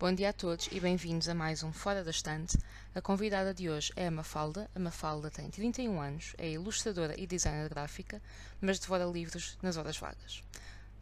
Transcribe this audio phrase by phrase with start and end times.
[0.00, 2.56] Bom dia a todos e bem-vindos a mais um Fora da Estante.
[2.94, 4.66] A convidada de hoje é a Mafalda.
[4.74, 8.22] A Mafalda tem 31 anos, é ilustradora e designer gráfica,
[8.62, 10.42] mas devora livros nas horas vagas.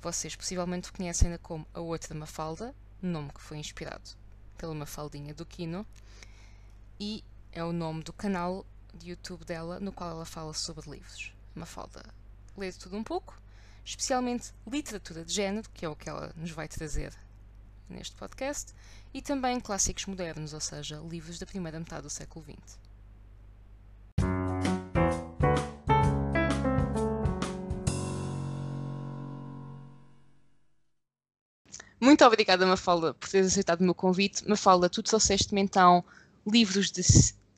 [0.02, 4.10] Vocês possivelmente conhecem-na como a outra Mafalda, nome que foi inspirado
[4.56, 5.86] pela Mafaldinha do Kino,
[6.98, 7.22] e
[7.52, 11.32] é o nome do canal de YouTube dela no qual ela fala sobre livros.
[11.54, 12.02] Mafalda
[12.56, 13.40] lê tudo um pouco,
[13.84, 17.12] especialmente literatura de género, que é o que ela nos vai trazer
[17.88, 18.74] neste podcast,
[19.12, 22.78] e também clássicos modernos, ou seja, livros da primeira metade do século XX.
[32.00, 34.48] Muito obrigada, Mafalda, por teres aceitado o meu convite.
[34.48, 36.04] Mafalda, tu trouxeste-me então
[36.46, 37.02] livros de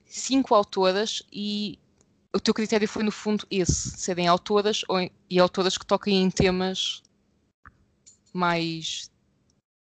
[0.07, 1.79] cinco autoras e
[2.33, 6.31] o teu critério foi, no fundo, esse: serem autoras ou, e autoras que toquem em
[6.31, 7.03] temas
[8.33, 9.10] mais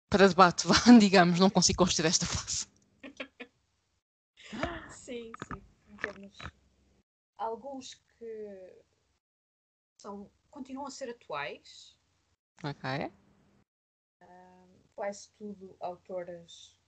[0.09, 2.67] para debate, vá, digamos, não consigo construir esta frase.
[4.91, 5.63] Sim, sim.
[6.01, 6.39] Temos
[7.37, 8.83] alguns que
[9.97, 11.97] são, continuam a ser atuais.
[12.63, 13.13] Ok.
[14.23, 16.79] Um, quase tudo autoras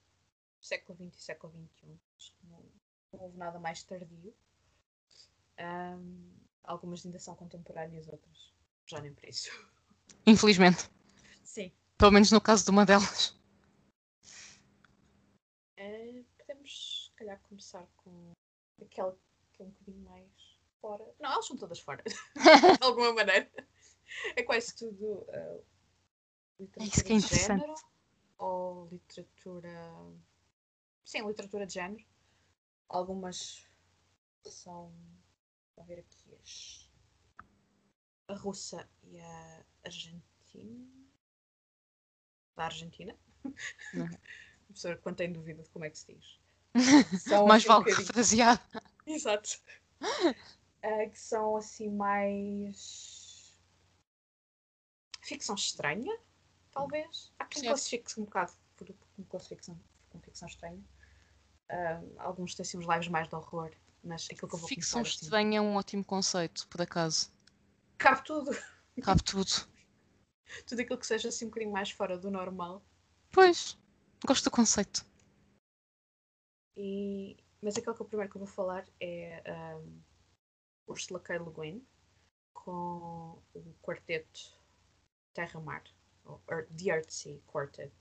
[0.58, 1.98] do século XX e século XXI.
[2.16, 2.64] Acho que não,
[3.12, 4.34] não houve nada mais tardio.
[5.58, 6.32] Um,
[6.64, 8.52] algumas ainda são contemporâneas, outras
[8.86, 9.50] já nem por isso.
[10.26, 10.90] Infelizmente.
[11.44, 11.72] Sim.
[12.00, 13.38] Pelo menos no caso de uma delas.
[15.78, 18.32] Uh, podemos, se calhar, começar com
[18.82, 19.14] aquela
[19.52, 21.04] que é um bocadinho mais fora.
[21.20, 23.52] Não, elas são todas fora, de alguma maneira.
[24.34, 25.62] É quase tudo uh,
[26.58, 27.74] literatura é isso que é de género
[28.38, 29.94] ou literatura.
[31.04, 32.06] Sim, literatura de género.
[32.88, 33.68] Algumas
[34.46, 34.90] são.
[35.76, 36.90] Vou ver aqui as.
[38.28, 41.09] A russa e a argentina
[42.60, 43.16] da Argentina.
[43.44, 43.54] Uhum.
[44.66, 46.38] Professor, quando tem dúvida de como é que se diz.
[47.20, 48.70] São mais assim vale um refrasear.
[49.06, 49.60] Exato.
[50.00, 50.34] Uh,
[51.10, 53.58] que são assim mais.
[55.22, 56.16] ficção estranha,
[56.70, 57.32] talvez.
[57.38, 59.80] Há quem classifique um bocado por, por classificação,
[60.10, 60.80] com ficção estranha.
[61.70, 63.72] Uh, alguns têm assim uns lives mais de horror,
[64.04, 65.10] mas aquilo que eu vou Ficção assim.
[65.10, 67.32] estranha é um ótimo conceito, por acaso.
[67.98, 68.56] Cabe tudo.
[69.02, 69.69] Cabe tudo
[70.66, 72.82] tudo aquilo que seja assim um bocadinho mais fora do normal.
[73.30, 73.78] Pois,
[74.26, 75.04] gosto do conceito.
[76.76, 77.36] E...
[77.62, 79.42] Mas aquele que o primeiro que eu vou falar é
[79.76, 80.00] um,
[80.88, 81.36] Ursula K.
[81.36, 81.86] Le Guin
[82.54, 84.58] com o quarteto
[85.34, 85.84] Terra-Mar,
[86.76, 87.92] The Earthsea Quartet.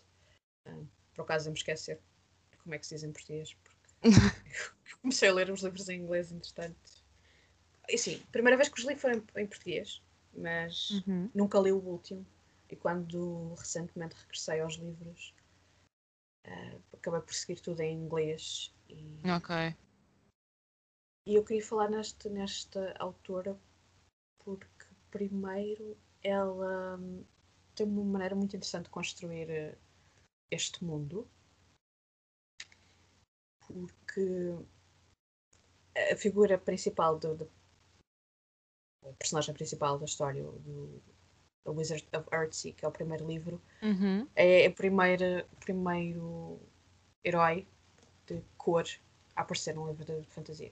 [0.66, 2.00] Um, por acaso eu me esquecer
[2.64, 4.02] como é que se diz em português, porque
[5.02, 6.78] comecei a ler os livros em inglês, entretanto.
[7.88, 10.02] E sim, primeira vez que os li em, em português,
[10.34, 11.30] mas uhum.
[11.34, 12.26] nunca li o último.
[12.70, 15.34] E quando recentemente regressei aos livros,
[16.46, 18.74] uh, acabei por seguir tudo em inglês.
[18.88, 19.76] E, ok.
[21.28, 23.60] E eu queria falar neste, nesta autora
[24.40, 27.26] porque, primeiro, ela um,
[27.76, 29.78] tem uma maneira muito interessante de construir uh,
[30.52, 31.28] este mundo.
[33.68, 34.56] Porque
[36.12, 37.52] a figura principal do, do
[39.06, 41.02] a personagem principal da história do,
[41.66, 44.28] a Wizard of Earthsea, que é o primeiro livro, uhum.
[44.36, 46.60] é o primeiro, primeiro
[47.24, 47.68] herói
[48.26, 48.86] de cor
[49.36, 50.72] a aparecer num livro de fantasia.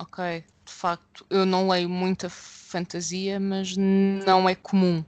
[0.00, 5.04] Ok, de facto, eu não leio muita fantasia, mas não é comum.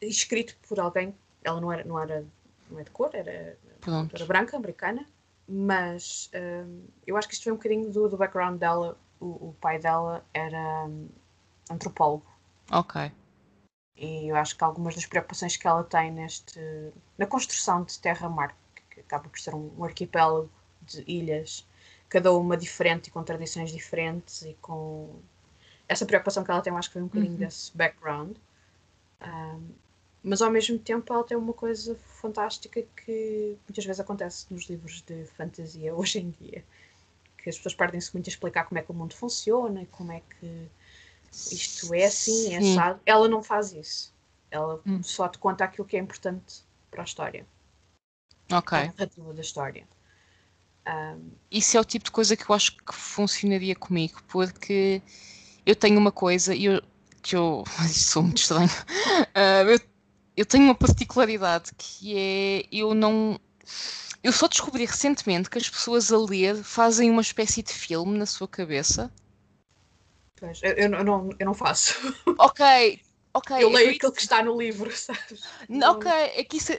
[0.00, 2.24] Escrito por alguém, ela não era, não era
[2.70, 3.58] não é de cor, era,
[4.14, 5.06] era branca, americana,
[5.46, 8.98] mas um, eu acho que isto foi um bocadinho do, do background dela.
[9.20, 11.08] O, o pai dela era um,
[11.70, 12.26] antropólogo.
[12.70, 13.12] Ok.
[13.96, 16.60] E eu acho que algumas das preocupações que ela tem neste,
[17.18, 18.56] na construção de terra-mar,
[18.90, 20.50] que acaba por ser um, arquipélago
[20.80, 21.66] de ilhas,
[22.08, 25.20] cada uma diferente e com tradições diferentes e com
[25.88, 27.38] essa preocupação que ela tem, eu acho que vem um bocadinho uhum.
[27.38, 28.36] desse background.
[29.20, 29.70] Um,
[30.22, 35.02] mas ao mesmo tempo ela tem uma coisa fantástica que muitas vezes acontece nos livros
[35.02, 36.64] de fantasia hoje em dia.
[37.38, 40.12] Que as pessoas perdem-se muito a explicar como é que o mundo funciona e como
[40.12, 40.68] é que
[41.32, 43.00] isto é assim, é assado.
[43.06, 44.12] Ela não faz isso.
[44.50, 45.02] Ela hum.
[45.02, 47.46] só te conta aquilo que é importante para a história.
[48.52, 48.78] Ok.
[48.78, 49.88] A narrativa da história.
[50.86, 51.30] Um...
[51.50, 55.00] Isso é o tipo de coisa que eu acho que funcionaria comigo, porque
[55.64, 56.82] eu tenho uma coisa e eu,
[57.22, 57.64] que eu.
[57.86, 58.68] Isto sou muito estranho.
[58.68, 59.80] Uh, eu,
[60.36, 63.40] eu tenho uma particularidade que é eu não.
[64.22, 68.26] Eu só descobri recentemente que as pessoas a ler fazem uma espécie de filme na
[68.26, 69.10] sua cabeça
[70.42, 71.94] Pois, eu, eu, não, eu não faço.
[72.36, 73.00] Ok,
[73.32, 73.62] ok.
[73.62, 75.44] Eu leio aquilo que está no livro, sabes?
[75.68, 76.72] Não, ok, é que isso,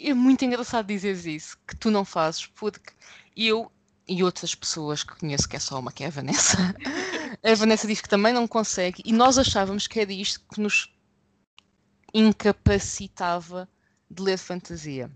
[0.00, 2.92] é muito engraçado dizer isso, que tu não fazes, porque
[3.36, 3.70] eu
[4.08, 6.58] e outras pessoas que conheço, que é só uma, que é a Vanessa,
[7.40, 10.92] a Vanessa diz que também não consegue, e nós achávamos que era isto que nos
[12.12, 13.68] incapacitava
[14.10, 15.08] de ler fantasia.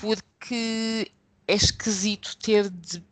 [0.00, 1.10] Porque
[1.48, 3.04] é esquisito ter de.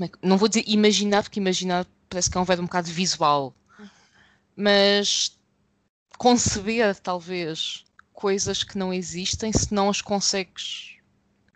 [0.00, 0.18] É que...
[0.22, 3.54] Não vou dizer imaginar, porque imaginar parece que é um verbo um bocado visual,
[4.56, 5.38] mas
[6.16, 10.96] conceber, talvez, coisas que não existem se não as consegues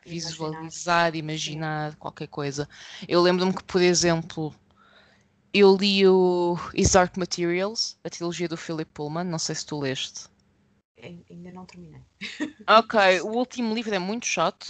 [0.04, 2.68] visualizar, imaginar, qualquer coisa.
[3.08, 4.54] Eu lembro-me que, por exemplo,
[5.52, 9.78] eu li o Is Dark Materials, a trilogia do Philip Pullman, não sei se tu
[9.78, 10.30] leste.
[11.02, 12.02] Ainda não terminei.
[12.68, 14.66] Ok, o último livro é muito chato.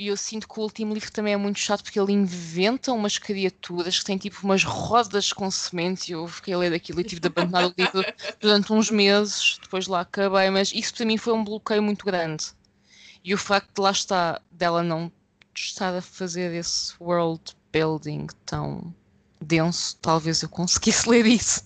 [0.00, 3.18] E eu sinto que o último livro também é muito chato porque ele inventa umas
[3.18, 6.10] criaturas que têm tipo umas rodas com semente.
[6.10, 8.02] Eu fiquei a ler aquilo e tive de abandonar o livro
[8.40, 9.58] durante uns meses.
[9.60, 12.46] Depois lá acabei, mas isso para mim foi um bloqueio muito grande.
[13.22, 15.12] E o facto de lá estar, dela não
[15.54, 18.94] estar a fazer esse world building tão
[19.38, 21.62] denso, talvez eu conseguisse ler isso.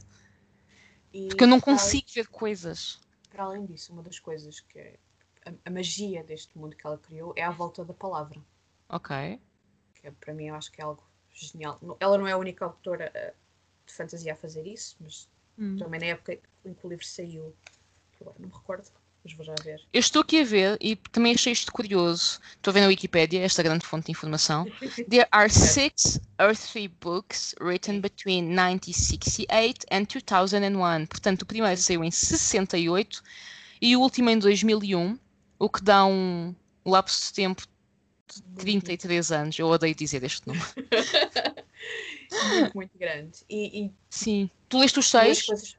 [1.12, 2.98] E porque eu não consigo ver coisas.
[3.30, 4.96] Para além disso, uma das coisas que é
[5.44, 8.40] a, a, magia deste mundo que ela criou é a volta da palavra.
[8.88, 9.40] Ok.
[9.94, 11.02] Que é, para mim eu acho que é algo
[11.32, 11.78] genial.
[12.00, 13.34] Ela não é a única autora eh,
[13.86, 15.76] de fantasia a fazer isso, mas hum.
[15.76, 17.54] também na época em que o livro saiu,
[18.20, 18.90] agora não me recordo,
[19.24, 19.80] mas vou já ver.
[19.92, 22.40] Eu estou aqui a ver e também achei isto curioso.
[22.56, 24.66] Estou a ver na Wikipedia, esta grande fonte de informação.
[25.08, 31.06] There are six earthly books written between 1968 and 2001.
[31.06, 33.22] Portanto, o primeiro saiu em 68
[33.80, 35.18] e o último em 2001,
[35.58, 36.54] o que dá um
[36.84, 37.62] lapso de tempo
[38.26, 39.58] de 33 anos.
[39.58, 40.66] Eu odeio dizer este número.
[42.54, 43.38] muito, muito grande.
[43.48, 43.94] E, e...
[44.10, 44.50] Sim.
[44.68, 45.76] Tu leste os seis?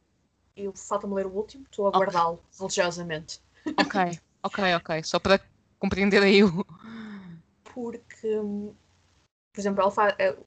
[0.55, 1.99] eu falta-me ler o último, estou a okay.
[1.99, 3.41] guardá-lo religiosamente.
[3.79, 5.03] Ok, ok, ok.
[5.03, 5.39] Só para
[5.79, 6.65] compreender aí o.
[7.63, 8.39] Porque,
[9.51, 10.37] por exemplo, ela faz, é,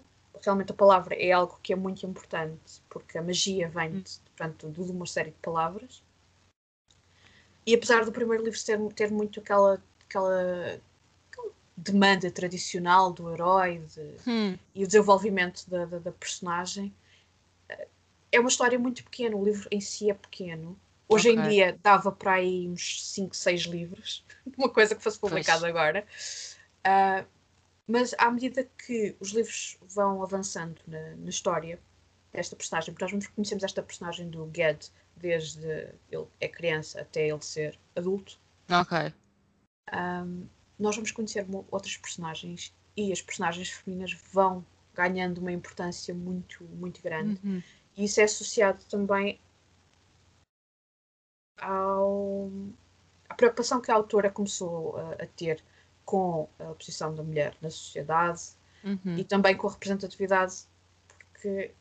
[0.42, 4.00] realmente a palavra é algo que é muito importante, porque a magia vem hum.
[4.00, 6.02] de, portanto, de uma série de palavras.
[7.68, 9.78] E apesar do primeiro livro ter, ter muito aquela,
[10.08, 10.80] aquela,
[11.30, 14.58] aquela demanda tradicional do herói de, hum.
[14.74, 16.94] e o desenvolvimento da, da, da personagem,
[18.32, 20.80] é uma história muito pequena, o livro em si é pequeno.
[21.06, 21.42] Hoje okay.
[21.42, 24.24] em dia dava para aí uns 5, 6 livros,
[24.56, 25.70] uma coisa que fosse publicada pois.
[25.70, 26.06] agora.
[26.86, 27.26] Uh,
[27.86, 31.78] mas à medida que os livros vão avançando na, na, história
[32.32, 37.28] desta personagem, porque nós vamos conhecemos esta personagem do Ged desde ele é criança até
[37.28, 38.38] ele ser adulto.
[38.70, 39.12] Ok.
[39.92, 40.46] Um,
[40.78, 44.64] nós vamos conhecer outras personagens e as personagens femininas vão
[44.94, 47.40] ganhando uma importância muito, muito grande.
[47.44, 47.62] Uhum.
[47.96, 49.40] E isso é associado também
[51.60, 52.50] ao,
[53.28, 55.62] à preocupação que a autora começou a, a ter
[56.04, 58.42] com a posição da mulher na sociedade
[58.84, 59.16] uhum.
[59.16, 60.64] e também com a representatividade,
[61.06, 61.72] porque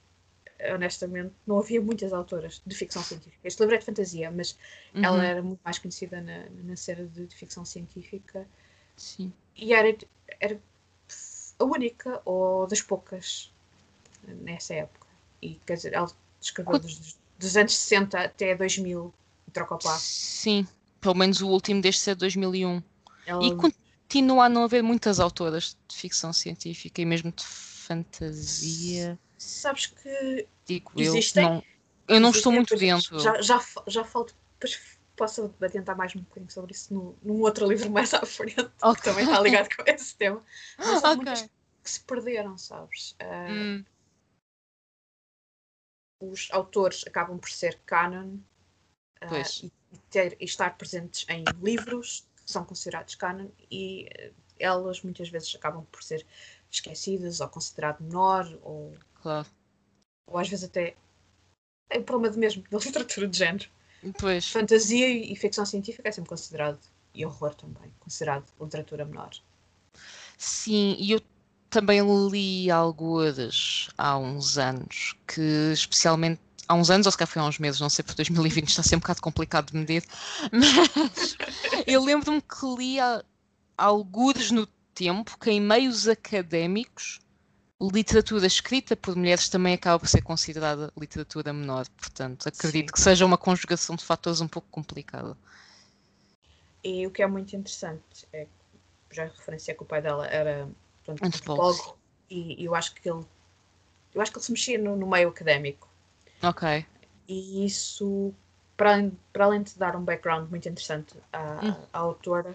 [0.74, 3.39] honestamente não havia muitas autoras de ficção científica.
[3.44, 4.57] Este livro é de fantasia, mas
[4.94, 5.04] uhum.
[5.04, 8.48] ela era muito mais conhecida na, na série de, de ficção científica.
[8.95, 9.31] Sim.
[9.56, 9.95] E era,
[10.39, 10.59] era
[11.59, 13.51] a única ou das poucas
[14.27, 15.07] nessa época.
[15.42, 16.09] E quer dizer, ela
[16.42, 19.13] escreveu dos, dos anos 60 até 2000
[19.48, 19.80] e troca o.
[20.00, 20.68] Sim,
[21.00, 22.81] pelo menos o último deste é 2001.
[23.25, 23.46] Ela...
[23.46, 29.17] E continua a não haver muitas autoras de ficção científica e mesmo de fantasia.
[29.38, 31.63] Sabes que Digo existem, eu, não,
[32.07, 33.19] eu não estou muito dentro.
[33.19, 37.67] Já, já, já falta, depois posso adiantar mais um bocadinho sobre isso no, num outro
[37.67, 38.95] livro mais à frente, okay.
[38.95, 40.43] que também está ligado com esse tema.
[40.77, 41.15] Mas há okay.
[41.15, 41.41] muitas
[41.83, 43.15] que se perderam, sabes?
[43.21, 43.86] Uh, hum
[46.19, 48.38] os autores acabam por ser canon
[49.21, 55.01] uh, e, ter, e estar presentes em livros que são considerados canon e uh, elas
[55.01, 56.25] muitas vezes acabam por ser
[56.71, 59.47] esquecidas ou considerado menor ou, claro.
[60.27, 60.96] Ou às vezes até
[61.89, 63.69] é o problema de mesmo da literatura de género.
[64.19, 64.51] Pois.
[64.51, 66.79] Fantasia e ficção científica é sempre considerado,
[67.13, 69.31] e horror também, considerado literatura menor.
[70.38, 71.22] Sim, e eu
[71.69, 77.41] também li algures há uns anos, que especialmente há uns anos, ou se calhar foi
[77.41, 80.03] há uns meses, não sei, porque 2020 está a ser um bocado complicado de medir,
[80.51, 81.36] mas
[81.88, 82.98] eu lembro-me que li
[83.75, 87.19] algures no tempo que em meios académicos
[87.79, 92.93] literatura escrita por mulheres também acaba por ser considerada literatura menor, portanto acredito Sim.
[92.93, 95.38] que seja uma conjugação de fatores um pouco complicada.
[96.84, 98.48] E o que é muito interessante é
[99.12, 100.67] já referenciei que o pai dela era
[101.03, 101.98] portanto, antropólogo,
[102.29, 103.24] e, e, eu acho que ele
[104.13, 105.88] eu acho que ele se mexia no, no meio académico.
[106.41, 106.86] Ok.
[107.27, 108.34] E isso
[108.75, 111.75] para além, para além de dar um background muito interessante à, hum.
[111.91, 112.51] à autora,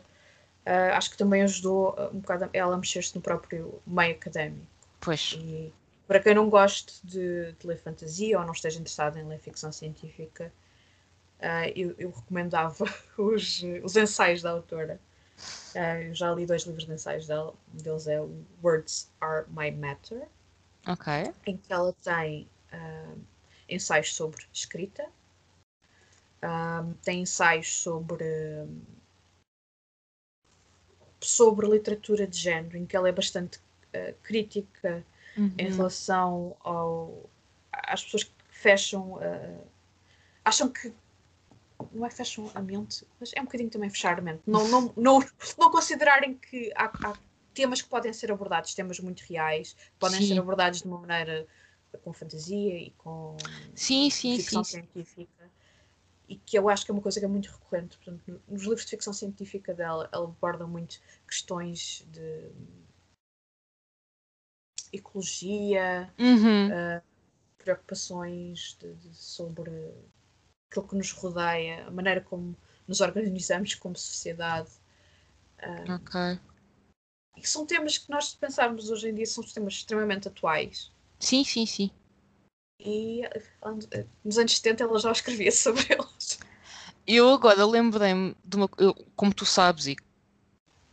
[0.67, 4.72] uh, acho que também ajudou um bocado ela a mexer-se no próprio meio académico.
[5.02, 5.37] Pois.
[5.38, 5.73] E
[6.06, 9.73] para quem não goste de, de ler fantasia ou não esteja interessado em ler ficção
[9.73, 10.52] científica,
[11.40, 12.85] uh, eu, eu, recomendava
[13.18, 15.00] os, os ensaios da autora.
[15.75, 17.52] Uh, eu já li dois livros de ensaios dela.
[17.75, 18.21] Um deles é
[18.62, 20.28] Words Are My Matter,
[20.88, 21.32] okay.
[21.47, 23.18] em que ela tem uh,
[23.68, 25.09] ensaios sobre escrita,
[27.04, 28.25] tem ensaios sobre
[31.21, 33.61] sobre literatura de género, em que ela é bastante
[33.95, 35.05] uh, crítica
[35.37, 35.53] uhum.
[35.59, 37.29] em relação ao,
[37.73, 39.67] às pessoas que fecham, uh,
[40.45, 40.93] acham que
[41.93, 44.43] não é fecham a mente, mas é um bocadinho também fechar a mente.
[44.47, 45.25] Não, não, não,
[45.59, 47.15] não considerarem que há, há
[47.55, 50.29] temas que podem ser abordados, temas muito reais, podem sim.
[50.29, 51.47] ser abordados de uma maneira
[52.03, 53.37] com fantasia e com
[53.75, 55.51] sim, sim, ficção sim, científica.
[56.29, 57.99] E que eu acho que é uma coisa que é muito recorrente.
[57.99, 62.51] Portanto, nos livros de ficção científica dela, ela aborda muito questões de
[64.93, 66.69] ecologia, uhum.
[66.69, 67.03] uh,
[67.59, 69.71] preocupações de, de, sobre
[70.71, 72.57] aquilo que nos rodeia, a maneira como
[72.87, 74.71] nos organizamos como sociedade.
[75.63, 76.41] Uh, ok.
[77.37, 80.93] E são temas que nós, se pensarmos hoje em dia, são temas extremamente atuais.
[81.19, 81.91] Sim, sim, sim.
[82.79, 83.23] E
[84.25, 86.39] nos anos 70 ela já escrevia sobre eles.
[87.07, 88.69] Eu agora lembrei-me de uma.
[88.77, 89.97] Eu, como tu sabes, e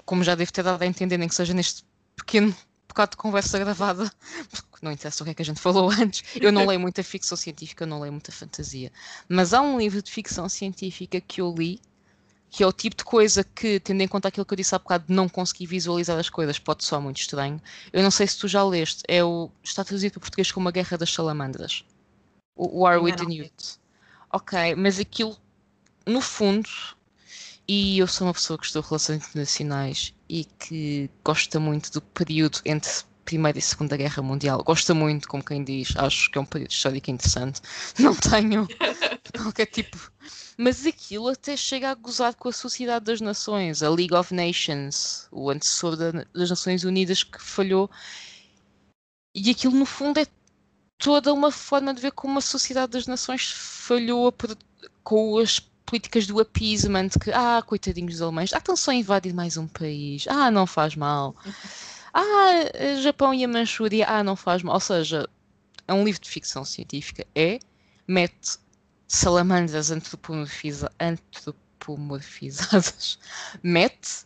[0.06, 1.84] como já devo ter dado a entender, nem que seja neste
[2.16, 2.56] pequeno
[2.90, 4.12] bocado de conversa gravada,
[4.50, 6.24] porque não interessa o que é que a gente falou antes.
[6.36, 8.92] Eu não leio muita ficção científica, eu não leio muita fantasia.
[9.30, 11.80] Mas há um livro de ficção científica que eu li,
[12.50, 14.80] que é o tipo de coisa que, tendo em conta aquilo que eu disse há
[14.80, 17.62] bocado de não conseguir visualizar as coisas, pode soar muito estranho.
[17.94, 20.72] Eu não sei se tu já leste, é o, está traduzido para português como A
[20.72, 21.86] Guerra das Salamandras.
[22.56, 23.80] O War with the Newt.
[24.32, 25.38] Ok, mas aquilo,
[26.06, 26.70] no fundo,
[27.68, 32.62] e eu sou uma pessoa que estou relações internacionais e que gosta muito do período
[32.64, 32.92] entre
[33.26, 34.64] Primeira e Segunda Guerra Mundial.
[34.64, 37.62] Gosta muito, como quem diz, acho que é um período histórico interessante.
[38.00, 38.68] Não tenho
[39.42, 40.12] qualquer tipo.
[40.58, 45.28] Mas aquilo até chega a gozar com a Sociedade das Nações, a League of Nations,
[45.32, 47.90] o antecessor das Nações Unidas que falhou.
[49.36, 50.26] E aquilo, no fundo, é
[50.98, 54.34] toda uma forma de ver como a Sociedade das Nações falhou
[55.04, 55.60] com as
[55.90, 59.68] políticas do appeasement, que, ah, coitadinhos dos alemães, ah, estão só a invadir mais um
[59.68, 61.36] país, ah, não faz mal.
[62.12, 64.74] Ah, Japão e a Manchúria, ah, não faz mal.
[64.74, 65.30] Ou seja,
[65.88, 67.60] é um livro de ficção científica, é,
[68.08, 68.58] mete
[69.08, 73.20] salamandras antropomorfiza, antropomorfizadas,
[73.62, 74.26] mete,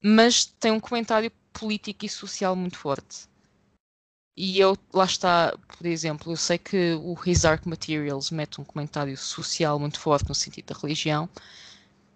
[0.00, 3.26] mas tem um comentário político e social muito forte.
[4.36, 8.64] E eu, lá está, por exemplo, eu sei que o His Dark Materials mete um
[8.64, 11.28] comentário social muito forte no sentido da religião.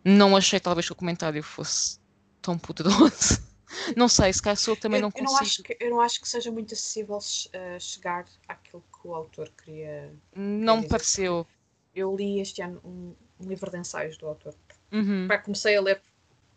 [0.04, 2.00] Não achei talvez que o comentário fosse
[2.42, 3.46] tão poderoso.
[3.94, 5.28] Não sei, se calhar sou eu também eu, não consigo.
[5.28, 9.06] Eu não, acho que, eu não acho que seja muito acessível uh, chegar àquilo que
[9.06, 10.10] o autor queria.
[10.34, 11.46] Não me pareceu.
[11.94, 14.54] Eu li este ano um, um livro de ensaios do autor.
[14.90, 15.28] Uhum.
[15.44, 16.00] comecei a ler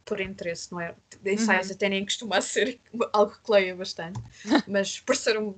[0.05, 0.95] por interesse, não é?
[1.25, 1.75] Ensaios uhum.
[1.75, 2.79] até nem costuma ser
[3.13, 4.19] algo que leia bastante,
[4.67, 5.55] mas por ser um.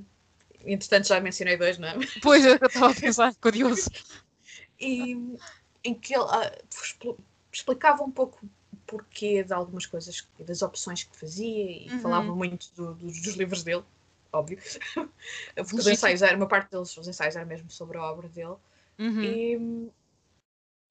[0.66, 1.96] Entretanto, já mencionei dois, não é?
[2.22, 3.90] Pois, eu estava a pensar, curioso.
[4.80, 5.18] E
[5.84, 7.18] em que ele uh,
[7.52, 8.40] explicava um pouco
[8.72, 12.00] o porquê de algumas coisas, das opções que fazia e uhum.
[12.00, 13.84] falava muito do, do, dos livros dele,
[14.32, 14.58] óbvio.
[15.56, 18.56] Porque os ensaios eram, uma parte deles, os ensaios eram mesmo sobre a obra dele.
[18.98, 19.22] Uhum.
[19.22, 19.92] E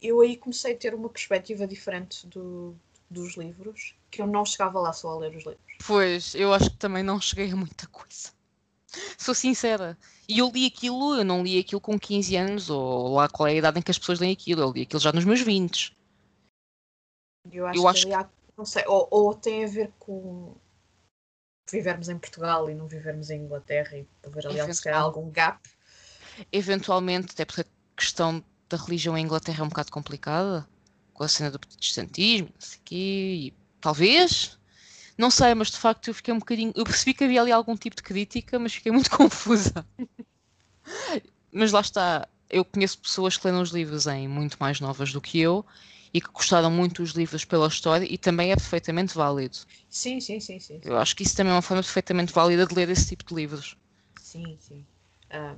[0.03, 2.77] eu aí comecei a ter uma perspectiva diferente do,
[3.13, 5.77] dos livros que eu não chegava lá só a ler os livros.
[5.87, 8.31] Pois, eu acho que também não cheguei a muita coisa.
[9.17, 9.97] Sou sincera.
[10.29, 13.53] E eu li aquilo, eu não li aquilo com 15 anos, ou lá qual é
[13.53, 14.63] a idade em que as pessoas leem aquilo.
[14.63, 15.97] Eu li aquilo já nos meus 20.
[17.51, 18.27] Eu acho, eu acho que,
[18.57, 20.55] não sei, ou, ou, tem a ver com
[21.71, 25.59] vivermos em Portugal e não vivermos em Inglaterra e haver ali se calhar algum gap.
[26.53, 27.67] Eventualmente, até porque a
[27.97, 30.69] questão da religião em Inglaterra é um bocado complicada
[31.13, 34.59] com a cena do protestantismo, não sei o quê, e talvez,
[35.17, 36.73] não sei, mas de facto eu fiquei um bocadinho.
[36.75, 39.87] Eu percebi que havia ali algum tipo de crítica, mas fiquei muito confusa.
[41.53, 45.21] mas lá está, eu conheço pessoas que leram os livros em muito mais novas do
[45.21, 45.65] que eu
[46.15, 49.57] e que gostaram muito dos livros pela história e também é perfeitamente válido.
[49.89, 50.81] Sim, sim, sim, sim.
[50.85, 53.35] Eu acho que isso também é uma forma perfeitamente válida de ler esse tipo de
[53.35, 53.77] livros.
[54.21, 54.85] Sim, sim.
[55.33, 55.57] Um...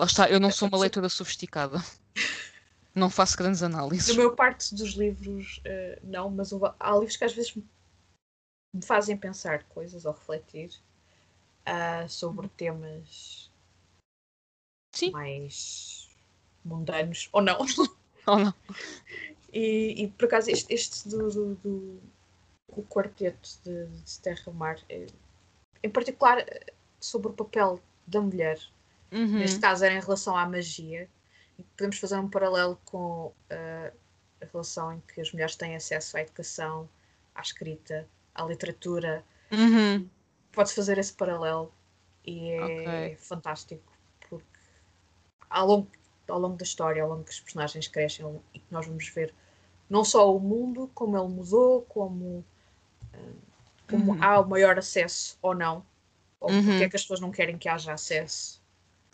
[0.00, 1.82] Lá está, eu não sou uma leitora sofisticada.
[2.98, 4.08] Não faço grandes análises.
[4.08, 9.16] Na maior parte dos livros, uh, não, mas há livros que às vezes me fazem
[9.16, 10.70] pensar coisas ou refletir
[11.66, 13.50] uh, sobre temas
[14.94, 15.10] Sim.
[15.10, 16.08] mais
[16.64, 17.58] mundanos ou não.
[18.26, 18.54] Ou não?
[19.52, 22.02] E, e por acaso este, este do, do, do
[22.68, 25.06] o quarteto de, de Terra Mar, é,
[25.82, 26.44] em particular
[27.00, 28.60] sobre o papel da mulher,
[29.10, 29.38] Uhum.
[29.38, 31.08] neste caso era em relação à magia,
[31.76, 33.96] podemos fazer um paralelo com uh,
[34.40, 36.88] a relação em que as mulheres têm acesso à educação,
[37.34, 39.24] à escrita, à literatura.
[39.52, 40.08] Uhum.
[40.52, 41.72] Pode fazer esse paralelo
[42.24, 43.16] e é Ok.
[43.16, 43.92] fantástico
[44.28, 44.46] porque
[45.50, 45.88] ao longo,
[46.28, 49.34] ao longo da história, ao longo que os personagens crescem e que nós vamos ver
[49.88, 52.44] não só o mundo, como ele mudou, como,
[53.14, 53.36] uh,
[53.90, 54.22] como Uhum.
[54.22, 55.84] há o maior acesso ou não,
[56.40, 56.62] ou Uhum.
[56.64, 58.60] porque é que as pessoas não querem que haja acesso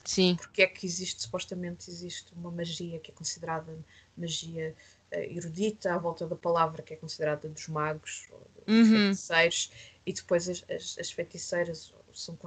[0.05, 0.37] Sim.
[0.37, 3.77] porque é que existe, supostamente, existe uma magia que é considerada
[4.17, 4.75] magia
[5.11, 8.91] eh, erudita, à volta da palavra que é considerada dos magos, ou dos Uhum.
[8.91, 9.71] feiticeiros,
[10.07, 12.39] e depois as, as, as feiticeiras são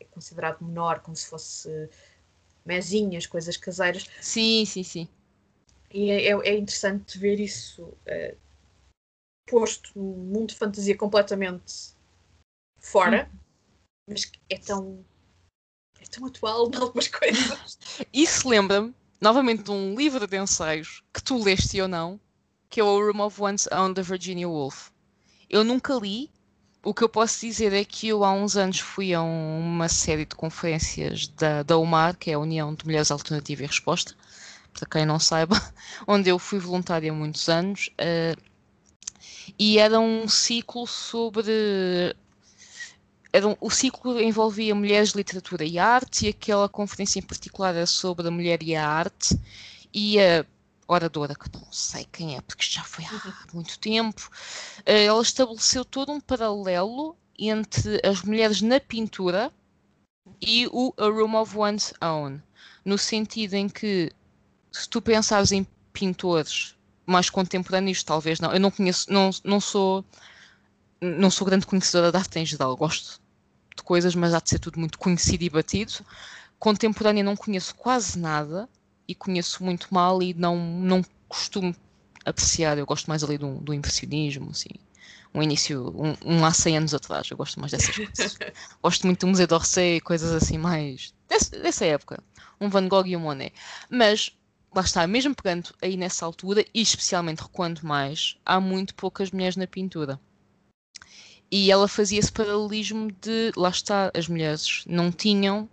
[0.00, 1.88] é considerado menor, como se fosse
[2.64, 5.08] mezinhas, coisas caseiras, Sim, sim, sim.
[5.92, 8.34] e é, é- é interessante ver isso eh,
[9.46, 11.94] posto num mundo de fantasia completamente
[12.78, 13.30] fora,
[14.08, 15.04] mas que é tão
[16.06, 17.78] é tão atual em algumas coisas.
[18.12, 22.20] Isso lembra-me, novamente, de um livro de ensaios que tu leste ou não,
[22.68, 24.90] que é o Room of One's Own da Virginia Woolf.
[25.48, 26.30] Eu nunca li.
[26.84, 29.88] O que eu posso dizer é que eu há uns anos fui a um- uma
[29.88, 34.14] série de conferências da, da UMAR, que é a União de Mulheres Alternativa e Resposta,
[34.72, 35.56] para quem não saiba,
[36.06, 38.36] onde eu fui voluntária há muitos anos, eh,
[39.58, 42.14] e era um ciclo sobre
[43.32, 47.86] era um- o ciclo envolvia mulheres, literatura e arte, e aquela conferência em particular era
[47.86, 49.38] sobre a mulher e a arte,
[49.92, 50.44] e a
[50.88, 54.30] oradora, que não sei quem é, porque já foi há muito tempo,
[54.84, 59.52] eh, ela estabeleceu todo um paralelo entre as mulheres na pintura
[60.40, 62.40] e o A Room of One's Own,
[62.84, 64.12] no sentido em que,
[64.70, 70.04] se tu pensares em pintores mais contemporâneos, talvez não, eu não conheço, não, não sou
[71.00, 73.20] não sou grande conhecedora de arte em geral, gosto
[73.76, 75.92] de coisas, mas há de ser tudo muito conhecido e batido.
[76.58, 78.68] Contemporânea não conheço quase nada
[79.08, 81.74] e conheço muito mal e não, não costumo
[82.24, 82.78] apreciar.
[82.78, 84.70] Eu gosto mais ali do, do impressionismo, assim,
[85.34, 87.30] um início, um, um há 100 anos atrás.
[87.30, 88.38] Eu gosto mais dessas coisas.
[88.82, 92.22] gosto muito do Museu d'Orsay, coisas assim mais desse- dessa época.
[92.60, 93.52] Um Van Gogh e um Monet.
[93.90, 94.30] Mas
[94.74, 99.56] lá está, mesmo pegando aí nessa altura, e especialmente recuando mais, há muito poucas mulheres
[99.56, 100.20] na pintura.
[101.50, 105.68] E ela fazia esse paralelismo de, lá está, as mulheres não tinham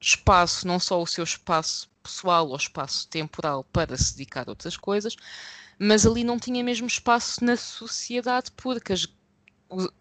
[0.00, 4.76] espaço, não só o seu espaço pessoal ou espaço temporal para se dedicar a outras
[4.76, 5.16] coisas,
[5.78, 9.08] mas ali não tinha mesmo espaço na sociedade porque as,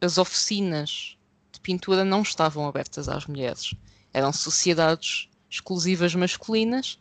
[0.02, 1.18] as oficinas
[1.52, 3.74] de pintura não estavam abertas às mulheres.
[4.14, 7.00] Eram sociedades exclusivas masculinas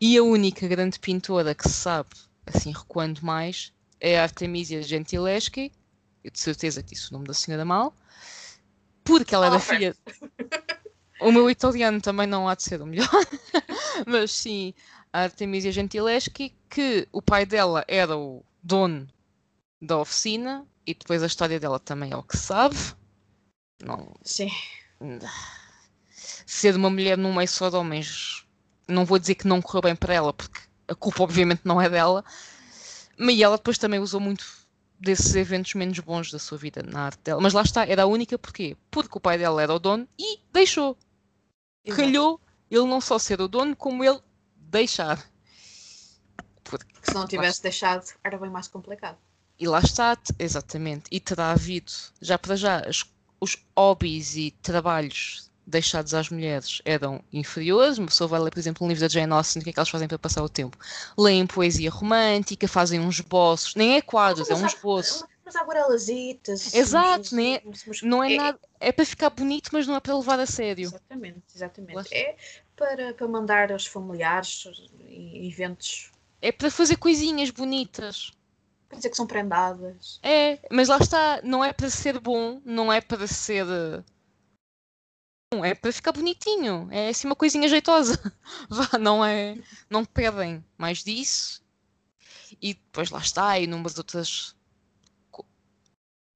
[0.00, 2.10] e a única grande pintora que se sabe,
[2.46, 5.72] assim recuando mais, é a Artemisia Gentileschi.
[6.26, 7.94] Eu de certeza que disse o nome da senhora mal.
[9.04, 9.96] Porque ela era Ah, filha.
[11.20, 13.08] O meu italiano também não há de ser o melhor.
[14.04, 14.74] Mas sim,
[15.12, 19.06] a Artemisia Gentileschi, que o pai dela era o dono
[19.80, 22.76] da oficina e depois a história dela também é o que sabe.
[23.80, 24.50] Não, Sim.
[26.44, 28.44] ser uma mulher num meio só de homens,
[28.88, 31.88] não vou dizer que não correu bem para ela, porque a culpa obviamente não é
[31.88, 32.24] dela,
[33.16, 34.65] mas ela depois também usou muito
[34.98, 37.40] desses eventos menos bons da sua vida na arte dela.
[37.40, 38.76] Mas lá está, era a única porquê?
[38.90, 40.96] Porque o pai dela era o dono e deixou.
[41.84, 42.02] Exato.
[42.02, 44.20] Calhou ele não só ser o dono, como ele
[44.56, 45.24] deixar.
[46.64, 49.18] Porque Que se não tivesse deixado, era bem mais complicado.
[49.58, 51.04] E lá está, exatamente.
[51.10, 53.04] E terá havido, já para já, as-
[53.40, 57.98] os hobbies e trabalhos deixados às mulheres eram inferiores.
[57.98, 59.78] Uma pessoa vai ler, por exemplo, um livro da Jane Austen, o que é que
[59.78, 60.78] elas fazem para passar o tempo?
[61.18, 65.26] Leem poesia romântica, fazem uns esboços, nem é quadros, é um esboço.
[65.44, 66.74] Mas há guarelazitas.
[66.74, 67.60] Exato, uns- né?
[67.64, 70.86] uns- Não é nada, é para ficar bonito, mas não é para levar a sério.
[70.88, 72.12] Exatamente, exatamente.
[72.14, 72.36] É
[72.74, 74.66] para, para mandar aos familiares
[75.08, 76.10] eventos.
[76.42, 78.32] É para fazer coisinhas bonitas.
[78.88, 80.18] Para dizer que são prendadas.
[80.22, 83.64] É, mas lá está, não é para ser bom, não é para ser.
[85.64, 86.88] É para ficar bonitinho.
[86.90, 88.20] É assim uma coisinha jeitosa.
[88.68, 89.56] Vá, não é.
[89.88, 91.62] Não pedem mais disso.
[92.60, 94.54] E depois lá está, e número de outras.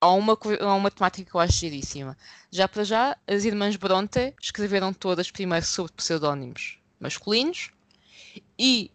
[0.03, 2.17] Há uma, há uma temática que eu acho giríssima.
[2.51, 7.71] Já para já, as irmãs Bronte escreveram todas primeiro sobre pseudónimos masculinos
[8.59, 8.91] e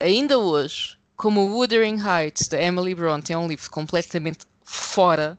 [0.00, 5.38] ainda hoje, como Wuthering Heights da Emily Bronte é um livro completamente fora,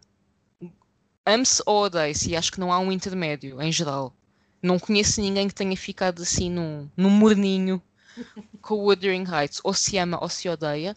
[1.30, 4.14] ame-se ou odeie-se e acho que não há um intermédio em geral.
[4.62, 7.82] Não conheço ninguém que tenha ficado assim num, num morninho
[8.62, 10.96] com o Wuthering Heights ou se ama ou se odeia.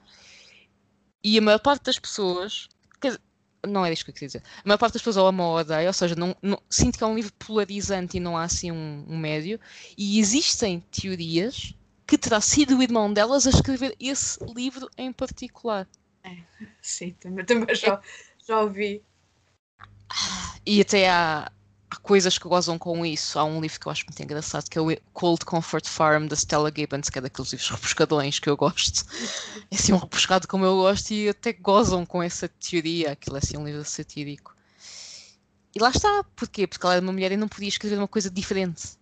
[1.23, 2.69] E a maior parte das pessoas.
[3.01, 3.21] Dizer,
[3.67, 4.43] não é isto que eu queria dizer.
[4.65, 7.05] A maior parte das pessoas ou ama ou odeia, ou seja, não, não, sinto que
[7.05, 9.61] é um livro polarizante e não há assim um, um médio.
[9.97, 11.75] E existem teorias
[12.07, 15.87] que terá sido o irmão delas a escrever esse livro em particular.
[16.25, 16.37] É,
[16.83, 18.01] sim, também, também já,
[18.47, 19.03] já ouvi.
[20.65, 21.51] E até há,
[21.91, 23.39] há coisas que gozam com isso.
[23.39, 26.37] Há um livro que eu acho muito engraçado que é o Cold Comfort Farm da
[26.37, 29.05] Stella Gibbons, que é daqueles livros repescadões que eu gosto.
[29.71, 33.13] É assim um repescado como eu gosto e até gozam com essa teoria.
[33.13, 34.55] Aquilo é assim um livro satírico.
[35.75, 36.25] E lá está.
[36.37, 36.67] Porquê?
[36.67, 38.99] Porque ela era uma mulher e não podia escrever uma coisa diferente.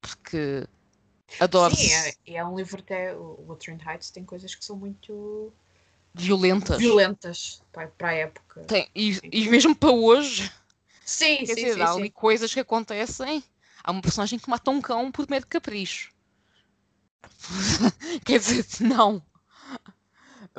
[0.00, 0.66] Porque
[1.40, 1.74] adoro.
[1.74, 3.14] Sim, é, é um livro até.
[3.14, 5.52] O Wuthering Heights tem coisas que são muito
[6.18, 6.78] violentas.
[6.78, 8.60] Violentas para, para a época.
[8.64, 10.50] Tem, e, e mesmo para hoje.
[11.04, 11.98] Sim, Quer sim, dizer, sim, há sim.
[12.00, 13.42] ali coisas que acontecem.
[13.82, 16.12] Há uma personagem que mata um cão por mero capricho.
[18.24, 19.22] Quer dizer, não.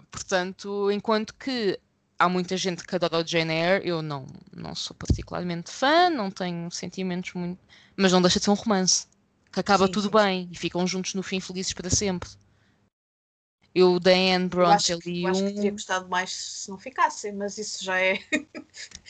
[0.10, 1.80] Portanto, enquanto que
[2.18, 6.32] há muita gente que adora o Jane Eyre, eu não, não sou particularmente fã, não
[6.32, 7.60] tenho sentimentos muito.
[7.96, 9.08] Mas não deixa de ser um romance.
[9.52, 12.30] Que acaba Sim, tudo sim, bem e ficam juntos no fim felizes para sempre.
[13.74, 15.72] Eu, da Anne Bronte, ali eu acho que teria um.
[15.72, 18.16] gostado mais se não ficassem, mas isso já é.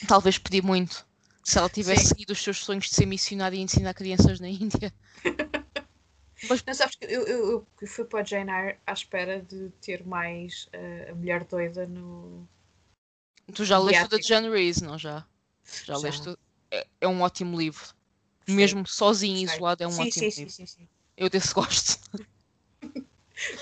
[0.06, 1.06] Talvez pedi muito.
[1.42, 2.08] Se ela tivesse Sim.
[2.08, 4.92] seguido os seus sonhos de ser missionária e ensinar crianças na Índia.
[6.66, 10.06] Não sabes que eu, eu, eu fui para a Jane Eyre à espera de ter
[10.06, 12.46] mais eh, a mulher doida no.
[13.54, 14.22] Tu já leste o Mediático.
[14.22, 15.26] Jane Rees, não já?
[15.82, 15.98] Já, Já.
[15.98, 16.28] leste?
[16.30, 16.38] o-
[16.70, 17.94] É, é um ótimo livro.
[18.46, 19.44] Sim, Mesmo sozinho, gostei.
[19.44, 20.52] isolado, é um sim, ótimo livro.
[20.52, 20.88] sim, sim.
[21.16, 21.98] Eu desse gosto.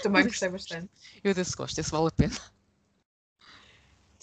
[0.03, 0.89] Também gostei bastante.
[1.23, 2.37] Eu desse gosto, esse vale a pena.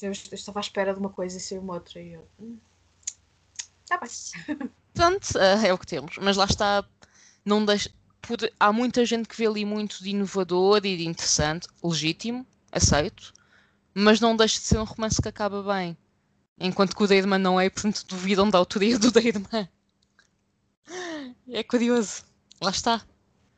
[0.01, 2.27] Eu, eu estava à espera de uma coisa e saiu uma outra e eu.
[2.39, 2.57] Hum,
[3.87, 4.09] tá bem.
[4.93, 6.17] Portanto, eh, é o que temos.
[6.21, 6.85] Mas lá está,
[7.43, 7.89] não deixa.
[8.21, 13.33] por- há muita gente que vê ali muito de inovador e de interessante, legítimo, aceito,
[13.93, 15.97] mas não deixa de ser um romance que acaba bem.
[16.59, 19.47] Enquanto que o da irmã não é, portanto duvidam da autoria do da irmã.
[21.47, 22.23] É curioso.
[22.61, 23.01] Lá está.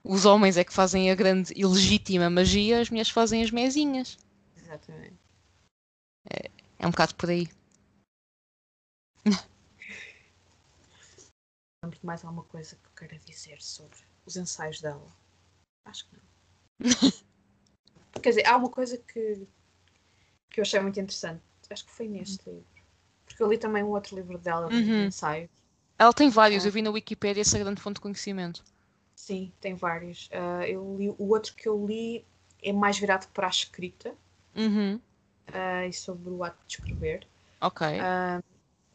[0.03, 4.17] Os homens é que fazem a grande e legítima magia, as mulheres fazem as mezinhas.
[4.55, 5.15] Exatamente.
[6.79, 7.47] É um bocado por aí.
[11.83, 15.07] Lembro de mais alguma coisa que eu queira dizer sobre os ensaios dela?
[15.85, 16.23] Acho que não.
[18.21, 19.47] Quer dizer, há uma coisa que,
[20.49, 21.41] que eu achei muito interessante.
[21.69, 22.65] Acho que foi neste livro.
[23.25, 25.05] Porque eu li também um outro livro dela, de Uhum.
[25.05, 25.49] ensaio.
[25.99, 26.67] Ela tem vários, Ah.
[26.67, 28.63] eu vi na Wikipédia essa grande fonte de conhecimento.
[29.17, 30.29] Sim, tem vários.
[30.31, 32.23] Ah, eu li, o outro que eu li
[32.61, 34.13] é mais virado para a escrita
[34.55, 35.01] Uhum.
[35.51, 37.27] ah, e sobre o ato de escrever.
[37.59, 37.81] Ok.
[37.99, 38.39] Ah,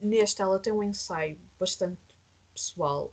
[0.00, 2.00] neste, ela tem um ensaio bastante
[2.54, 3.12] pessoal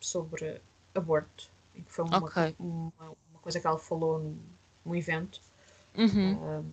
[0.00, 0.62] sobre
[0.94, 2.54] aborto, que foi uma, Ok.
[2.60, 4.38] uma, uma coisa que ela falou num,
[4.84, 5.40] num evento,
[5.96, 6.72] Uhum.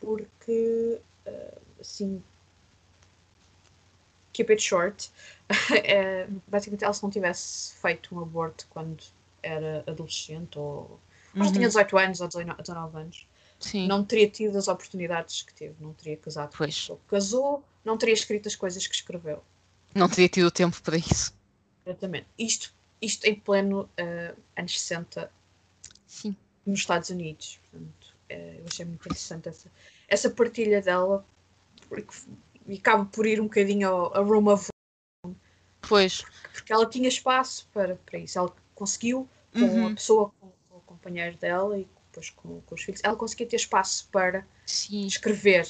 [0.00, 1.00] porque,
[1.80, 2.20] assim,
[4.32, 5.10] keep it short,
[5.84, 9.02] eh, basicamente ela se não tivesse feito um aborto quando
[9.42, 11.00] era adolescente ou
[11.32, 11.68] quando tinha Uhum.
[11.68, 13.26] 18 anos ou 19 19 anos,
[13.60, 13.86] Sim.
[13.86, 17.64] não teria tido as oportunidades que teve, não teria casado com a pessoa que casou,
[17.84, 19.42] não teria escrito as coisas que escreveu.
[19.94, 21.34] Não teria tido tempo para isso.
[21.84, 22.26] Exatamente.
[22.38, 25.30] Isto, isto em pleno eh, anos 60
[26.06, 26.36] Sim.
[26.66, 27.58] nos Estados Unidos.
[27.70, 29.70] Portanto, eh, eu achei muito interessante essa,
[30.06, 31.24] essa partilha dela
[31.88, 32.14] porque,
[32.66, 34.68] e acaba por ir um bocadinho Room of
[35.80, 36.24] Pois.
[36.52, 38.38] porque ela tinha espaço para, para isso.
[38.38, 39.94] Ela conseguiu, com a Uhum.
[39.94, 43.56] pessoa, com, com o companheiro dela e depois com, com os filhos, ela conseguia ter
[43.56, 45.06] espaço para Sim.
[45.06, 45.68] escrever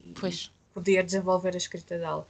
[0.00, 0.50] e Pois.
[0.72, 2.26] poder desenvolver a escrita dela.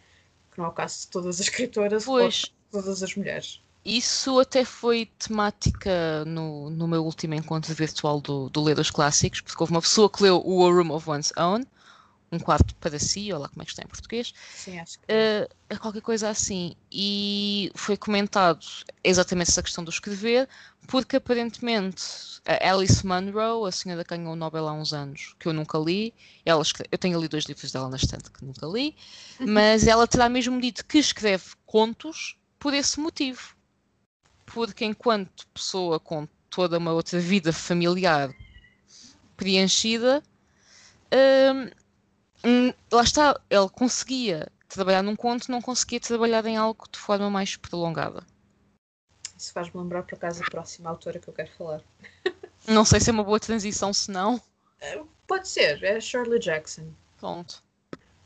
[0.51, 2.35] Que não é o caso de todas as escritoras ou Pois.
[2.35, 3.61] de todas as mulheres.
[3.85, 9.41] Isso até foi temática no, no meu último encontro virtual do, do Ler dos Clássicos,
[9.41, 11.65] porque houve uma pessoa que leu o A Room of One's Own,
[12.31, 15.07] um quarto para si, ou lá como é que está em português, Sim, acho que.
[15.09, 15.49] eh,
[15.81, 16.75] qualquer coisa assim.
[16.93, 18.65] E foi comentado
[19.03, 20.49] exatamente essa questão do escrever,
[20.87, 22.03] porque aparentemente
[22.47, 25.79] a Alice Munro, a senhora que ganhou o Nobel há uns anos, que eu nunca
[25.79, 26.15] li,
[26.45, 28.97] ela escreve, eu tenho ali dois livros dela na estante que nunca li,
[29.41, 33.57] mas ela terá mesmo dito que escreve contos por esse motivo.
[34.47, 38.35] Porque enquanto pessoa com toda uma outra vida familiar
[39.37, 40.23] preenchida,
[41.13, 41.71] hum,
[42.45, 47.31] hum, lá está, ele conseguia trabalhar num conto, não conseguia trabalhar em algo de forma
[47.31, 48.25] mais prolongada.
[49.37, 51.81] Isso faz-me lembrar, por acaso, a próxima autora que eu quero falar.
[52.67, 54.43] Não sei se é uma boa transição, se não.
[55.27, 56.93] Pode ser, é Shirley Jackson.
[57.17, 57.63] Pronto.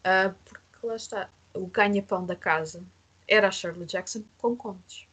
[0.03, 2.83] Ah, porque lá está, o ganha-pão da casa
[3.29, 5.07] era a Shirley Jackson com contos.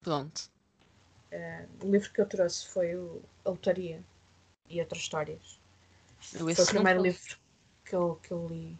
[0.00, 0.50] Pronto.
[1.30, 4.02] Uh, o livro que eu trouxe foi o A Lotaria
[4.68, 5.60] e Outras Histórias.
[6.20, 7.38] foi o primeiro livro
[7.84, 8.78] que eu, que eu li.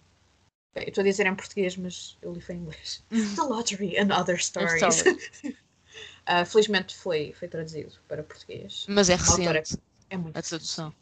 [0.74, 3.02] Eu estou a dizer em português, mas eu li foi em inglês.
[3.10, 5.02] The Lottery and Other Stories.
[5.02, 8.84] uh, felizmente foi, foi traduzido para português.
[8.88, 9.78] Mas é recente.
[10.10, 10.92] É muito a tradução.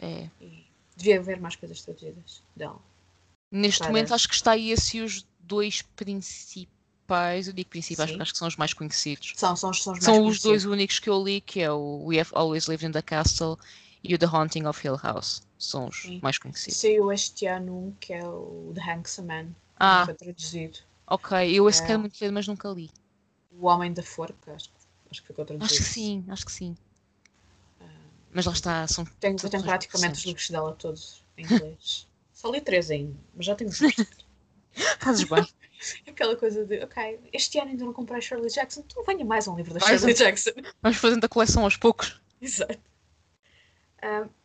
[0.00, 0.28] É.
[0.40, 2.80] E devia haver mais coisas traduzidas dela.
[3.50, 3.88] Neste para...
[3.88, 8.14] momento acho que está aí assim os dois principais, eu digo principais Sim.
[8.14, 9.34] porque acho que são os mais conhecidos.
[9.36, 12.20] São, são, são os, são os dois únicos que eu li, que é o We
[12.20, 13.58] Have Always Lived in the Castle
[14.02, 15.42] e o The Haunting of Hill House.
[15.62, 16.18] São os Sim.
[16.20, 16.76] mais conhecidos.
[16.76, 20.00] Saiu este ano um que é o The Handsome Man, ah.
[20.00, 20.80] que foi traduzido.
[21.06, 21.86] Ok, eu esse é...
[21.86, 22.90] quero muito ler, mas nunca li.
[23.52, 24.68] O Homem da Forca, acho,
[25.08, 25.72] acho que ficou traduzido.
[25.72, 26.76] Acho que sim, acho que sim.
[27.80, 27.84] Uh,
[28.32, 29.04] mas lá está, são.
[29.20, 32.08] Tenho, eu tenho praticamente os livros dela todos em inglês.
[32.34, 34.26] Só li três ainda, mas já tenho visto.
[34.98, 35.46] Fazes bem.
[36.08, 39.54] Aquela coisa de, ok, este ano ainda não comprei Shirley Jackson, então venha mais um
[39.54, 40.18] livro da mais Shirley um...
[40.18, 40.50] Jackson.
[40.82, 42.20] Vamos fazendo a coleção aos poucos.
[42.42, 42.80] Exato.
[44.02, 44.41] Um,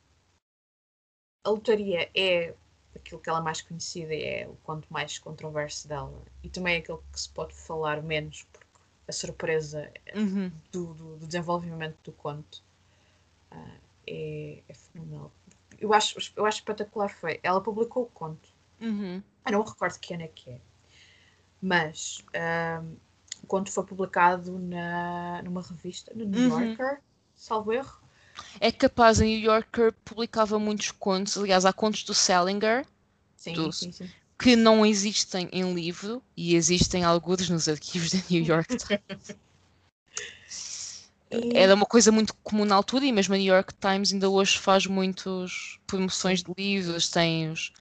[1.47, 2.53] a lotaria é
[2.95, 6.21] aquilo que ela é mais conhecida e é o conto mais controverso dela.
[6.43, 8.67] E também é aquilo que se pode falar menos, porque
[9.07, 10.51] a surpresa uhum.
[10.71, 12.63] do, do, do, desenvolvimento do conto
[13.51, 15.31] uh, é, é fenomenal
[15.79, 17.39] eu acho, eu acho espetacular foi.
[17.43, 18.49] Ela publicou o conto.
[18.81, 19.21] Uhum.
[19.45, 20.59] Eu não recordo que ano é que é.
[21.61, 22.23] Mas
[22.83, 22.95] um,
[23.43, 26.65] o conto foi publicado na, numa revista, no New uhum.
[26.65, 27.01] Yorker,
[27.35, 28.01] salvo erro.
[28.59, 32.85] É capaz, a New Yorker publicava muitos contos, aliás, há contos do Salinger,
[33.35, 34.09] sim, do, sim, sim.
[34.37, 39.37] que não existem em livro e existem alguns nos arquivos da New York Times.
[41.29, 41.57] E...
[41.57, 44.57] Era uma coisa muito comum na altura e mesmo a New York Times ainda hoje
[44.57, 47.73] faz muitas promoções de livros, tem os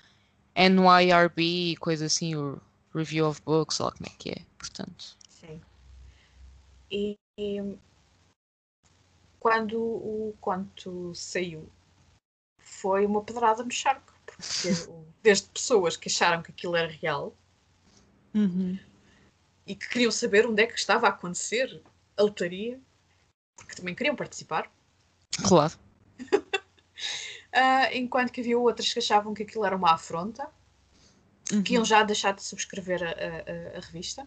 [0.57, 2.61] NYRB e coisa assim, o
[2.95, 5.17] Review of Books, ou como é que é, portanto.
[5.29, 5.61] Sim.
[6.91, 7.77] E, e
[9.47, 11.71] quando o conto saiu,
[12.59, 14.71] foi uma pedrada no charco, porque
[15.23, 17.33] desde pessoas que acharam que aquilo era real
[18.35, 18.77] uhum.
[19.65, 21.81] e que queriam saber onde é que estava a acontecer
[22.17, 22.81] a lotaria
[23.55, 24.69] porque também queriam participar.
[25.47, 25.75] Claro.
[26.21, 30.51] uh, enquanto que havia outras que achavam que aquilo era uma afronta,
[31.53, 31.63] uhum.
[31.63, 34.27] que iam já deixar de subscrever a, a, a revista.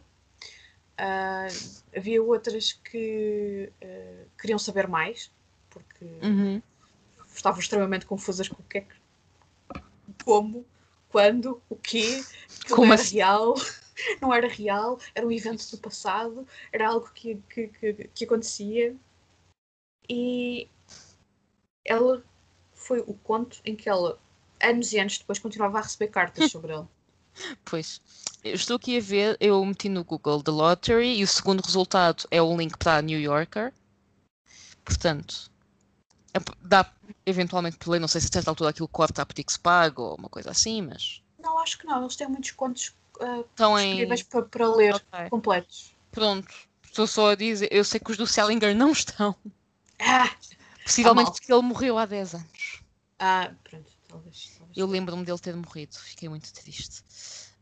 [1.00, 5.32] Uh, havia outras que uh, queriam saber mais,
[5.70, 6.62] porque uhum.
[7.34, 9.00] estavam extremamente confusas com o que é que.
[10.26, 10.66] Como,
[11.08, 12.22] quando, o quê,
[12.70, 13.16] como era assim?
[13.16, 13.56] real,
[14.22, 18.94] não era real, era um evento do passado, era algo que, que, que, que acontecia
[20.10, 20.68] e
[21.86, 22.24] ela
[22.74, 24.20] foi o conto em que ela,
[24.62, 26.88] anos e anos depois, continuava a receber cartas sobre ele.
[27.66, 28.02] Pois,
[28.44, 32.28] eu estou aqui a ver, eu meti no Google The Lottery e o segundo resultado
[32.32, 33.74] é o link para a New Yorker.
[34.84, 35.52] Portanto,
[36.34, 36.92] é dá
[37.26, 40.30] eventualmente ler, não sei se a certa altura aquilo corta a se paga ou uma
[40.30, 41.24] coisa assim, mas.
[41.40, 44.26] Não, acho que não, eles têm muitos contos uh, disponíveis em...
[44.26, 45.30] para, para ler okay.
[45.30, 45.94] completos.
[46.12, 49.36] Pronto, estou só a dizer, eu sei que os do Salinger não estão.
[50.00, 50.30] Ah,
[50.84, 52.84] Possivelmente porque ele morreu há 10 anos.
[53.20, 54.59] Ah, pronto, talvez.
[54.76, 57.02] Eu lembro-me dele ter morrido, fiquei muito triste.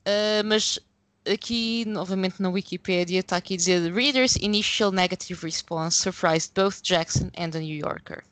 [0.05, 0.79] Uh, mas
[1.25, 7.29] aqui, novamente na Wikipedia, está aqui a dizer: Reader's initial negative response surprised both Jackson
[7.37, 8.23] and the New Yorker.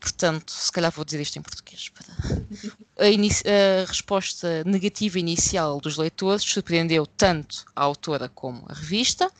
[0.00, 1.90] Portanto, se calhar vou dizer isto em português.
[2.96, 9.30] A, a, resposta negativa inicial dos leitores surpreendeu tanto a autora como a revista.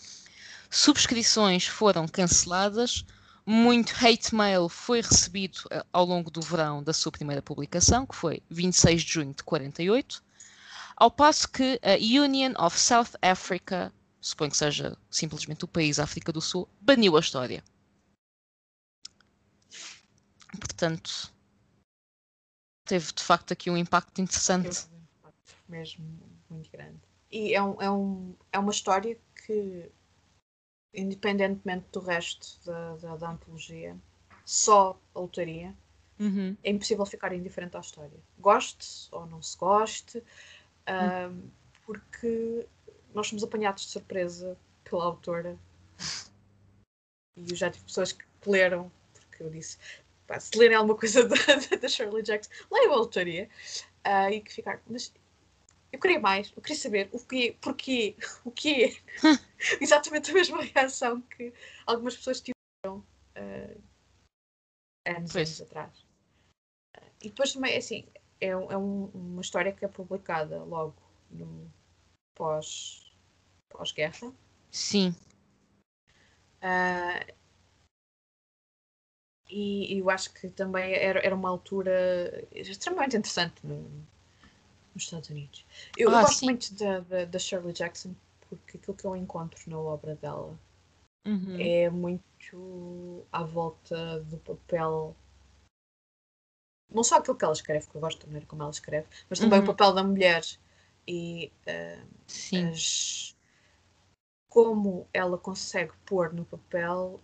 [0.68, 3.04] Subscrições foram canceladas
[3.48, 8.14] muito hate mail foi recebido eh, ao longo do verão da sua primeira publicação, que
[8.14, 10.22] foi 26 de junho de 48,
[10.94, 16.30] ao passo que a Union of South Africa, suponho que seja simplesmente o país África
[16.30, 17.64] do Sul, baniu a história.
[20.60, 21.32] Portanto,
[22.84, 24.86] teve de facto aqui um impacto interessante.
[24.92, 26.04] um impacto mesmo
[26.50, 27.00] muito grande.
[27.30, 29.90] E é, um, é, um, é uma história que
[30.98, 33.96] independentemente do resto da, da, da antologia,
[34.44, 35.74] só a lotaria,
[36.18, 36.56] uhum.
[36.62, 38.18] é impossível ficar indiferente à história.
[38.38, 40.18] Goste ou não se goste,
[40.88, 41.50] uhum.
[41.84, 42.66] porque
[43.14, 45.58] nós somos apanhados de surpresa pela autora.
[47.36, 49.78] E eu já tive pessoas que leram, porque eu disse,
[50.40, 51.36] se lerem alguma coisa da,
[51.80, 53.48] da Shirley Jackson, leiam a autoria.
[54.06, 55.12] Uh, e que ficaram, mas
[55.92, 58.96] eu queria mais, eu queria saber o quê, porquê, o quê.
[59.80, 61.52] Exatamente a mesma reação que
[61.86, 62.98] algumas pessoas tiveram
[63.36, 63.82] uh,
[65.06, 65.98] anos, anos atrás.
[66.96, 68.06] Uh, e depois também, assim,
[68.40, 70.96] é, é um, uma história que é publicada logo
[71.30, 71.70] no
[72.34, 73.12] pós,
[73.68, 74.32] pós-guerra.
[74.70, 75.14] Sim.
[76.62, 77.38] Uh,
[79.50, 84.06] E, e eu acho que também era, era uma altura extremamente interessante no,
[84.98, 85.64] nos Estados Unidos.
[85.96, 86.46] Eu, Ah, eu gosto sim.
[86.46, 88.14] muito da, da, da Shirley Jackson
[88.48, 90.58] porque aquilo que eu encontro na obra dela
[91.26, 91.56] Uhum.
[91.60, 95.14] é muito à volta do papel.
[96.90, 99.38] Não só aquilo que ela escreve, que eu gosto da maneira como ela escreve, mas
[99.38, 99.64] também Uhum.
[99.64, 100.42] o papel da mulher
[101.06, 101.52] e
[102.26, 102.66] Sim.
[102.66, 103.36] as-
[104.48, 107.20] como ela consegue pôr no papel.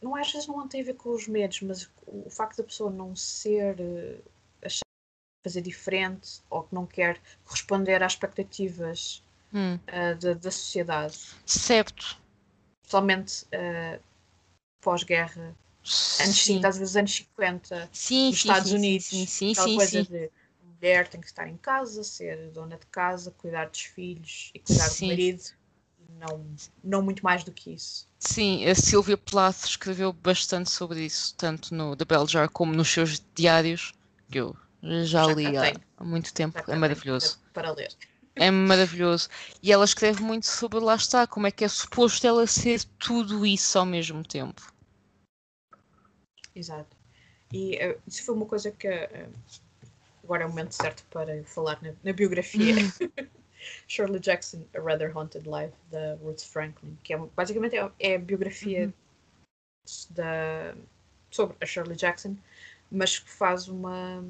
[0.00, 2.88] Não às vezes não tem a ver com os medos, mas o, facto da pessoa
[2.90, 4.20] não ser eh,
[5.42, 9.22] fazer diferente ou que não quer corresponder às expectativas
[9.52, 9.78] Hum.
[9.86, 12.18] eh, da, da sociedade, Certo.
[12.82, 13.98] especialmente eh,
[14.80, 15.54] pós-guerra,
[16.20, 16.54] anos Sim.
[16.54, 20.02] 50, às vezes anos 50, Sim, nos sim, Estados sim, Unidos, Sim, sim, aquela coisa
[20.02, 24.50] de a mulher tem que estar em casa, ser dona de casa, cuidar dos filhos
[24.54, 25.42] e cuidar do marido,
[26.20, 26.44] não,
[26.84, 28.06] não muito mais do que isso.
[28.18, 32.88] Sim, a Silvia Plath escreveu bastante sobre isso, tanto no The Bell Jar como nos
[32.88, 33.92] seus diários,
[34.30, 36.58] que eu já li há, muito tempo.
[36.68, 37.40] É maravilhoso.
[37.52, 37.88] Para, ler.
[38.34, 39.28] É maravilhoso.
[39.62, 43.44] E ela escreve muito sobre lá está, como é que é suposto ela ser tudo
[43.44, 44.72] isso ao mesmo tempo.
[46.54, 46.96] Exato.
[47.52, 49.28] E eh, isso foi uma coisa que eh,
[50.22, 52.74] agora é o momento certo para falar na, na biografia.
[53.86, 58.18] Shirley Jackson, A Rather Haunted Life, da Ruth Franklin, que é basicamente é, é a
[58.18, 58.92] biografia
[60.10, 60.74] da,
[61.30, 62.36] sobre a Shirley Jackson,
[62.90, 64.24] mas que faz uma.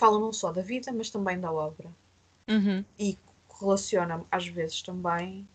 [0.00, 1.94] Fala não só da vida, mas também da obra.
[2.48, 2.84] Uhum.
[2.98, 3.18] E
[3.60, 5.46] relaciona às vezes também.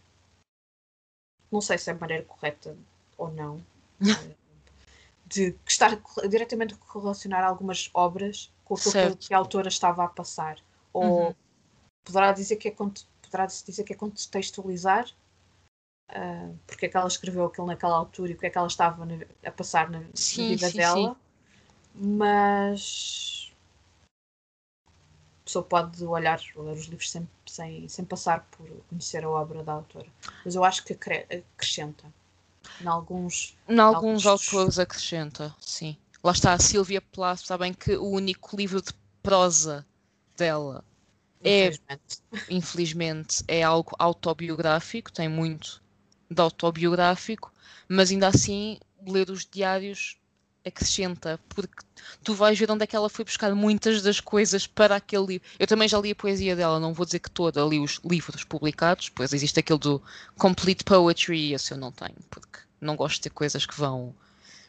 [1.51, 2.77] Não sei se é a maneira correta
[3.17, 3.65] ou não.
[5.25, 10.59] de estar diretamente a relacionar algumas obras com aquilo que, a autora estava a passar.
[10.93, 11.35] Ou Uhum.
[12.03, 15.07] poderá dizer que é poderá dizer que é contextualizar
[16.09, 18.67] ah, porque é que ela escreveu aquilo naquela altura e o que é que ela
[18.67, 21.15] estava na- a passar na, Sim, vida sim, dela.
[21.93, 23.44] Mas a
[25.45, 29.73] pessoa pode olhar, ler os livros sem, sem, sem passar por conhecer a obra da
[29.73, 30.07] autora.
[30.43, 32.03] Mas eu acho que acre- acrescenta.
[32.81, 33.55] Em alguns.
[33.69, 35.95] Em alguns Alguns- autores acrescenta, sim.
[36.23, 39.85] Lá está a Silvia Plath, sabem que o único livro de prosa
[40.35, 40.83] dela,
[41.43, 42.17] É- Infelizmente.
[42.49, 45.79] infelizmente, é algo autobiográfico, tem muito
[46.29, 47.53] de autobiográfico,
[47.87, 50.17] mas ainda assim ler os diários
[50.65, 51.83] acrescenta, porque
[52.23, 55.47] tu vais ver onde é que ela foi buscar muitas das coisas para aquele livro.
[55.59, 58.43] Eu também já li a poesia dela, não vou dizer que toda, li os livros
[58.43, 60.01] publicados, pois existe aquele do
[60.37, 64.15] Complete Poetry, esse eu não tenho, porque não gosto de ter coisas que vão,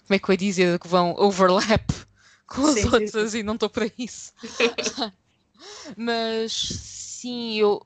[0.07, 1.91] como é que eu ia dizer, que vão overlap
[2.47, 4.33] com as Sim, sim, outras e não estou para isso.
[5.97, 7.85] Mas sim, eu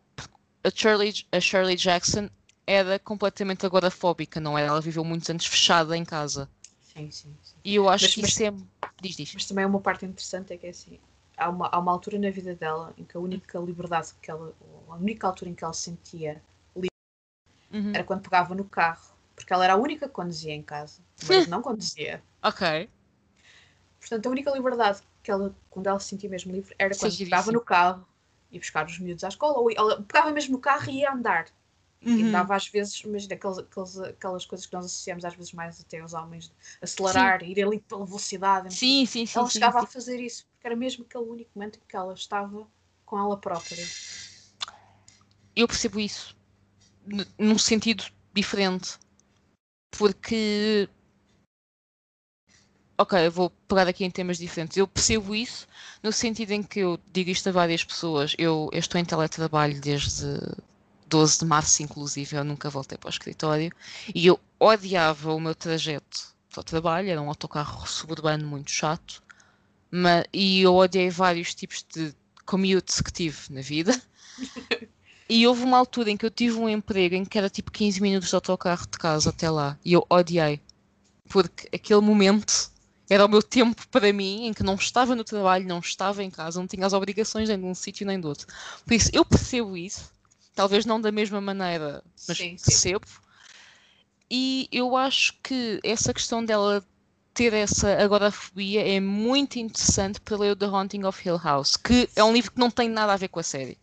[0.65, 2.29] a Shirley, a Shirley Jackson
[2.67, 4.69] era completamente agorafóbica, não era?
[4.69, 6.49] Ela viveu muitos anos fechada em casa.
[6.93, 7.57] Sim, sim, sim.
[7.65, 8.53] E eu acho Mas- que mas- isso é.
[9.01, 9.35] Diz, diz.
[9.35, 10.99] Mas também uma parte interessante é que é assim,
[11.37, 14.53] há uma, há uma altura na vida dela em que a única liberdade que ela,
[14.89, 16.43] a única altura em que ela se sentia
[17.73, 17.93] Uhum.
[17.95, 21.49] era quando pegava no carro, porque ela era a única que conduzia em casa, marido
[21.51, 22.21] não conduzia.
[22.43, 22.91] Ok.
[24.01, 27.17] Portanto, a única liberdade que ela, quando ela se sentia mesmo livre, era é quando
[27.17, 28.07] pegava no carro,
[28.51, 31.47] ia buscar os miúdos à escola, ou ela pegava mesmo no carro e ia andar.
[32.03, 32.29] E Uhum.
[32.29, 36.01] andava às vezes, imagina aqueles, aqueles, aquelas coisas que nós associamos às vezes mais até
[36.01, 38.73] aos homens, acelerar, ir ali pela velocidade.
[38.73, 39.39] sei Sim, sim, sim.
[39.39, 39.85] ela sim, chegava sim.
[39.85, 42.67] a fazer isso, porque era mesmo aquele único momento em que ela estava
[43.05, 43.85] com ela própria.
[45.55, 46.35] Eu percebo isso
[47.07, 48.99] n- num sentido diferente.
[49.91, 50.89] Porque.
[52.97, 54.77] Ok, eu vou pegar aqui em temas diferentes.
[54.77, 55.67] Eu percebo isso
[56.03, 58.35] no sentido em que eu digo isto a várias pessoas.
[58.39, 60.27] Eu, eu estou em teletrabalho desde
[61.11, 63.73] 12 de março, inclusive, eu nunca voltei para o escritório.
[64.15, 69.23] E eu odiava o meu trajeto para o trabalho, era um autocarro suburbano muito chato.
[69.91, 72.15] Mas, e eu odiei vários tipos de
[72.47, 74.01] commutes que tive na vida.
[75.33, 78.03] E houve uma altura em que eu tive um emprego em que era tipo 15
[78.03, 79.79] minutos de autocarro de casa até lá.
[79.85, 80.61] E eu odiei.
[81.29, 82.69] Porque aquele momento
[83.09, 86.31] era o meu tempo para mim em que não estava no trabalho, não estava em
[86.31, 88.49] casa, não tinha as obrigações nem de um sítio nem do outro.
[88.85, 90.11] Por isso, eu percebo isso.
[90.55, 92.65] Talvez não da mesma maneira, mas Sim, sim.
[92.71, 93.07] percebo.
[94.31, 96.85] E eu acho que essa questão dela
[97.35, 102.09] ter essa agorafobia é muito interessante para ler o The Haunting of Hill House, que
[102.15, 103.79] é um livro que não tem nada a ver com a série.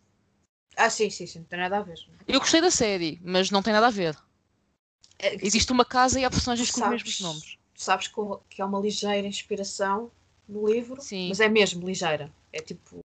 [0.75, 1.97] Ah, sim, sim, sim, não tem nada a ver.
[2.27, 4.15] Eu gostei da série, mas não tem nada a ver.
[5.17, 7.57] É, Existe uma casa e há personagens Tu com os sabes- mesmos nomes.
[7.75, 10.11] Sabes que é uma ligeira inspiração
[10.47, 11.29] no livro, Sim.
[11.29, 12.31] mas é mesmo ligeira.
[12.53, 12.99] É tipo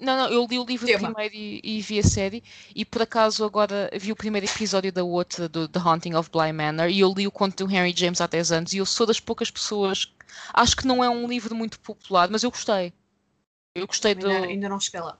[0.00, 1.08] Não, não, eu li o livro Tema.
[1.08, 5.02] primeiro e, e, vi a série, e por acaso agora vi o primeiro episódio da
[5.02, 8.20] outra, do The Haunting of Bly Manor, e eu li o conto do Henry James
[8.20, 10.12] há 10 anos, e eu sou das poucas pessoas.
[10.52, 12.92] Acho que não é um livro muito popular, mas eu gostei.
[13.74, 14.44] Eu gostei ainda, do.
[14.44, 15.18] Ainda não cheguei lá.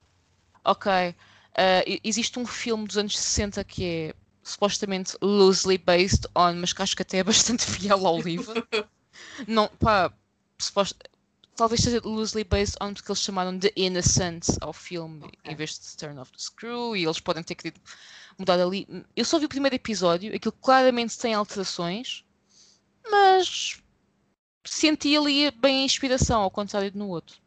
[0.63, 0.91] Ok.
[0.91, 6.81] Uh, existe um filme dos anos 60 que é supostamente loosely based on, mas que
[6.81, 8.67] acho que até é bastante fiel ao livro.
[9.47, 10.13] não, pá,
[10.59, 10.97] suposto,
[11.61, 15.53] talvez seja loosely based on porque eles chamaram de Innocence ao filme okay.
[15.53, 17.79] em vez de Turn Off the Screw e eles podem ter querido
[18.35, 18.87] mudar ali.
[19.15, 22.25] Eu só vi o primeiro episódio, aquilo claramente tem alterações,
[23.07, 23.79] mas
[24.65, 27.37] senti ali bem a inspiração, ao contrário de no outro.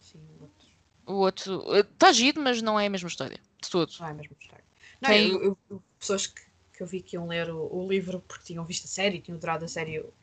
[0.00, 0.68] Sim, o outro.
[1.04, 3.40] O outro está giro, mas não é a mesma história.
[3.60, 3.98] De todos.
[3.98, 4.64] Não é a mesma história.
[5.00, 5.30] Não, tem...
[5.32, 6.42] eu, eu, pessoas que,
[6.74, 9.36] que eu vi que iam ler o, o livro porque tinham visto a série, tinham
[9.36, 10.14] durado a série, eu...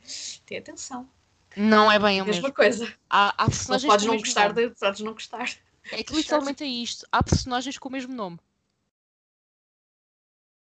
[0.46, 1.10] tem atenção
[1.56, 2.94] não é bem a mesma coisa.
[3.10, 5.50] Há, há personagens podes não gostar de, podes não gostar.
[5.92, 7.06] É que literalmente é isto.
[7.12, 8.40] Há personagens com o mesmo nome.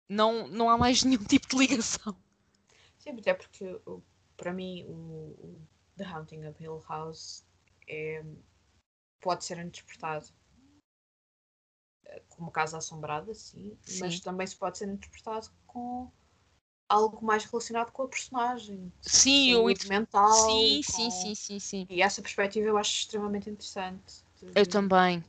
[0.10, 2.16] Não, não há mais nenhum tipo de ligação.
[2.98, 3.80] Sim, até porque
[4.36, 5.68] para mim o, o,
[5.98, 7.46] The Haunting of Hill House
[7.88, 8.24] é,
[9.20, 10.28] pode ser interpretado
[12.06, 16.12] eh, como casa assombrada, sim, sim, mas também se pode ser interpretado com
[16.92, 18.92] algo mais relacionado com a personagem.
[19.02, 20.34] Sim, o mental.
[20.34, 20.94] Sim, com...
[20.94, 21.88] sim, sim, sim, sim.
[21.90, 24.24] E essa perspectiva eu acho extremamente interessante.
[24.42, 24.52] De...
[24.54, 25.24] Eu também.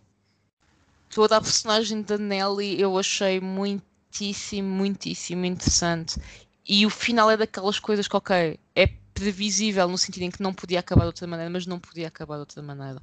[1.09, 6.21] Toda a personagem da Nelly eu achei muitíssimo, muitíssimo interessante.
[6.67, 10.55] E o final é daquelas coisas que, ok, é previsível no sentido em que não
[10.55, 13.01] podia acabar de outra maneira, mas não podia acabar de outra maneira.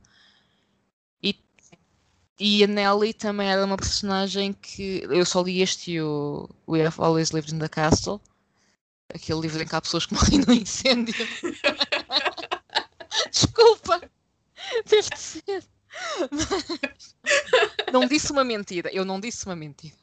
[1.22, 1.36] E,
[2.38, 6.86] e a Nelly também era uma personagem que eu só li este e o We
[6.86, 8.20] Have Always Lived in the Castle
[9.14, 11.16] Aquele livro em que há pessoas que morrem no incêndio.
[13.32, 14.02] Desculpa!
[14.86, 15.64] Deve ser.
[16.32, 17.16] Mas...
[17.92, 18.90] Não disse uma mentira.
[18.94, 19.98] Eu não disse uma mentira.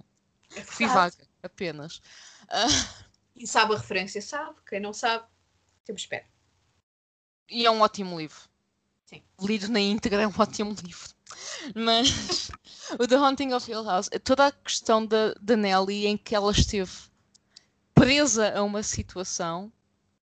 [0.54, 1.98] É Fui vaga, apenas.
[2.44, 3.07] Uh...
[3.36, 4.20] E sabe a referência?
[4.22, 4.57] Sabe.
[4.68, 5.24] Quem não sabe,
[5.84, 6.24] temos espera.
[7.48, 8.40] E é um ótimo livro.
[9.04, 9.22] Sim.
[9.40, 11.11] Lido na íntegra é um ótimo livro.
[11.74, 12.50] Mas
[12.98, 16.50] o The Haunting of Hill House, toda a questão da, da Nelly em que ela
[16.50, 16.92] esteve
[17.97, 19.72] presa a uma situação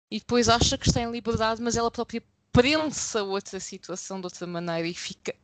[0.10, 4.26] e depois acha que está em liberdade, mas ela própria prende-se a outra situação de
[4.26, 5.36] outra maneira e fica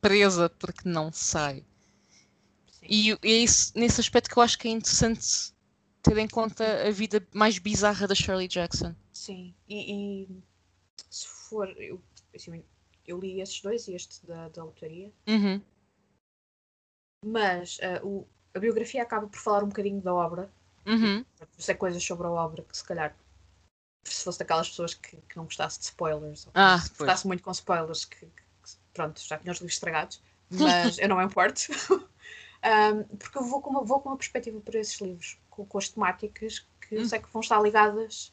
[0.00, 1.64] presa porque não sai.
[2.70, 2.86] Sim.
[2.88, 5.52] E é isso, nesse aspecto que eu acho que é interessante
[6.02, 8.94] ter em conta a vida mais bizarra da Shirley Jackson.
[9.12, 10.28] Sim, e, e
[11.10, 11.68] se for.
[11.76, 12.00] Eu,
[12.34, 12.64] assim,
[13.06, 15.60] eu li esses dois, este da, da autoria, uhum.
[17.24, 20.50] mas uh, o, a biografia acaba por falar um bocadinho da obra
[20.86, 21.24] Uhum.
[21.58, 23.14] Sei coisas sobre a obra que se calhar
[24.04, 27.42] se fosse daquelas pessoas que, que não gostasse de spoilers, ou ah, se gostasse muito
[27.42, 28.32] com spoilers, que, que,
[28.92, 30.20] pronto, já tinha os livros estragados,
[30.50, 31.62] mas eu não me importo.
[31.92, 35.78] um, porque eu vou com, uma, vou com uma perspectiva para esses livros, com, com
[35.78, 37.04] as temáticas que hum.
[37.04, 38.32] sei que vão estar ligadas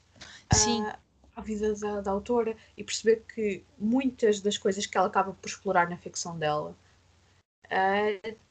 [0.54, 0.98] uh,
[1.36, 5.48] à vida da, da, autora e perceber que muitas das coisas que ela acaba por
[5.48, 6.76] explorar na ficção dela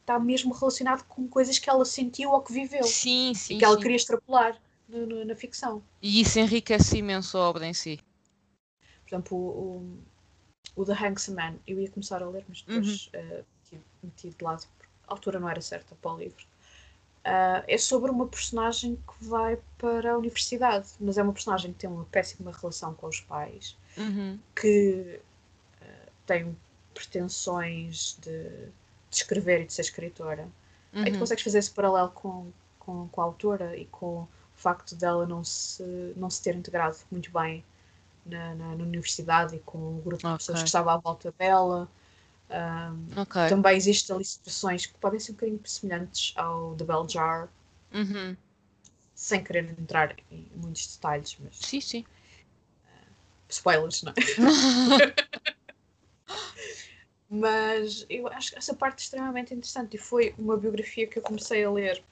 [0.09, 2.83] está mesmo relacionado com coisas que ela sentiu ou que viveu.
[2.85, 3.57] Sim, sim.
[3.57, 3.83] E que ela sim.
[3.83, 5.83] queria extrapolar no, no, na ficção.
[6.01, 8.01] E isso enriquece imenso a obra em si.
[9.05, 10.01] Por exemplo, o,
[10.77, 13.41] o, o The Handsome Man, eu ia começar a ler, mas depois uhum.
[13.75, 16.47] uh, meti de lado, porque a altura não era certa para o livro.
[17.19, 21.81] Uh, é sobre uma personagem que vai para a universidade, mas é uma personagem que
[21.81, 24.39] tem uma péssima relação com os pais, uhum.
[24.57, 25.21] que
[25.83, 26.57] uh, tem
[26.95, 28.71] pretensões de
[29.11, 30.49] de escrever e de ser escritora.
[30.93, 31.05] Uhum.
[31.05, 34.95] Aí tu consegues fazer esse paralelo com, com, com a autora e com o facto
[34.95, 35.83] dela não se,
[36.17, 37.65] não se ter integrado muito bem
[38.25, 40.33] na, na, na universidade e com o grupo okay.
[40.33, 41.89] de pessoas que estava à volta dela.
[42.51, 43.49] Um, okay.
[43.49, 47.49] Também existem ali situações que podem ser um bocadinho semelhantes ao The Bell Jar,
[47.93, 48.37] uhum.
[49.15, 51.57] sem querer entrar em muitos detalhes, mas.
[51.57, 52.05] Sim, sim.
[52.85, 53.13] Uh,
[53.51, 54.15] spoilers, não é?
[57.29, 61.71] Mas eu acho essa parte extremamente interessante e foi uma biografia que eu comecei a
[61.71, 62.03] ler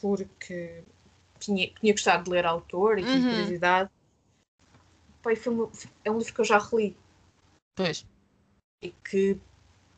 [0.00, 0.82] porque
[1.38, 3.30] tinha, tinha gostado de ler autor e tinha uhum.
[3.30, 3.90] curiosidade.
[5.22, 5.70] Pai, foi uma,
[6.04, 6.96] é um livro que eu já reli.
[7.76, 8.06] Pois.
[8.82, 9.38] E que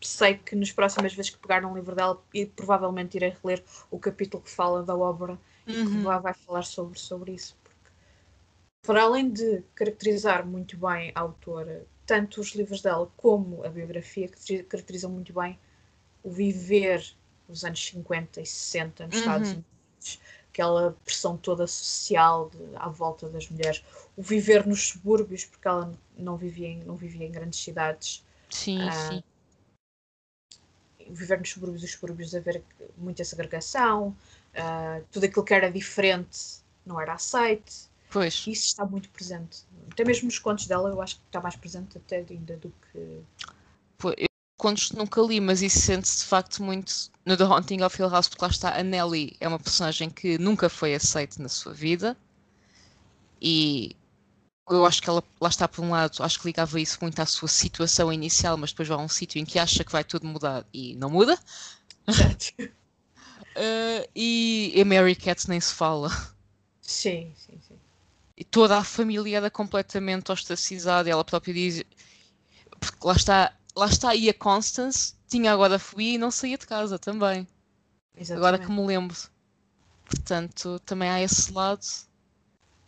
[0.00, 3.98] sei que nas próximas vezes que pegar um livro dela e provavelmente irei reler o
[3.98, 5.38] capítulo que fala da obra uhum.
[5.66, 6.20] e que uhum.
[6.20, 7.56] vai falar sobre, sobre isso.
[7.62, 7.90] Porque,
[8.84, 14.28] para além de caracterizar muito bem a autora tanto os livros dela como a biografia
[14.28, 15.58] que caracterizam muito bem
[16.22, 17.04] o viver
[17.48, 19.20] dos anos 50 e 60 nos uhum.
[19.20, 23.84] Estados Unidos, aquela pressão toda social de, à volta das mulheres,
[24.16, 28.24] o viver nos subúrbios, porque ela não vivia em, não vivia em grandes cidades.
[28.50, 29.22] Sim, uh, sim.
[31.08, 32.62] viver nos subúrbios, os subúrbios haver
[32.96, 34.08] muita segregação,
[34.54, 37.91] uh, tudo aquilo que era diferente não era aceite.
[38.12, 38.44] Pois.
[38.46, 39.64] Isso está muito presente.
[39.90, 43.22] Até mesmo nos contos dela, eu acho que está mais presente até ainda do que.
[43.98, 44.26] Pois, eu
[44.62, 48.28] contos nunca li, mas isso sente-se de facto muito no The Haunting of Hill House,
[48.28, 52.16] porque lá está a Nelly, é uma personagem que nunca foi aceita na sua vida
[53.40, 53.96] e
[54.70, 57.26] eu acho que ela, lá está por um lado, acho que ligava isso muito à
[57.26, 60.26] sua situação inicial, mas depois vai a um sítio em que acha que vai tudo
[60.26, 61.36] mudar e não muda.
[62.06, 66.08] uh, e a Mary Cat nem se fala.
[66.80, 67.76] Sim, sim, sim.
[68.36, 71.08] E toda a família era completamente ostracizada.
[71.08, 71.84] Ela própria diz.
[72.80, 76.66] Porque lá está, lá está aí a Constance, tinha agora fobia e não saía de
[76.66, 77.46] casa também.
[78.16, 78.32] Exatamente.
[78.32, 79.16] Agora que me lembro.
[80.04, 81.86] Portanto, também há esse lado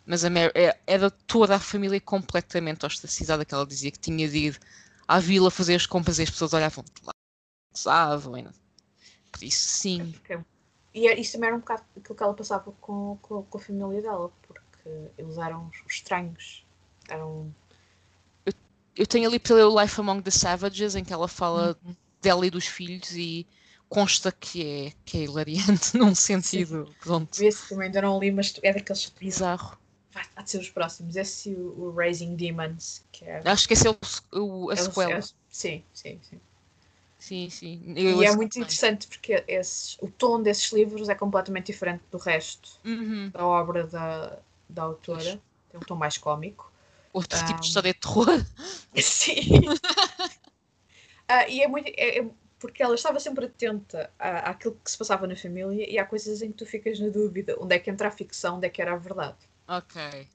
[0.05, 4.37] mas Mary é, era toda a família completamente ostracizada que ela dizia que tinha de
[4.37, 4.59] ir
[5.07, 7.11] à vila fazer as compras e as pessoas olhavam de lá,
[7.73, 8.51] gozavam.
[9.31, 10.13] Por isso, sim.
[10.93, 13.61] E é, isso também era um bocado aquilo que ela passava com, com, com a
[13.61, 14.61] família dela, porque
[15.17, 16.65] eles eram estranhos.
[17.09, 17.53] Eram.
[18.45, 18.53] Eu,
[18.97, 21.95] eu tenho ali para ler o Life Among the Savages, em que ela fala uhum.
[22.21, 23.47] dela e dos filhos e
[23.87, 26.85] consta que é, que é hilariante num sentido.
[26.85, 26.93] Sim.
[27.01, 27.41] Pronto.
[27.41, 29.09] Esse também ainda não li, mas é daqueles.
[29.19, 29.77] Bizarro
[30.35, 31.15] há de ser os próximos.
[31.15, 33.41] Esse e o, o Raising Demons, que é.
[33.45, 33.97] Acho que esse é o,
[34.39, 35.13] o, a é sequela.
[35.13, 36.39] É, sim, sim, sim.
[37.17, 37.93] Sim, sim.
[37.95, 42.17] Eu e é muito interessante porque esses, o tom desses livros é completamente diferente do
[42.17, 43.29] resto uhum.
[43.31, 45.23] da obra da, da autora.
[45.23, 45.39] Pois.
[45.69, 46.71] Tem um tom mais cómico.
[47.13, 48.27] Outro um, tipo de história de terror.
[49.01, 49.69] Sim.
[49.69, 51.87] uh, e é muito.
[51.89, 55.99] É, é, porque ela estava sempre atenta à, àquilo que se passava na família e
[55.99, 58.67] há coisas em que tu ficas na dúvida onde é que entra a ficção, onde
[58.67, 59.37] é que era a verdade.
[59.67, 60.27] Ok.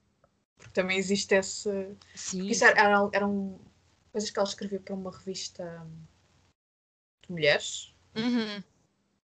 [0.57, 1.97] Porque também existe esse.
[2.15, 2.47] Sim.
[2.47, 3.61] Isso era, eram, eram
[4.13, 5.87] coisas que ela escrevia para uma revista
[7.23, 7.95] de mulheres.
[8.15, 8.63] Uhum.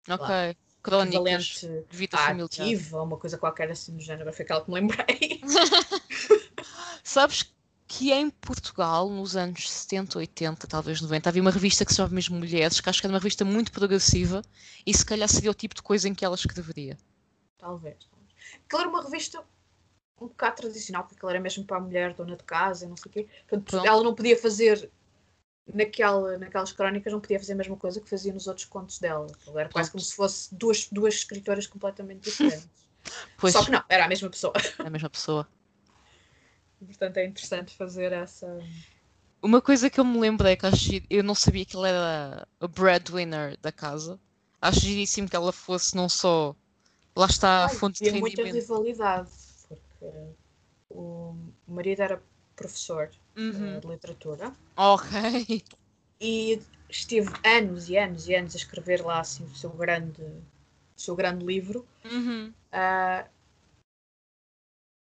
[0.10, 0.28] Ok.
[0.28, 0.56] Lá.
[0.84, 2.46] Crónicas de vida familiar.
[2.46, 4.32] Ativa, uma coisa qualquer assim do género.
[4.34, 5.42] Foi aquela que me lembrei.
[7.02, 7.54] Sabes
[7.88, 12.14] que em Portugal, nos anos 70, 80, talvez 90, havia uma revista que se chamava
[12.14, 14.42] mesmo Mulheres, que acho que era uma revista muito progressiva
[14.86, 16.98] e se calhar seria o tipo de coisa em que ela escreveria.
[17.58, 18.10] Talvez.
[18.66, 19.44] Aquela era uma revista
[20.20, 23.10] um bocado tradicional, porque ela era mesmo para a mulher, dona de casa, não sei
[23.10, 23.28] o quê.
[23.48, 24.90] Portanto, ela não podia fazer
[25.72, 29.28] naquela, naquelas crónicas, não podia fazer a mesma coisa que fazia nos outros contos dela.
[29.48, 32.70] Ela era quase como se fosse duas, duas escritoras completamente diferentes.
[33.38, 33.52] Pois.
[33.52, 34.54] Só que não, era a mesma pessoa.
[34.80, 35.46] A mesma pessoa.
[36.80, 38.48] Portanto, é interessante fazer essa.
[39.42, 42.68] Uma coisa que eu me lembro é que eu não sabia que ela era a
[42.70, 44.18] breadwinner da casa.
[44.62, 46.56] Acho giríssimo que ela fosse não só.
[47.14, 48.38] Lá está a fonte de rendimento.
[48.38, 49.30] muita rivalidade
[50.94, 51.36] o
[51.68, 52.22] marido era
[52.56, 53.80] professor uhum.
[53.80, 54.54] de literatura.
[54.76, 55.64] Ok.
[56.20, 61.02] E estive anos e anos e anos a escrever lá assim, o seu grande, o
[61.02, 61.86] seu grande livro.
[62.06, 62.54] Uhum.
[62.72, 63.30] Uh,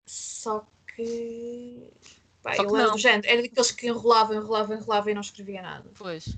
[0.07, 1.93] só que.
[2.43, 5.63] Pá, só ele era do género, era daqueles que enrolavam, enrolavam, enrolavam e não escrevia
[5.63, 5.91] nada.
[5.95, 6.37] Pois.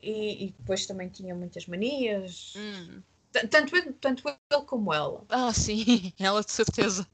[0.00, 2.54] E, e depois também tinha muitas manias.
[2.56, 3.02] Hum.
[3.50, 5.24] Tanto, ele, tanto ele como ela.
[5.28, 7.08] Ah, sim, ela de certeza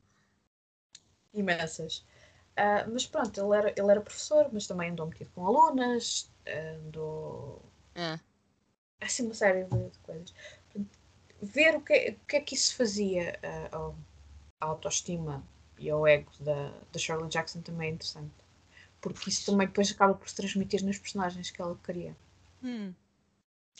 [1.39, 2.05] imensas.
[2.59, 6.29] Uh, mas pronto, ele era, ele era professor, mas também andou metido com alunas,
[6.77, 7.63] andou.
[7.95, 8.19] É.
[9.01, 10.35] Assim, uma série de, de coisas.
[11.41, 13.39] ver o que, o que é que isso fazia
[13.73, 13.95] uh,
[14.61, 15.45] à autoestima
[15.79, 18.35] e ao ego da, da Shirley Jackson também é interessante.
[19.01, 22.17] Porque isso também depois acaba por se transmitir nas personagens que ela cria.
[22.65, 22.93] Hum.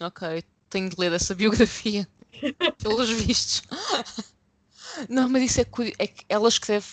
[0.01, 2.07] Ok, tenho de ler essa biografia.
[2.79, 3.63] pelos vistos.
[5.09, 5.67] Não, mas isso é,
[5.99, 6.87] é que ela escreve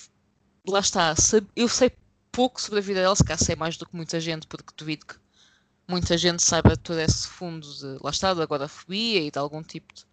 [0.68, 1.14] lá está,
[1.56, 1.92] eu sei
[2.32, 5.06] pouco sobre a vida dela, se calhar sei mais do que muita gente, porque duvido
[5.06, 5.16] que
[5.88, 9.94] muita gente saiba todo esse fundo de, lá está, da agorafobia e de algum tipo
[9.94, 10.04] de...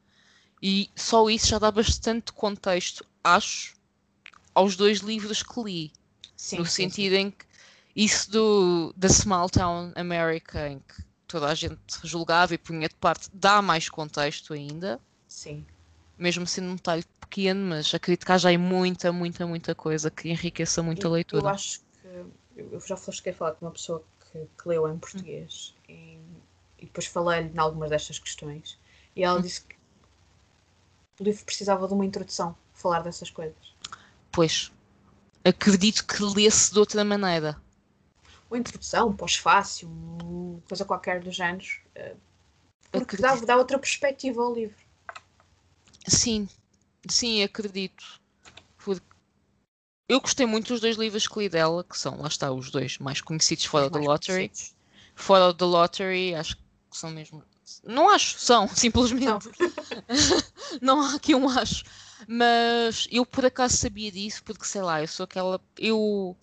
[0.62, 3.74] E só isso já dá bastante contexto, acho,
[4.54, 5.92] aos dois livros que li.
[6.36, 7.20] Sim, no sim, sentido sim.
[7.20, 7.44] em que
[7.94, 12.94] isso do da Small Town America, em que toda a gente julgava e punha de
[12.94, 15.00] parte, dá mais contexto ainda.
[15.26, 15.66] Sim.
[16.16, 20.10] Mesmo sendo um detalhe pequeno, mas acredito que há já aí muita, muita, muita coisa
[20.10, 21.42] que enriqueça muito a leitura.
[21.42, 22.08] Eu acho que
[22.54, 25.92] eu já cheguei a falar com uma pessoa que, que leu em português hum.
[25.92, 26.20] e,
[26.78, 28.78] e, depois falei-lhe em algumas destas questões
[29.16, 29.42] e ela hum.
[29.42, 29.74] disse que
[31.20, 33.74] o livro precisava de uma introdução falar dessas coisas.
[34.30, 34.70] Pois,
[35.42, 37.56] acredito que lesse de outra maneira.
[38.50, 39.88] Uma introdução, um pós-fácil,
[40.68, 41.64] coisa qualquer do género,
[41.94, 42.14] eh,
[42.90, 44.76] porque dá, dá outra perspectiva ao livro.
[46.06, 46.46] Sim,
[47.08, 48.20] Sim, acredito.
[48.76, 49.02] Porque
[50.08, 52.98] eu gostei muito dos dois livros que li dela, que são, lá está, os dois
[52.98, 54.52] mais conhecidos fora do Lottery.
[55.14, 57.42] Fora do Lottery, acho que são mesmo.
[57.84, 59.48] Não acho, são, simplesmente.
[60.80, 61.84] Não, não há aqui um acho.
[62.28, 65.60] Mas eu por acaso sabia disso, porque sei lá, eu sou aquela.
[65.78, 66.36] Eu,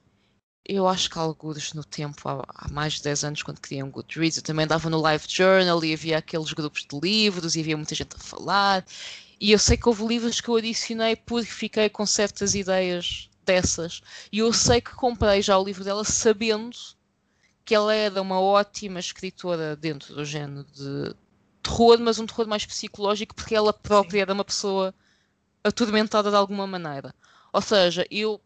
[0.65, 3.91] eu acho que alguns no tempo, há, há mais de 10 anos, quando criei um
[3.91, 7.77] Goodreads, eu também andava no Live Journal e havia aqueles grupos de livros e havia
[7.77, 8.85] muita gente a falar.
[9.39, 14.01] E eu sei que houve livros que eu adicionei porque fiquei com certas ideias dessas.
[14.31, 16.75] E eu sei que comprei já o livro dela sabendo
[17.63, 21.15] que ela era uma ótima escritora dentro do género de
[21.63, 24.21] terror, mas um terror mais psicológico, porque ela própria Sim.
[24.21, 24.93] era uma pessoa
[25.63, 27.13] atormentada de alguma maneira.
[27.53, 28.41] Ou seja, eu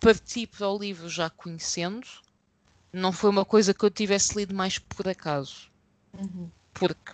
[0.00, 2.06] parti para o livro já conhecendo,
[2.92, 5.70] não foi uma coisa que eu tivesse lido mais por acaso.
[6.12, 6.50] Uhum.
[6.72, 7.12] Porque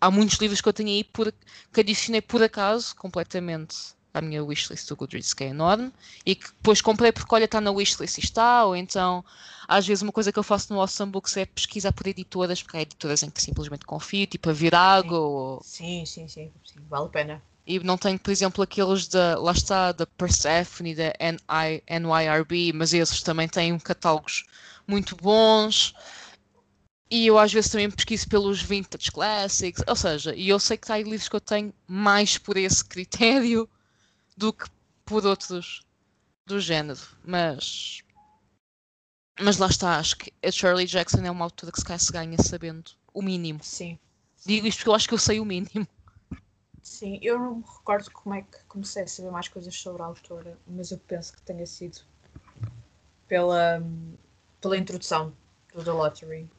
[0.00, 1.32] há muitos livros que eu tenho aí por,
[1.72, 3.76] que adicionei por acaso completamente
[4.12, 5.92] à minha wishlist do Goodreads, que é enorme,
[6.24, 9.24] e que depois comprei porque, olha, está na wishlist e está, ou então,
[9.66, 12.76] às vezes, uma coisa que eu faço no Awesome Books é pesquisar por editoras, porque
[12.76, 15.14] há editoras em que simplesmente confio, tipo a Virago, sim.
[15.14, 15.60] ou...
[15.62, 17.42] Sim, sim, sim, sim, vale a pena.
[17.66, 22.94] E não tenho, por exemplo, aqueles da, lá está, da Persephone, da NI, NYRB, mas
[22.94, 24.46] esses também têm catálogos
[24.86, 25.94] muito bons.
[27.10, 30.92] E eu às vezes também pesquiso pelos Vintage Classics, ou seja, e eu sei que
[30.92, 33.68] há livros que eu tenho mais por esse critério
[34.36, 34.66] do que
[35.06, 35.82] por outros
[36.44, 38.02] do género, mas
[39.40, 42.12] mas lá está, acho que a Shirley Jackson é uma autora que se calhar se
[42.12, 43.60] ganha sabendo o mínimo.
[43.62, 43.98] Sim.
[44.44, 45.86] Digo isto porque eu acho que eu sei o mínimo.
[46.82, 50.06] Sim, eu não me recordo como é que comecei a saber mais coisas sobre a
[50.06, 52.00] autora, mas eu penso que tenha sido
[53.28, 53.82] pela,
[54.60, 55.32] pela introdução
[55.74, 56.50] do The Lottery.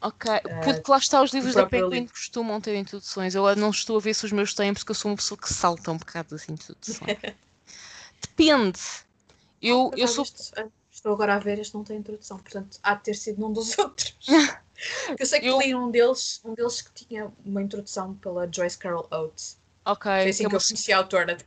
[0.00, 3.34] Ok, uh, porque lá está, os livros da Penguin costumam ter introduções.
[3.34, 5.52] Eu não estou a ver se os meus têm, porque eu sou uma pessoa que
[5.52, 7.18] salta um bocado das introduções.
[8.20, 8.80] Depende.
[9.60, 10.22] Eu, eu sou.
[10.22, 13.40] Este, ah, estou agora a ver, este não tem introdução, portanto há de ter sido
[13.40, 14.16] num dos outros.
[15.18, 15.58] eu sei que eu...
[15.58, 19.58] li um deles, um deles que tinha uma introdução pela Joyce Carol Oates.
[19.84, 20.10] Ok.
[20.10, 21.38] Foi assim que eu conheci a autora.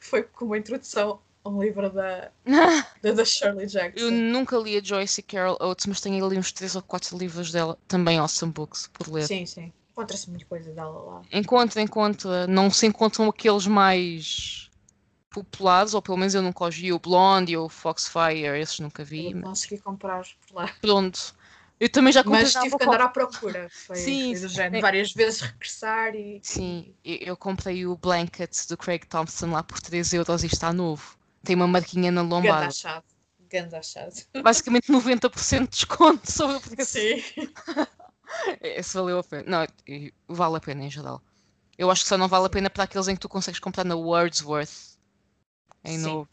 [0.00, 2.30] Foi com uma introdução um livro da,
[3.02, 4.06] da, da, Shirley Jackson.
[4.06, 7.52] Eu nunca li a Joyce Carol Oates, mas tenho ali uns 3 ou 4 livros
[7.52, 9.26] dela, também awesome books, por ler.
[9.26, 9.72] Sim, sim.
[9.92, 11.22] Encontra-se muita coisa dela lá.
[11.32, 12.46] Encontra, encontra.
[12.46, 14.70] Não se encontram aqueles mais
[15.30, 16.92] populares, ou pelo menos eu nunca os vi.
[16.92, 19.32] O Blonde ou o Foxfire, esses nunca vi.
[19.32, 19.48] Eu mas...
[19.48, 20.70] consegui comprar por lá.
[20.80, 21.34] Pronto.
[21.78, 22.42] Eu também já comprei.
[22.42, 23.68] Mas tive que andar à procura.
[23.70, 26.40] Foi, sim, do género, várias vezes regressar e.
[26.42, 31.15] Sim, eu comprei o blanket do Craig Thompson lá por 3 euros e está novo.
[31.46, 32.42] Tem uma marquinha na lombada.
[32.42, 33.04] Ganda achado.
[33.48, 34.14] Ganda achado.
[34.42, 36.92] Basicamente 90% de desconto sobre o preço.
[36.92, 37.22] Sim.
[38.60, 39.44] Esse valeu a pena.
[39.46, 39.66] Não,
[40.28, 41.22] vale a pena em geral.
[41.78, 43.84] Eu acho que só não vale a pena para aqueles em que tu consegues comprar
[43.84, 44.96] na Wordsworth.
[45.84, 46.28] Em novo.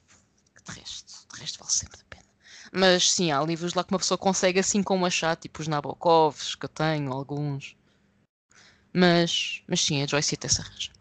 [0.66, 2.24] De resto, de resto vale sempre a pena.
[2.72, 6.56] Mas sim, há livros lá que uma pessoa consegue assim como achar, tipo os Nabokovs,
[6.56, 7.76] que eu tenho, alguns.
[8.94, 10.92] Mas, mas sim, a Joyce até se arranja.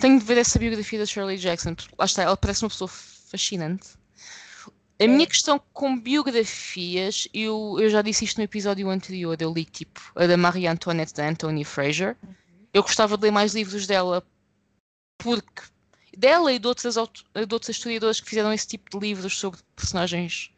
[0.00, 2.88] Tenho de ver essa biografia da Shirley Jackson, porque lá está, ela parece uma pessoa
[2.88, 3.90] fascinante.
[5.00, 9.64] A minha questão com biografias, eu, eu já disse isto no episódio anterior, eu li
[9.64, 12.16] tipo a da Marie Antoinette da Anthony Fraser.
[12.72, 14.24] Eu gostava de ler mais livros dela
[15.18, 15.62] porque
[16.16, 20.52] dela e de outras, de outras historiadoras que fizeram esse tipo de livros sobre personagens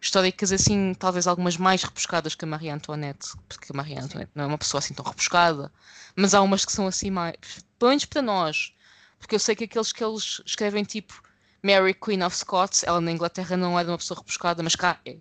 [0.00, 4.44] históricas assim, talvez algumas mais repuscadas que a Marie Antoinette, porque a Marie Antoinette não
[4.44, 5.72] é uma pessoa assim tão repuscada,
[6.14, 7.36] mas há umas que são assim mais,
[7.78, 8.72] pelo menos para nós,
[9.18, 11.22] porque eu sei que aqueles que eles escrevem tipo
[11.62, 15.16] Mary Queen of Scots, ela na Inglaterra não era uma pessoa repuscada, mas cá é.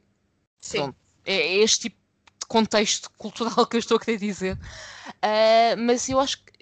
[0.62, 0.78] Sim.
[0.78, 0.96] Pronto,
[1.26, 1.98] é, é este tipo
[2.40, 4.56] de contexto cultural que eu estou a querer dizer.
[4.56, 6.54] Uh, mas eu acho que,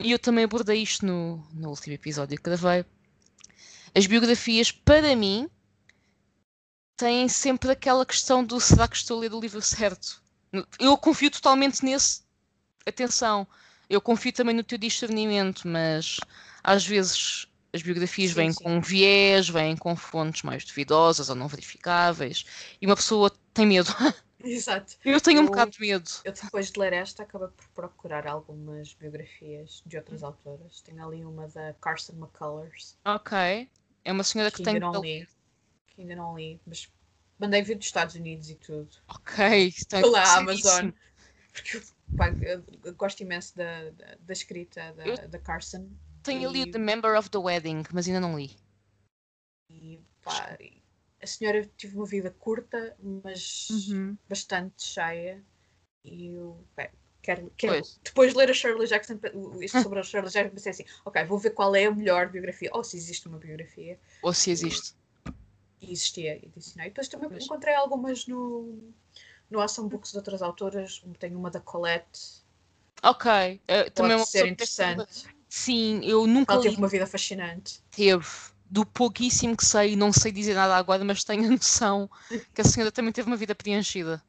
[0.00, 2.84] e eu também abordei isto no, no último episódio que gravei,
[3.94, 5.48] as biografias, para mim,
[7.00, 10.22] têm sempre aquela questão do será que estou a ler o livro certo?
[10.78, 12.22] Eu confio totalmente nesse.
[12.86, 13.46] Atenção,
[13.88, 16.18] eu confio também no teu discernimento, mas
[16.62, 18.62] às vezes as biografias sim, vêm sim.
[18.62, 22.44] com viés, vêm com fontes mais duvidosas ou não verificáveis
[22.80, 23.90] e uma pessoa tem medo.
[24.42, 24.96] Exato.
[25.04, 26.10] Eu tenho eu, um bocado de medo.
[26.24, 30.80] Eu depois de ler esta acabo por procurar algumas biografias de outras autoras.
[30.80, 32.96] Tenho ali uma da Carson McCullers.
[33.04, 33.68] Ok.
[34.02, 34.80] É uma senhora que, que tem.
[34.80, 35.26] Não li
[36.02, 36.90] ainda não li, mas
[37.40, 38.90] mandei vir dos Estados Unidos e tudo.
[39.08, 40.90] Ok, está pela Amazon.
[41.52, 41.80] Porque
[42.16, 42.28] pá,
[42.84, 45.88] eu gosto imenso da, da, da escrita da, eu da Carson.
[46.22, 46.46] Tenho e...
[46.46, 48.56] ali The Member of the Wedding, mas ainda não li.
[49.70, 50.56] E pá,
[51.20, 54.16] a senhora teve uma vida curta, mas uhum.
[54.28, 55.42] bastante cheia.
[56.04, 56.90] E eu pá,
[57.22, 59.18] quero, quero depois de ler a Shirley Jackson,
[59.60, 62.70] isto sobre a Shirley Jackson, pensei assim: ok, vou ver qual é a melhor biografia,
[62.72, 63.98] ou se existe uma biografia.
[64.22, 64.94] Ou se existe
[65.80, 66.88] e existia e adicionei.
[66.90, 68.92] Depois também encontrei algumas no,
[69.50, 72.42] no Awesome Books de outras autoras, tenho uma da Colette.
[73.02, 73.26] Ok.
[73.68, 75.26] Uh, também é uma ser interessante.
[75.48, 76.68] Sim, eu nunca Ela li.
[76.68, 77.80] teve uma vida fascinante.
[77.90, 78.26] Teve.
[78.70, 82.08] Do pouquíssimo que sei, não sei dizer nada agora, mas tenho a noção
[82.54, 84.22] que a senhora também teve uma vida preenchida.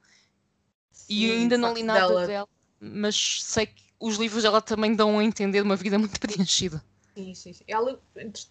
[1.08, 2.48] E eu Sim, ainda o não li nada dela- dela,
[2.80, 6.84] mas sei que os livros dela também dão a entender uma vida muito preenchida.
[7.16, 7.64] Sim, sim, sim.
[7.68, 8.00] Ela,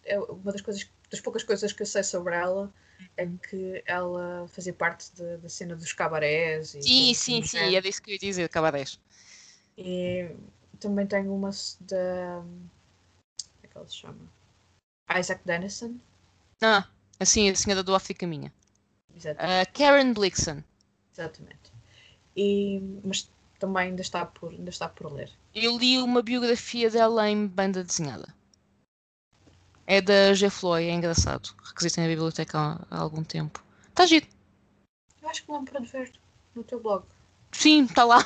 [0.04, 2.72] é uma das coisas, das poucas coisas que eu sei sobre ela
[3.16, 3.38] é Uhum.
[3.38, 6.74] que ela fazia parte de- da cena dos cabarés.
[6.74, 7.76] E Sim, sim, sim, género.
[7.76, 8.98] era isso que eu ia dizer, cabarés.
[9.76, 10.30] E
[10.78, 12.40] também tenho uma da.
[12.42, 12.70] Como
[13.62, 14.28] é que ela se chama?
[15.18, 16.00] Isaac Dennison.
[16.62, 16.86] Ah,
[17.18, 18.50] assim, a senhora do África Minha.
[19.38, 20.64] A Karen Blixen.
[21.12, 21.70] exatamente.
[22.36, 23.30] E, mas
[23.60, 25.30] também ainda está, por, ainda está por ler.
[25.54, 28.34] Eu li uma biografia dela em banda desenhada.
[29.92, 30.48] É da G.
[30.48, 31.50] Floyd, é engraçado.
[31.64, 33.60] Requisitei na biblioteca há, há algum tempo.
[33.88, 34.24] Está giro.
[35.20, 36.12] Eu acho que lembro de ver
[36.54, 37.04] no teu blog.
[37.50, 38.18] Sim, está lá.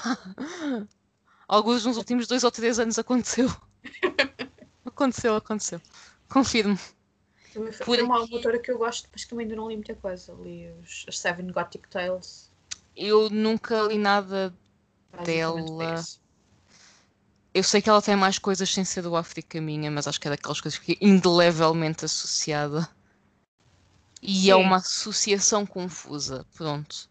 [1.49, 3.49] Alguns nos últimos dois ou três anos aconteceu.
[4.85, 5.81] Aconteceu, aconteceu.
[6.29, 6.79] Confirmo.
[7.55, 9.95] Também foi, Por uma aqui- autora que eu gosto, mas também ainda não li muita
[9.95, 10.35] coisa.
[10.35, 12.51] Li os, as Seven Gothic Tales.
[12.95, 14.55] Eu nunca li nada.
[15.17, 16.05] foi Dela.
[17.55, 20.28] Eu sei que ela tem mais coisas sem ser do África Minha, mas acho que
[20.28, 22.86] é daquelas coisas que é indelevelmente associada.
[24.20, 24.61] E é Sim.
[24.61, 27.09] uma associação confusa, pronto.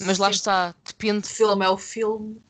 [0.00, 0.74] Mas lá Sim, está,
[1.22, 1.28] O depende.
[1.28, 2.42] filme é o filme,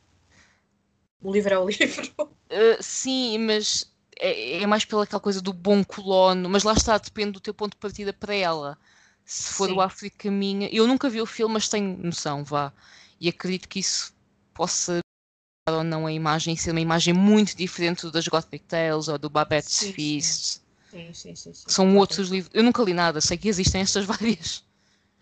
[1.21, 2.11] o livro é o livro.
[2.51, 3.89] Uh, sim, mas
[4.19, 7.53] é, é mais pela aquela coisa do bom colono, mas lá está, depende do teu
[7.53, 8.77] ponto de partida para ela.
[9.25, 9.71] Se for Sim.
[9.71, 12.73] o África Minha, eu nunca vi o filme, mas tenho noção, vá.
[13.19, 14.13] E acredito que isso
[14.53, 14.99] possa
[15.69, 19.77] ou não a imagem ser uma imagem muito diferente das Gothic Tales ou do Babette's
[19.77, 19.93] Sim.
[19.93, 20.61] Feast.
[20.89, 21.53] Sim, sim, sim.
[21.53, 21.69] sim.
[21.69, 22.51] São Ela outros livros.
[22.53, 24.63] Eu nunca li nada, sei que existem estas várias.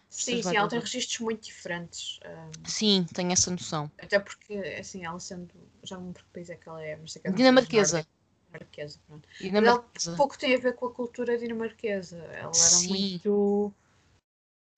[0.09, 2.19] Sim, Estas sim, ela várias- tem registros muito diferentes.
[2.23, 3.91] ah, Sim, tenho essa noção.
[4.01, 5.49] até porque, assim, ela sendo.
[5.83, 8.05] Já não lembro que país é que ela é, mas sei que é um Dinamarquesa.
[8.51, 9.27] Dinamarquesa, pronto.
[9.41, 9.83] E na ela
[10.15, 12.17] pouco tem a ver com a cultura dinamarquesa.
[12.17, 13.73] Ela era muito.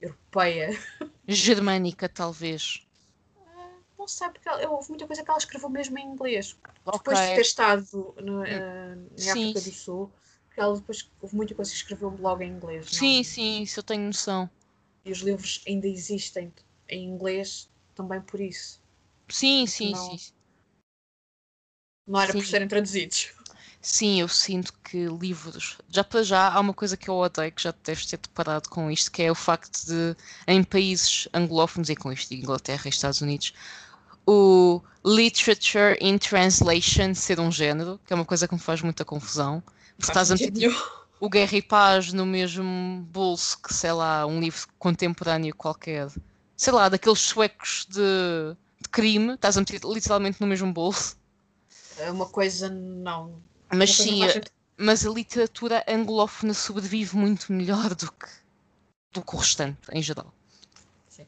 [0.02, 0.70] europeia.
[1.28, 2.86] Germânica, talvez.
[4.02, 6.58] Não sei, porque ela, houve muita coisa que ela escreveu mesmo em inglês.
[6.88, 6.98] Ok.
[6.98, 10.12] Depois de ter estado no, ah, em Sim, África do Sul,
[10.48, 12.92] porque ela depois houve muita coisa que escreveu logo em inglês.
[12.94, 14.50] não- Sim, sim, isso eu tenho noção.
[15.06, 16.52] E os livros ainda existem
[16.90, 18.82] em inglês também por isso.
[19.30, 20.18] Sim, sim, Não.
[20.18, 20.34] sim.
[22.08, 22.52] Não era por Sim.
[22.52, 23.30] serem traduzidos.
[23.82, 25.78] Sim, eu sinto que livros.
[25.90, 28.92] Já para já há uma coisa que eu odeio, que já deves ter deparado com
[28.92, 30.16] isto, que é o facto de,
[30.48, 33.54] em países anglófonos, e com isto, Inglaterra e Estados Unidos,
[34.26, 39.04] o literature in translation ser um género, que é uma coisa que me faz muita
[39.04, 39.62] confusão.
[39.98, 40.72] Porque estás a meter
[41.20, 46.10] o Guerra e Paz no mesmo bolso que, sei lá, um livro contemporâneo qualquer.
[46.58, 51.16] Sei lá, daqueles suecos de, de crime, estás a meter literalmente no mesmo bolso.
[51.98, 53.42] É Uma coisa não.
[53.72, 54.42] Mas coisa sim,
[54.78, 58.28] mas a literatura anglófona sobrevive muito melhor do que,
[59.14, 60.34] do que o restante, em geral.
[61.08, 61.28] Sim.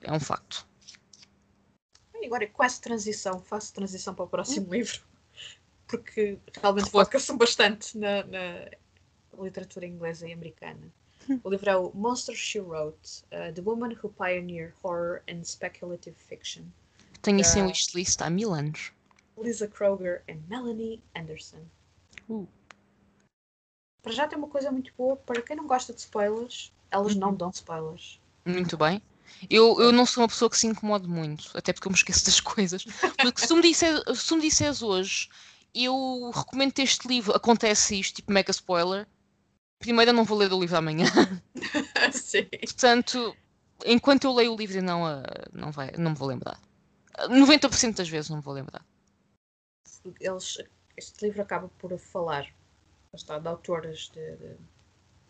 [0.00, 0.66] É um facto.
[2.20, 5.00] E agora, com essa transição, faço transição para o próximo livro,
[5.86, 8.68] porque realmente foca-se bastante na, na
[9.42, 10.92] literatura inglesa e americana.
[11.44, 16.16] O livro é o Monster She Wrote, uh, The Woman Who Pioneered Horror and Speculative
[16.16, 16.64] Fiction,
[17.22, 18.92] Tenho isso em wishlist há mil anos.
[19.38, 21.62] Lisa Kroger e Melanie Anderson.
[22.28, 22.46] Uh.
[24.02, 27.28] Para já tem uma coisa muito boa, para quem não gosta de spoilers, elas não
[27.30, 27.36] Uhum.
[27.36, 28.18] dão spoilers.
[28.46, 29.02] Muito bem.
[29.48, 32.24] Eu, eu não sou uma pessoa que se incomode muito, até porque eu me esqueço
[32.24, 32.84] das coisas.
[33.16, 35.28] Porque se me, disser, se me disseres hoje,
[35.74, 39.06] eu recomendo este livro, acontece isto, tipo mega spoiler.
[39.78, 41.06] Primeiro eu não vou ler o livro amanhã.
[42.12, 42.46] Sim.
[42.60, 43.36] Portanto,
[43.86, 45.22] enquanto eu leio o livro, não, ah,
[45.52, 46.60] não, vai, não me vou lembrar.
[47.14, 48.84] Ah, 90% das vezes não me vou lembrar.
[50.20, 50.58] Eles,
[50.96, 52.52] este livro acaba por falar
[53.16, 54.56] está, de autoras de, de,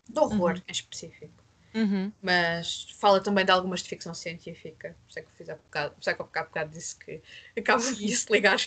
[0.09, 0.63] de horror Uhum.
[0.67, 1.40] em específico.
[1.73, 2.11] Uhum.
[2.21, 4.95] Mas fala também de algumas de ficção científica.
[5.05, 6.71] Por isso é que eu fiz há bocado, por isso é que eu há bocado
[6.71, 7.21] disse que
[7.57, 8.59] acaba de se ligar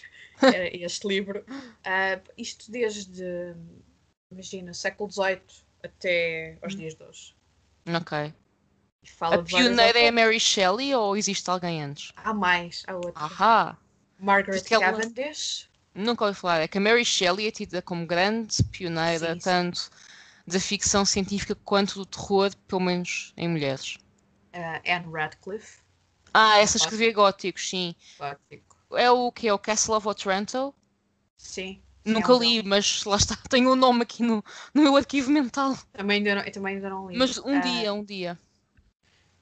[0.42, 1.44] a este livro.
[1.84, 3.54] Ah, isto desde,
[4.30, 5.40] imagina, século XVIII
[5.82, 6.78] até aos Hum.
[6.78, 7.34] dias de hoje.
[7.86, 8.32] Ok.
[9.02, 10.12] E fala A pioneira é a.
[10.12, 12.12] Mary Shelley ou existe alguém antes?
[12.16, 13.12] Há mais, há outra.
[13.14, 13.76] Ahá!
[14.18, 15.68] Margaret Porque ela- Cavendish.
[15.94, 16.60] Nunca ouvi falar.
[16.60, 19.90] É que a Mary Shelley é tida como grande pioneira, Sim, sim.
[20.46, 23.98] Da ficção científica quanto do terror, pelo menos em mulheres.
[24.54, 25.82] ah, Anne Radcliffe.
[26.34, 27.94] Ah, essa escrevia góticos, sim.
[28.18, 28.76] Gótico.
[28.92, 30.74] É o que é o Castle of Otranto?
[31.36, 31.80] Sim.
[32.04, 35.30] Nunca é um li, mas lá está, tenho o nome aqui no, no meu arquivo
[35.30, 35.74] mental.
[35.92, 37.16] Também ainda não, eu também ainda não li.
[37.18, 38.38] Mas um Ah, dia, um dia.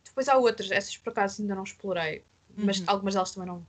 [0.05, 2.25] Depois há outras, essas por acaso ainda não explorei.
[2.57, 2.85] mas Uhum.
[2.87, 3.67] algumas delas também não,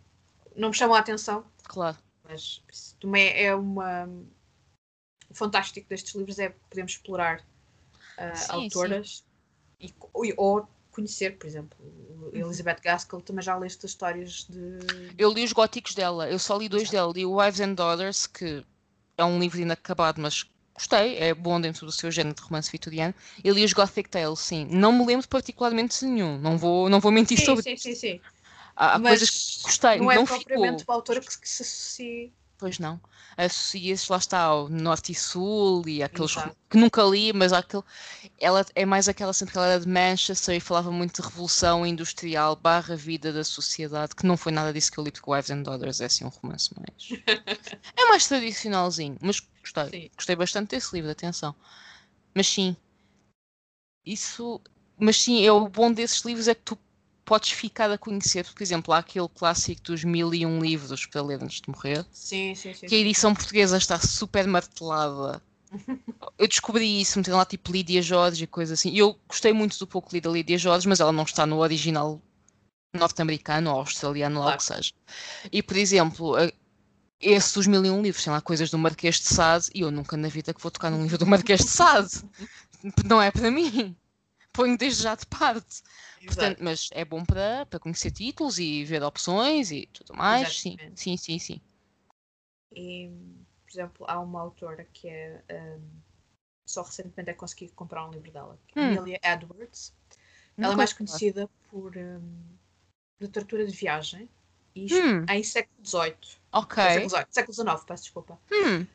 [0.55, 1.45] não me chamam a atenção.
[1.63, 1.97] Claro.
[2.23, 2.61] Mas
[2.99, 4.09] também é uma.
[5.33, 7.43] O fantástico destes livros é podemos explorar
[8.17, 9.23] ah, Sim, autoras
[9.79, 11.77] E, co- ou conhecer, por exemplo,
[12.33, 12.33] Uhum.
[12.35, 15.11] Elizabeth Gaskell, também já leste as histórias de.
[15.17, 17.11] Eu li os góticos dela, eu só li dois dela.
[17.13, 18.65] Li o Wives and Daughters, que
[19.17, 23.13] é um livro inacabado, mas gostei, é bom dentro do seu género de romance vitoriano.
[23.43, 24.65] E li os Gothic Tales, sim.
[24.71, 27.95] Não me lembro particularmente de nenhum, não vou, não vou mentir Sim, sobre sim, sim,
[27.95, 28.21] sim.
[28.75, 30.87] Há, há coisas que gostei, não é não propriamente ficou.
[30.87, 32.33] uma autora que, que se associe.
[32.63, 32.97] Pois não.
[33.35, 36.33] Associa-se, lá está, ao Norte e Sul e aqueles
[36.69, 37.83] que nunca li, mas aquele.
[38.39, 41.85] Ela é mais aquela, sempre que ela era de Manchester e falava muito de revolução
[41.85, 45.49] industrial barra vida da sociedade, que não foi nada disso que eu li, porque Wives
[45.49, 47.21] and Daughters é assim um romance mais.
[47.97, 49.89] é mais tradicionalzinho, mas gostei.
[50.03, 50.09] Sim.
[50.15, 51.53] Gostei bastante desse livro, atenção.
[52.33, 52.77] Mas sim,
[54.05, 54.61] isso.
[54.97, 56.79] Mas sim, é o bom desses livros é que tu
[57.25, 58.45] podes ficar a conhecer.
[58.53, 62.05] Por exemplo, há aquele clássico dos mil e um livros para ler antes de morrer
[62.11, 62.85] Sim, sim, sim.
[62.87, 65.41] que a edição portuguesa está super martelada.
[66.37, 68.95] Eu descobri isso, metendo lá tipo Lídia Jorge e coisa assim.
[68.95, 71.57] Eu gostei muito do pouco que li da Lídia Jorge, mas ela não está no
[71.59, 72.21] original
[72.95, 74.57] norte-americano ou australiano, lá o Claro.
[74.59, 74.93] que seja.
[75.51, 76.35] E por exemplo,
[77.19, 79.89] esse dos mil e um livros tem lá coisas do Marquês de Sade e eu
[79.89, 82.21] nunca na vida que vou tocar num livro do Marquês de Sade.
[83.05, 83.95] Não é para mim.
[84.53, 85.81] Ponho desde já de parte.
[86.25, 90.59] Portanto, mas é bom para, para conhecer títulos e ver opções e tudo mais.
[90.59, 91.01] Sim, Exatamente.
[91.01, 91.61] sim, sim, sim.
[92.75, 93.09] E,
[93.65, 95.43] por exemplo, há uma autora que é.
[95.51, 95.81] hum,
[96.65, 98.97] só recentemente é consegui comprar um livro dela, que é Hum.
[98.97, 99.93] Amelia Edwards.
[100.57, 102.43] Ela é mais conhecida por hum,
[103.19, 104.29] literatura de viagem,
[104.75, 105.25] e isto Hum.
[105.29, 106.15] em século XVIII.
[106.51, 106.83] Ok.
[106.83, 108.39] Século século XIX, peço desculpa.
[108.51, 108.87] Hum.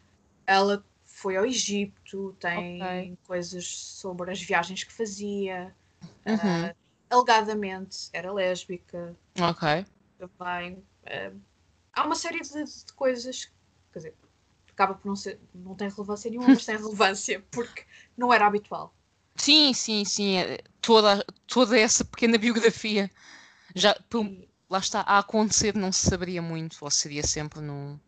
[0.46, 0.84] Ela
[1.20, 3.18] foi ao Egito, tem Ok.
[3.26, 5.74] coisas sobre as viagens que fazia.
[6.26, 6.70] Uhum.
[6.70, 6.74] ah,
[7.10, 9.84] alegadamente era lésbica Ok.
[10.18, 10.82] também.
[11.06, 11.32] ah,
[11.94, 13.50] há uma série de, de coisas,
[13.92, 14.14] quer dizer,
[14.72, 17.84] acaba por não ser, não tem relevância nenhuma, mas tem relevância porque
[18.16, 18.94] não era habitual.
[19.36, 20.36] Sim, sim, sim.
[20.36, 23.10] é- Toda, toda essa pequena biografia
[23.74, 23.94] já
[24.70, 27.98] lá está a acontecer, não se saberia muito, ou seria sempre num.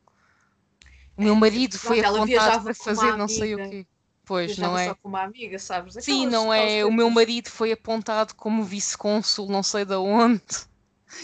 [1.20, 3.86] O meu marido pronto, foi ela apontado para fazer não sei o quê.
[4.24, 4.86] Pois, não é?
[4.86, 5.94] só com uma amiga, sabes?
[6.02, 6.84] Sim, Aquelas- não aquelas é?
[6.86, 10.42] O meu marido foi apontado como vice-cônsul, não sei de onde.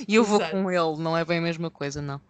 [0.06, 0.50] E eu vou Exato.
[0.50, 2.20] com ele, não é bem a mesma coisa, não.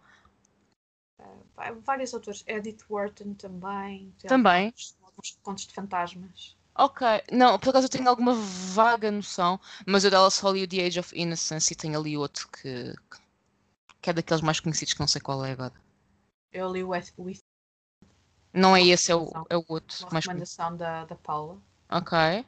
[1.57, 4.13] Há vários autores, Edith Wharton também.
[4.29, 4.67] Também.
[4.67, 6.55] Alguns, alguns contos de fantasmas.
[6.75, 10.69] Ok, não, por acaso eu tenho alguma vaga noção, mas eu dela só li o
[10.69, 12.95] The Age of Innocence e tenho ali outro que,
[14.03, 15.73] que é daqueles mais conhecidos que não sei qual é agora.
[16.53, 17.41] Eu li o With
[18.57, 20.15] Não é esse, é o, é o outro uma conhecido.
[20.31, 21.59] recomendação da, da Paula.
[21.91, 22.45] Ok.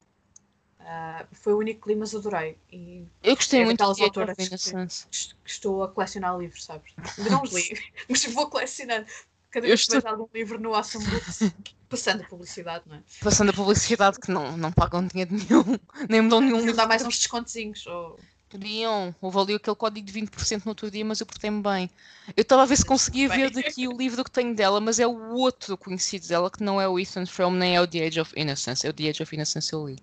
[0.81, 2.57] Ah, foi o único que li, mas adorei.
[2.73, 6.65] E Eu gostei É muito daquelas de autoras que- est- que estou a colecionar livros,
[6.65, 6.95] sabes?
[7.19, 7.63] Ainda não os li,
[8.09, 9.07] mas vou colecionando.
[9.51, 11.53] Cada vez que estou- vejo algum livro no Awesome Books,
[11.89, 13.03] passando a publicidade, não é?
[13.23, 15.65] Passando a publicidade que não, não pagam dinheiro nenhum,
[16.09, 17.87] nem me dão nenhum Não dá mais uns descontezinhos.
[17.87, 18.19] Ou...
[18.49, 21.91] Podiam, houve ali aquele código de 20% no outro dia, mas eu portei-me bem.
[22.35, 23.39] Eu estava a ver se conseguia Bem.
[23.39, 26.81] ver daqui o livro que tenho dela, mas é o outro conhecido dela, que não
[26.81, 28.87] é o Ethan Frome, nem é o The Age of Innocence.
[28.87, 29.99] É o The Age of Innocence eu li.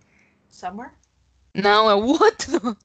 [0.49, 0.91] Summer?
[1.55, 2.77] Não, é o outro!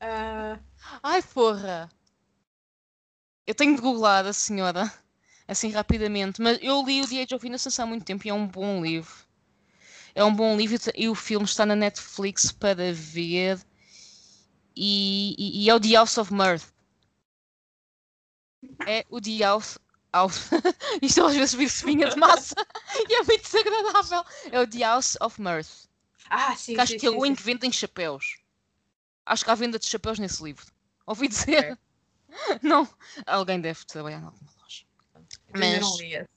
[0.00, 0.58] Ah,
[1.02, 1.88] Ai, porra!
[3.46, 4.92] Eu tenho de googlar a senhora,
[5.46, 8.34] assim rapidamente, mas eu li o The Age of Innocence há muito tempo e é
[8.34, 9.14] um bom livro.
[10.14, 13.58] É um bom livro e o filme está na Netflix para ver.
[14.80, 16.72] E, e- e é o The House of Mirth.
[18.86, 19.78] É o The House.
[20.12, 20.50] House.
[21.02, 22.54] Isto às vezes vira espinha de massa
[23.08, 24.24] e é muito desagradável.
[24.52, 25.88] É o The House of Mirth.
[26.30, 28.38] ah, sim, Que acho sim, que é o em que vendem chapéus.
[29.26, 30.66] Acho que há venda de chapéus nesse livro.
[31.06, 31.76] Ouvi dizer.
[32.62, 32.88] Não,
[33.26, 34.84] alguém deve trabalhar em alguma loja.
[35.52, 36.28] Eu ainda não Mas- li esse.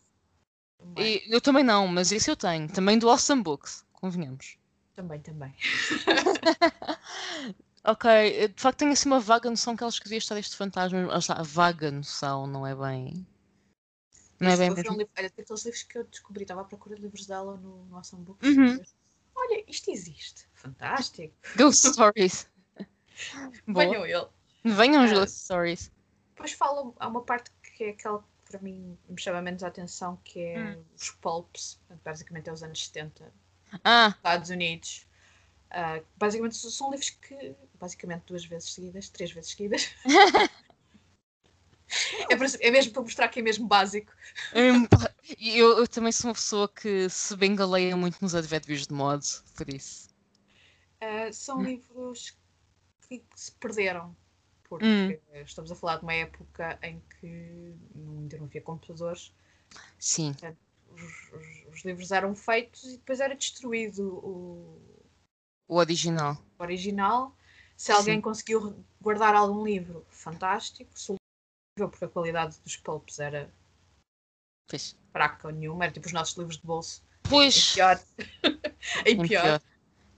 [0.98, 2.68] E eu também não, mas esse eu tenho.
[2.68, 4.58] Também do Awesome Books, convenhamos.
[4.96, 5.54] também, também.
[7.84, 8.06] Ok,
[8.44, 11.06] eu, de facto tenho assim uma vaga noção que ela escrevia estar este fantasma.
[11.08, 13.26] Lá está, a vaga noção, não é bem.
[14.40, 14.98] Não é bem foi um mesmo.
[14.98, 18.24] livro, daqueles livros que eu descobri, estava à procura de livros dela no, no Awesome
[18.24, 18.48] Books.
[18.50, 18.82] Uhum.
[19.36, 20.48] Olha, isto existe.
[20.54, 21.34] Fantástico.
[21.58, 22.48] Ghost Stories.
[23.68, 24.28] Venham ele.
[24.64, 25.16] Venham os Ah.
[25.16, 25.92] Ghost Stories.
[26.36, 29.68] Depois fala, há uma parte que é aquela que para mim me chama menos a
[29.68, 30.84] atenção, que é Hum.
[30.96, 33.32] os pulps, basicamente é os anos 70,
[33.84, 35.08] Ah, Estados Unidos.
[35.70, 39.90] Ah, basicamente são livros que, basicamente duas vezes seguidas, três vezes seguidas.
[42.30, 44.14] é, para- é mesmo para mostrar que é mesmo básico.
[44.56, 44.88] hum,
[45.40, 49.26] eu, eu também sou uma pessoa que se bengaleia muito nos advérbios de modo,
[49.56, 50.10] por isso.
[51.02, 51.66] Ah, são Hum.
[51.66, 52.38] livros
[53.08, 54.16] que se perderam.
[54.70, 55.18] porque Hum.
[55.44, 57.28] estamos a falar de uma época em que
[57.94, 59.34] não, ainda não havia computadores,
[60.00, 60.34] Sim.
[60.90, 61.02] os,
[61.34, 64.82] os- os livros eram feitos e depois era destruído o
[65.68, 66.38] O original.
[66.60, 67.36] original.
[67.82, 68.22] Se alguém Sim.
[68.22, 70.92] conseguiu guardar algum livro, fantástico.
[70.94, 71.16] Se o
[71.76, 73.52] porque a qualidade dos pulps era
[74.70, 74.96] Pois.
[75.12, 77.04] fraca nenhuma, era tipo os nossos livros de bolso.
[77.26, 77.74] Em Pois.
[77.74, 78.00] pior.
[79.04, 79.42] em Em pior.
[79.42, 79.62] pior.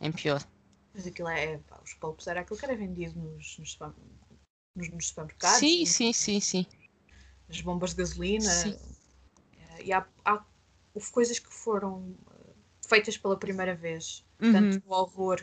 [0.02, 0.44] Em pior.
[0.94, 3.80] Mas aquilo é, pá, os pulps era aquilo que era vendido nos, nos,
[4.76, 5.60] nos- nos supermercados.
[5.60, 6.66] Sim, nos- sim, sim, sim.
[7.48, 8.50] As bombas de gasolina.
[8.50, 8.78] Sim.
[9.58, 10.46] Eh, E há, há-
[11.14, 12.54] coisas que foram eh,
[12.86, 14.52] feitas pela primeira vez, Uhum.
[14.52, 15.42] tanto no horror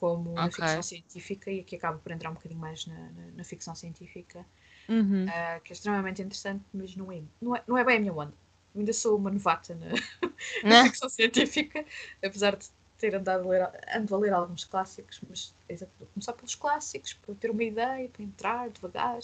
[0.00, 0.52] como na Ok.
[0.52, 4.44] ficção científica, e aqui acaba por entrar um bocadinho mais na, na- na ficção científica,
[4.88, 5.26] Uhum.
[5.26, 8.12] eh, que é extremamente interessante, mas não é, não é, não é bem a minha
[8.12, 8.34] onda.
[8.74, 9.86] Eu ainda sou uma novata na,
[10.68, 10.82] na Né?
[10.82, 11.84] ficção científica,
[12.24, 12.66] apesar de
[12.98, 17.34] ter andado a ler, ando a ler alguns clássicos, mas exato, começar pelos clássicos, para
[17.34, 19.18] ter uma ideia, para entrar devagar.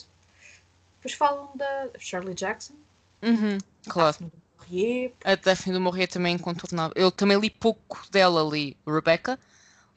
[0.97, 2.75] Depois falam da Shirley Jackson,
[3.22, 3.59] Uhum.
[3.89, 4.16] Claro.
[4.18, 6.93] Daphne du Maurier, A Daphne do Morrer também é incontornável.
[6.97, 9.39] Eu também li pouco dela, li o Rebecca.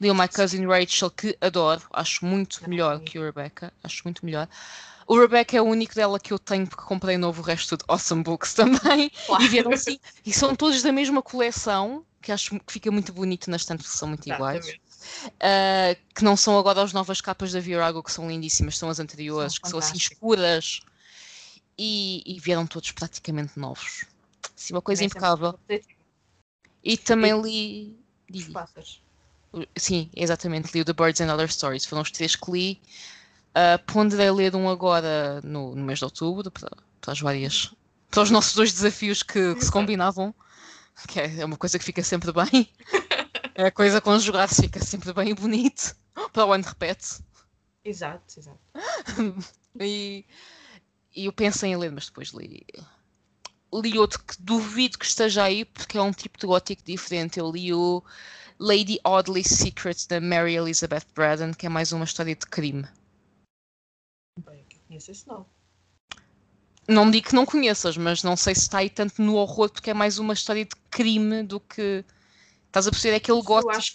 [0.00, 1.82] Li o My Cousin Rachel, que adoro.
[1.92, 3.72] Acho muito melhor que o Rebecca.
[3.82, 4.48] Acho muito melhor.
[5.06, 7.84] O Rebecca é o único dela que eu tenho porque comprei novo o resto de
[7.88, 9.10] Awesome Books também.
[9.26, 9.42] claro.
[9.42, 9.98] E vieram assim.
[10.24, 13.96] E são todos da mesma coleção, que acho que fica muito bonito nas tantas que
[13.98, 14.78] são muito iguais.
[15.36, 19.00] Uh, que não são agora as novas capas da Virago, que são lindíssimas, são as
[19.00, 20.80] anteriores, São que são assim escuras.
[21.76, 24.04] E, e vieram todos praticamente novos.
[24.54, 25.58] Sim, uma coisa impecável.
[26.82, 27.96] E também li.
[28.28, 29.00] li- pássaros.
[29.76, 31.84] Sim, exatamente, li o The Birds and Other Stories.
[31.84, 32.80] Foram os três que li.
[33.50, 36.70] Uh, ponderei ler um agora no, no mês de outubro, para,
[37.00, 37.74] para as várias.
[38.10, 40.34] Para os nossos dois desafios que, que se combinavam.
[41.06, 42.68] Que é uma coisa que fica sempre bem.
[43.54, 45.96] É a coisa conjugada, fica sempre bem bonito.
[46.32, 47.20] Para o ano repete.
[47.84, 48.58] Exato, exato.
[49.80, 50.24] E,
[51.14, 52.66] e eu pensei em ler, mas depois li.
[53.72, 57.38] Li outro que duvido que esteja aí, porque é um tipo de gótico diferente.
[57.38, 58.02] Eu li o
[58.58, 62.86] Lady Oddly Secret da Mary Elizabeth Braddon, que é mais uma história de crime.
[64.44, 65.46] Bem, aqui conheço esse nome.
[66.88, 69.90] Não digo que não conheças, mas não sei se está aí tanto no horror, porque
[69.90, 72.04] é mais uma história de crime do que.
[72.66, 73.14] Estás a perceber?
[73.14, 73.42] É aquele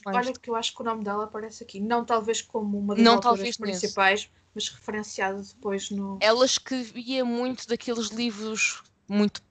[0.05, 1.79] mais- olha que eu acho que o nome dela aparece aqui.
[1.79, 3.79] Não talvez como uma das Não, autoras talvez nesse.
[3.81, 6.17] principais, mas referenciada depois no.
[6.21, 9.41] Ela escrevia muito daqueles livros muito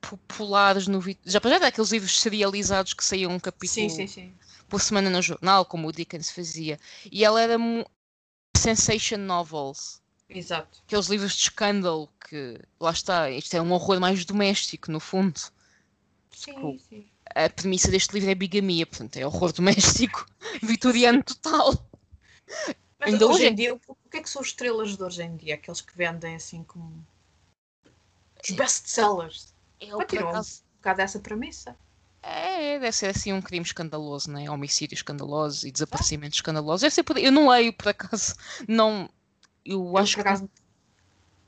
[0.00, 4.34] populares no já para já daqueles livros serializados que saíam um capítulo Sim, sim, sim.
[4.68, 6.78] Por semana no jornal, como o Dickens fazia.
[7.10, 7.56] E ela era
[8.56, 10.82] sensation novels, Exato.
[10.86, 15.40] aqueles livros de escândalo que lá está, isto é um horror mais doméstico no fundo.
[16.32, 17.06] Sim, sim.
[17.34, 20.26] A premissa deste livro é bigamia, portanto é horror doméstico
[20.62, 21.72] vitoriano total.
[22.98, 25.22] Mas Ainda hoje hoje é- em dia, o que é que são estrelas de hoje
[25.22, 25.54] em dia?
[25.54, 27.06] Aqueles que vendem assim como.
[28.42, 29.54] Os best-sellers.
[29.80, 30.44] Eu, por Continuam um
[30.78, 31.76] bocado dessa premissa.
[32.22, 34.50] É, deve ser assim um crime escandaloso, né?
[34.50, 36.82] Homicídio escandaloso e desaparecimento escandaloso.
[36.82, 37.16] Deve ser por...
[37.18, 38.34] Eu não leio, por acaso.
[38.68, 39.08] Não.
[39.64, 40.28] Eu Eu, acho por que.
[40.28, 40.50] acaso,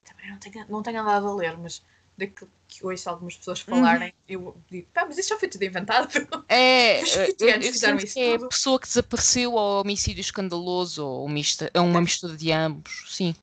[0.05, 1.83] também não tenho, não tenho andado a ler, mas
[2.17, 3.67] daquilo que ouço algumas pessoas Uhum.
[3.67, 6.09] falarem, eu digo, pá, mas isso já foi tudo inventado.
[6.49, 11.71] É, eu, eu fizeram isso é a pessoa que desapareceu ou homicídio escandaloso ou mista,
[11.73, 13.37] é uma mistura de ambos, sim.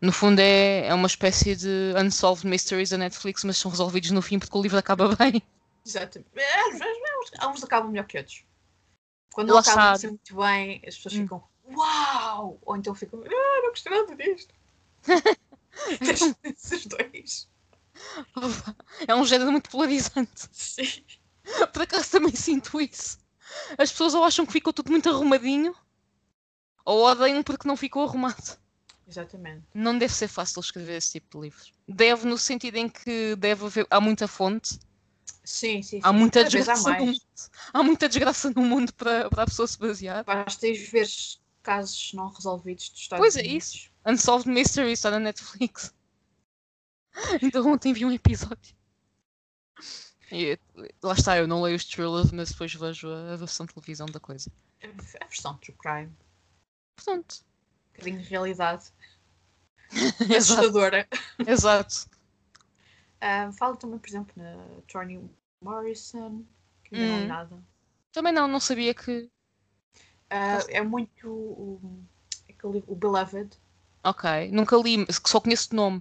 [0.00, 4.22] No fundo é, é uma espécie de Unsolved Mysteries da Netflix, mas são resolvidos no
[4.22, 5.42] fim porque o livro acaba bem.
[5.84, 6.30] Exatamente.
[6.34, 7.02] É, às vezes,
[7.38, 8.44] há uns que acabam melhor que outros.
[9.32, 11.22] Quando não acabam assim muito bem, as pessoas Hum.
[11.22, 12.58] ficam uau!
[12.62, 14.54] Ou então ficam, ah, não gostei nada disto.
[16.44, 17.48] Esses dois.
[19.06, 20.48] É um género muito polarizante.
[20.52, 21.04] Sim.
[21.72, 23.18] Por acaso também sinto isso.
[23.76, 25.74] As pessoas ou acham que ficou tudo muito arrumadinho,
[26.84, 28.58] ou odeiam porque não ficou arrumado.
[29.06, 29.64] Exatamente.
[29.74, 31.72] Não deve ser fácil escrever esse tipo de livros.
[31.86, 34.78] Deve no sentido em que deve haver, há muita fonte,
[35.44, 36.00] Sim, sim.
[36.02, 36.18] há sim.
[36.18, 37.20] muita Cada vez há desgraça no mundo.
[37.72, 40.24] Há muita desgraça no mundo para, para a pessoa se basear.
[40.24, 41.06] Basta ir ver
[41.62, 43.64] casos não resolvidos dos Estados Pois é Unidos.
[43.74, 43.90] isso.
[44.06, 45.92] Unsolved Mysteries está na Netflix.
[47.40, 48.74] Então ontem vi um episódio.
[50.32, 50.58] E,
[51.00, 54.18] lá está, eu não leio os thrillers, mas depois vejo a versão de televisão da
[54.18, 54.50] coisa.
[54.82, 56.12] A versão True Crime.
[56.96, 58.86] Portanto, Um bocadinho de realidade.
[60.36, 61.06] Assustadora.
[61.46, 62.06] exato.
[63.24, 64.56] Ah, falo também, por exemplo, na
[64.86, 65.28] Toni
[65.60, 66.44] Morrison,
[66.84, 67.26] que ainda não li Hum.
[67.26, 67.60] nada.
[68.12, 69.30] Também não, não sabia que.
[70.30, 71.80] Ah, é muito o,
[72.48, 73.56] aquele o Beloved.
[74.04, 76.00] Ok, nunca li, só conheço de nome.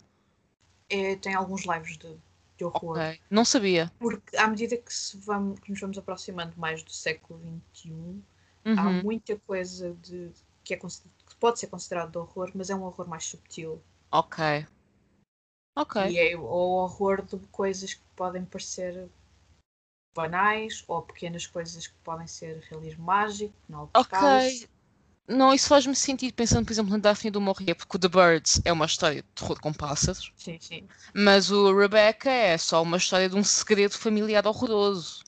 [0.90, 2.18] É, tem alguns lives de,
[2.58, 3.02] de horror.
[3.02, 3.92] Ok, não sabia.
[4.00, 8.24] Porque à medida que, se vamos, que nos vamos aproximando mais do século XXI,
[8.76, 9.04] há Uhum.
[9.04, 10.32] muita coisa de
[10.64, 10.88] que, é, que
[11.40, 13.82] pode ser considerado de horror, mas é um horror mais subtil.
[14.12, 14.66] Ok.
[15.76, 16.10] Ok.
[16.10, 19.10] E é o horror de coisas que podem parecer
[20.16, 24.10] banais ou pequenas coisas que podem ser realismo mágico, alguns Ok.
[24.10, 24.68] casos.
[25.28, 28.62] Não, isso faz-me sentido pensando, por exemplo, na Daphne do Maurier, porque o The Birds
[28.66, 30.88] é uma história de terror com pássaros, Sim, sim.
[31.14, 35.24] mas o Rebecca é só uma história de um segredo familiar horroroso.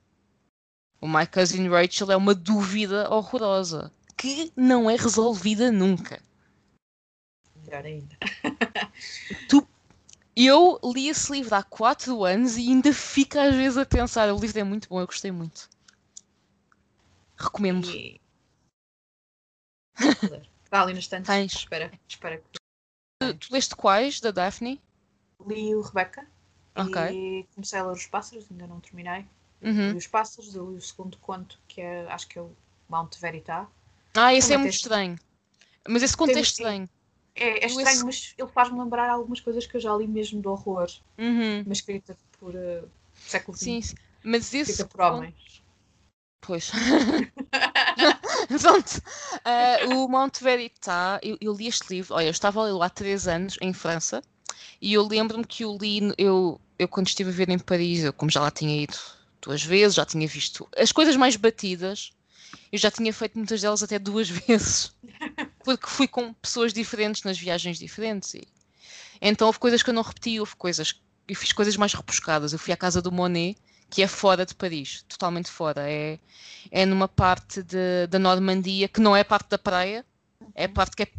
[0.99, 6.21] O My Cousin Rachel é uma dúvida horrorosa que não é resolvida nunca.
[7.63, 8.17] Melhor ainda.
[10.35, 14.31] Eu li esse livro há 4 anos e ainda fico às vezes a pensar.
[14.33, 15.69] O livro é muito bom, eu gostei muito.
[17.37, 17.89] Recomendo.
[17.89, 18.19] E...
[20.63, 21.27] Está ali no estante.
[21.27, 21.53] Tens.
[21.53, 22.43] Espera, espera.
[23.21, 24.81] Tu, tu leste quais da Daphne?
[25.47, 26.27] Li o Rebecca
[26.75, 27.01] Ok.
[27.11, 29.25] e comecei a ler os pássaros, ainda não terminei.
[29.61, 29.91] Uhum.
[29.91, 32.51] Li os pássaros, eu li o segundo conto, que é, acho que é o
[32.89, 33.67] Mount Verita.
[34.13, 35.19] Ah, esse é Também muito estranho.
[35.87, 36.89] Mas esse conto é estranho.
[37.35, 40.47] É, é estranho, mas ele faz-me lembrar algumas coisas que eu já li mesmo de
[40.47, 41.63] horror, Uhum.
[41.67, 42.83] mas escrita por eh,
[43.27, 43.95] século Sim, XX, sim.
[44.23, 44.71] Mas esse.
[44.71, 45.35] escrita por homens.
[46.41, 46.71] Pois.
[48.61, 49.01] Pronto.
[49.43, 52.89] Ah, o Mount Verita, eu, eu li este livro, olha, eu estava a lê-lo há
[52.89, 54.21] três anos em França
[54.81, 58.13] e eu lembro-me que eu li, eu, eu quando estive a ver em Paris, eu
[58.13, 58.97] como já lá tinha ido
[59.41, 62.11] duas vezes, já tinha visto as coisas mais batidas,
[62.71, 64.93] eu já tinha feito muitas delas até duas vezes,
[65.65, 68.33] porque fui com pessoas diferentes nas viagens diferentes.
[68.35, 68.47] E...
[69.21, 72.53] Então houve coisas que eu não repeti, houve coisas, eu fiz coisas mais repuscadas.
[72.53, 73.57] Eu fui à casa do Monet,
[73.89, 75.89] que é fora de Paris, totalmente fora.
[75.89, 76.19] É,
[76.71, 80.05] é numa parte de, da Normandia que não é parte da praia,
[80.53, 81.09] é a parte que é,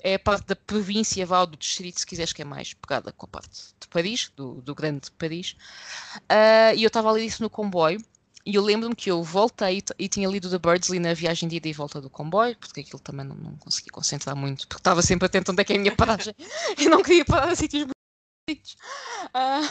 [0.00, 3.26] é parte da província, vá, ou do distrito, se quiseres, que é mais pegada com
[3.26, 5.56] a parte de Paris, do, do grande Paris.
[6.28, 8.00] Ah, e eu estava a ler isso no comboio.
[8.44, 11.56] E eu lembro-me que eu voltei e tinha lido The Birds ali na viagem de
[11.56, 15.00] ida e volta do comboio, porque aquilo também não, não conseguia concentrar muito, porque estava
[15.00, 16.34] sempre atento onde é que é a minha paragem
[16.76, 17.86] e não queria parar em sítios
[18.48, 18.76] bonitos.
[19.32, 19.70] Ah,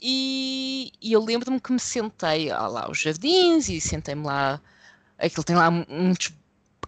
[0.00, 4.60] e, e eu lembro-me que me sentei ah, lá aos jardins e sentei-me lá.
[5.18, 6.32] Aquilo tem lá muitas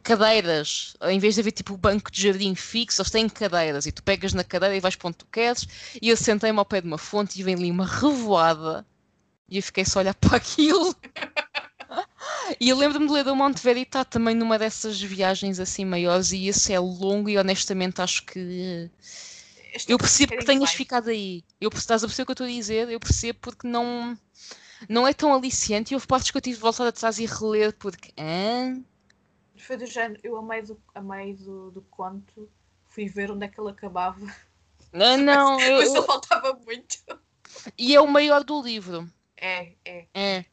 [0.02, 4.02] cadeiras, em vez de haver tipo banco de jardim fixo, eles têm cadeiras e tu
[4.02, 5.66] pegas na cadeira e vais para onde tu queres.
[6.00, 8.86] E eu sentei-me ao pé de uma fonte e vem ali uma revoada
[9.48, 10.94] e eu fiquei só a olhar para aquilo.
[12.60, 16.46] E eu lembro-me de ler o Monte Verita também numa dessas viagens assim maiores e
[16.48, 18.90] esse é longo e honestamente acho que
[19.74, 20.76] Este eu um percebo que bocadinho tenhas mais.
[20.76, 21.44] ficado aí.
[21.60, 22.88] Eu estás a perceber o que eu estou a dizer?
[22.88, 24.16] Eu percebo porque não
[24.88, 27.72] não é tão aliciante e houve partes que eu tive de voltar atrás e reler
[27.76, 28.82] porque hã?
[29.58, 32.48] Foi do género, eu a meio do, a meio do, do conto
[32.88, 34.20] fui ver onde é que ele acabava,
[34.92, 36.96] não, não eu- mas eu- faltava muito.
[37.78, 39.10] e é o maior do livro.
[39.36, 40.06] É, é.
[40.14, 40.44] É.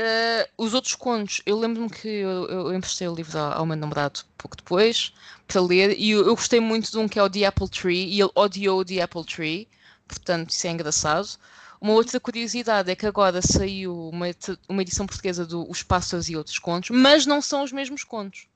[0.00, 3.76] Eh, os outros contos, eu lembro-me que eu, eu emprestei o livro ao, ao meu
[3.76, 5.12] namorado pouco depois
[5.46, 8.06] para ler e eu, eu gostei muito de um que é o The Apple Tree
[8.06, 9.68] e ele odiou o The Apple Tree,
[10.06, 11.28] portanto isso é engraçado.
[11.80, 14.26] Uma outra curiosidade é que agora saiu uma,
[14.68, 18.46] uma edição portuguesa do Os Pássaros e Outros Contos, mas não são os mesmos contos.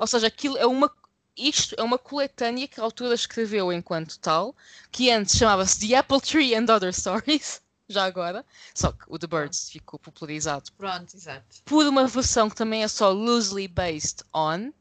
[0.00, 0.90] Ou seja, aquilo é uma.
[1.36, 4.54] Isto é uma coletânea que a autora escreveu enquanto tal,
[4.90, 7.62] que antes chamava-se The Apple Tree and Other Stories,
[7.92, 11.62] já agora, só que o The Birds ficou popularizado Pronto, exato.
[11.64, 14.72] por uma versão que também é só loosely based on,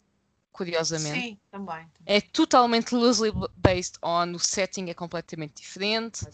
[0.52, 1.22] curiosamente.
[1.22, 1.88] Sim, também.
[1.98, 2.16] também.
[2.18, 6.26] É totalmente loosely based on, o setting é completamente diferente,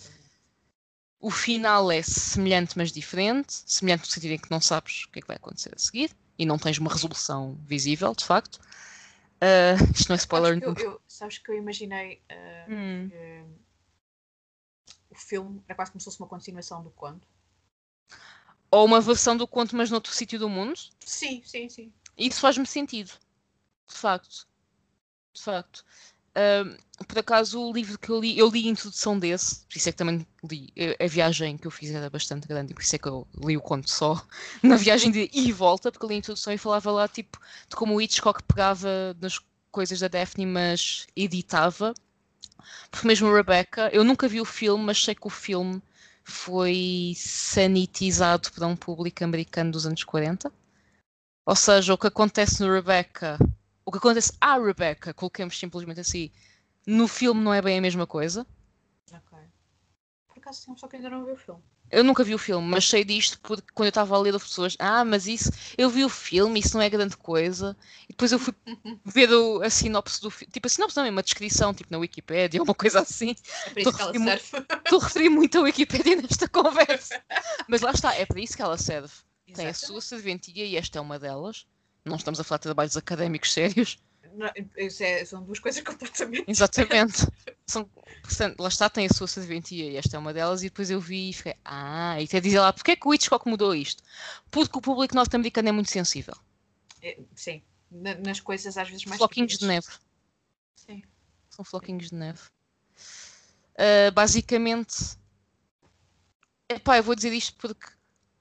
[1.19, 5.19] o final é semelhante mas diferente, semelhante no sentido em que não sabes o que
[5.19, 8.59] é que vai acontecer a seguir e não tens uma resolução visível, de facto.
[9.41, 10.97] Ah, isto não é spoiler eu, nenhum.
[11.07, 13.09] sabes que eu imaginei ah, Hum.
[13.09, 13.43] que
[15.15, 17.27] o filme era quase como se fosse uma continuação do conto.
[18.69, 20.77] Ou uma versão do conto, mas noutro sítio do mundo.
[20.99, 21.93] Sim, sim, sim.
[22.17, 23.11] Isso faz-me sentido.
[23.87, 24.47] De facto.
[25.33, 25.85] De facto.
[26.35, 26.75] Ahm,
[27.07, 29.91] por acaso, o livro que eu li, eu li a introdução desse, por isso é
[29.93, 30.73] que também li.
[30.99, 33.25] A, a viagem que eu fiz era bastante grande, e por isso é que eu
[33.43, 34.21] li o conto só
[34.61, 37.39] na viagem de e volta, porque eu li a introdução e falava lá tipo
[37.69, 38.89] de como o Hitchcock pegava
[39.21, 39.39] nas
[39.71, 41.93] coisas da Daphne, mas editava.
[42.89, 45.81] Porque mesmo Rebecca, eu nunca vi o filme, mas sei que o filme
[46.23, 50.51] foi sanitizado para um público americano dos anos 40.
[51.45, 53.37] Ou seja, o que acontece no Rebecca,
[53.85, 56.31] o que acontece à Rebecca, coloquemos simplesmente assim,
[56.87, 58.45] no filme não é bem a mesma coisa.
[59.11, 59.37] Ok.
[60.27, 61.63] Por acaso sim, só que ainda não viu o filme.
[61.91, 64.43] Eu nunca vi o filme, mas sei disto porque quando eu estava a ler as
[64.43, 67.77] pessoas, ah, mas isso, eu vi o filme, isso não é grande coisa.
[68.05, 68.53] E depois eu fui
[69.05, 71.97] ver o- a sinopse do filme, tipo a sinopse não é uma descrição, tipo na
[71.99, 73.35] Wikipédia, uma coisa assim.
[73.67, 74.65] É para isso que ela Tô referi- serve.
[74.83, 77.21] Estou a referir muito a Wikipédia nesta conversa.
[77.67, 79.13] Mas lá está, é para isso que ela serve.
[79.45, 79.85] Tem a Exatamente.
[79.85, 81.65] sua serventia e esta é uma delas.
[82.03, 83.97] Não estamos a falar de trabalhos académicos sérios.
[84.35, 87.27] Não, é- são duas coisas completamente Exatamente.
[87.67, 87.85] São,
[88.23, 90.61] portanto, lá está, tem a sua serventia e esta é uma delas.
[90.61, 93.13] E depois eu vi e fiquei, ah, e até dizer lá, porque é que o
[93.13, 94.03] Hitchcock mudou isto?
[94.51, 96.35] Porque o público norte-americano é muito sensível.
[97.01, 99.17] É, sim, na- nas coisas às vezes mais.
[99.17, 99.85] Floquinhos de pequenas.
[99.87, 99.99] neve.
[100.75, 101.03] Sim.
[101.49, 102.39] São floquinhos de neve.
[103.77, 105.17] Uh, basicamente,
[106.69, 107.87] epá, eu vou dizer isto porque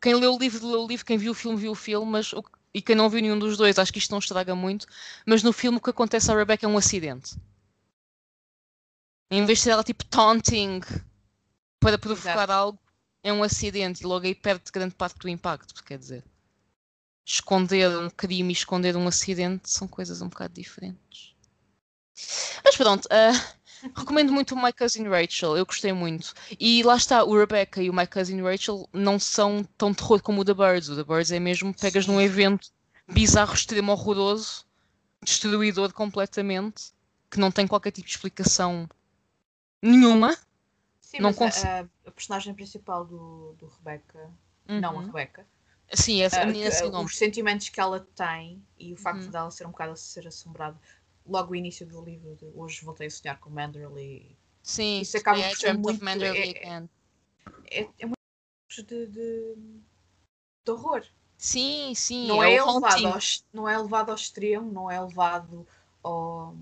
[0.00, 2.32] quem leu o livro, leu o livro, quem viu o filme, viu o filme, mas
[2.32, 2.44] o-
[2.74, 4.86] e quem não viu nenhum dos dois, acho que isto não estraga muito.
[5.24, 7.36] Mas no filme o que acontece à Rebecca é um acidente.
[9.30, 10.80] Em vez de ser ela tipo taunting
[11.78, 12.52] para provocar Exato.
[12.52, 12.78] algo,
[13.22, 16.24] é um acidente e logo aí perde grande parte do impacto, quer dizer.
[17.24, 21.34] Esconder um crime e esconder um acidente são coisas um bocado diferentes.
[22.64, 23.54] Mas pronto, ah,
[23.96, 26.32] recomendo muito o My Cousin Rachel, eu gostei muito.
[26.58, 30.40] E lá está, o Rebecca e o My Cousin Rachel não são tão terror como
[30.40, 30.88] o The Birds.
[30.88, 32.68] O The Birds é mesmo, pegas num evento
[33.08, 34.64] bizarro, extremo, horroroso,
[35.22, 36.92] destruidor completamente,
[37.30, 38.88] que não tem qualquer tipo de explicação
[39.82, 40.36] nenhuma.
[41.00, 44.30] Sim, Não mas a, a- a personagem principal do, do Rebecca,
[44.68, 45.06] não a Uhum.
[45.06, 45.46] Rebecca,
[45.92, 47.04] Sim, essa, a nome.
[47.04, 49.30] os sentimentos que ela tem e o facto Uhum.
[49.30, 50.76] dela ser um bocado a ser assombrada.
[51.26, 54.36] Logo o início do livro, de hoje voltei a sonhar com Manderley.
[54.62, 56.88] Sim, isso acaba I por ser muito- Manderley é- again.
[57.70, 59.54] É, é muito de, de,
[60.64, 61.02] de horror.
[61.38, 63.06] Sim, sim, não, é é o levado haunting.
[63.06, 63.18] ao,
[63.52, 65.66] não é levado ao extremo, não é levado
[66.02, 66.54] ao.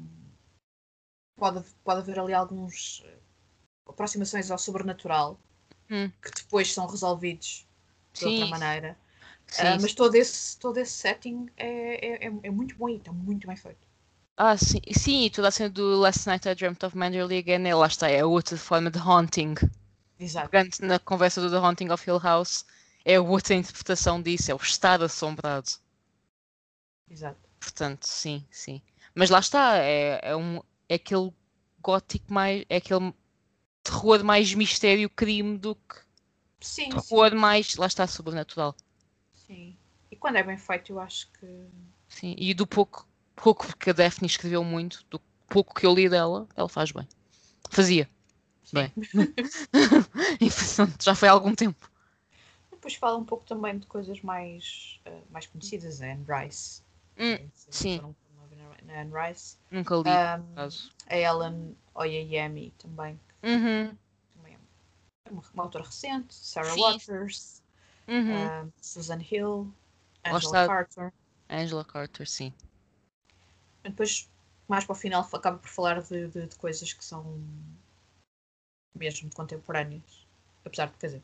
[1.36, 3.18] Pode, pode haver ali alguns eh,
[3.86, 5.38] aproximações ao sobrenatural
[5.90, 6.10] Hum.
[6.22, 7.66] que depois são resolvidos
[8.14, 8.96] de Sim, outra maneira.
[9.48, 12.96] sim, Ah, mas todo esse, todo esse setting é, é, é, é muito bom e
[12.96, 13.91] está muito bem feito.
[14.44, 17.64] Ah, sim, sim, e toda a cena do Last Night I Dreamt of Manderley Again,
[17.68, 19.54] é, lá está, é outra forma de haunting.
[20.18, 20.50] Exato.
[20.50, 22.64] Pegando na conversa do The Haunting of Hill House,
[23.04, 25.68] é outra interpretação disso, é o estar assombrado.
[27.08, 27.48] Exato.
[27.60, 28.82] Portanto, sim, sim.
[29.14, 31.32] Mas lá está, é, é, um, é aquele
[31.80, 32.64] gótico mais.
[32.68, 33.14] é aquele
[33.84, 35.96] terror mais mistério crime do que
[36.60, 37.76] Sim, sim, terror mais.
[37.76, 38.74] lá está, sobrenatural.
[39.34, 39.76] sim.
[40.10, 41.46] E quando é bem feito, eu acho que.
[42.08, 42.34] Sim.
[42.38, 46.46] E do pouco, pouco que a Daphne escreveu muito, do pouco que eu li dela,
[46.56, 47.06] ela faz bem.
[47.70, 48.08] Fazia.
[48.72, 48.92] Bem.
[50.40, 51.90] E, portanto, já foi há algum tempo.
[52.70, 56.82] Depois fala um pouco também de coisas mais, ah, mais conhecidas, a Anne Rice.
[57.18, 57.98] Hum, sim.
[57.98, 58.16] foram
[58.86, 59.56] na Anne Rice.
[59.70, 60.90] Nunca li, acaso.
[61.06, 63.96] a Ellen Oyeyemi também, Uhum,
[64.34, 64.54] também
[65.24, 66.80] é uma, uma autora recente, Sarah Sim.
[66.80, 67.62] Waters,
[68.06, 68.34] uhum.
[68.34, 69.72] ah, Susan Hill,
[70.24, 70.66] Angela.
[70.66, 71.12] Carter.
[71.48, 72.52] Angela Carter, sim.
[73.84, 74.30] Depois,
[74.68, 77.40] mais para o final, acaba por falar de, de- de coisas que são
[78.94, 80.26] mesmo contemporâneas.
[80.64, 81.22] Apesar de, quer dizer,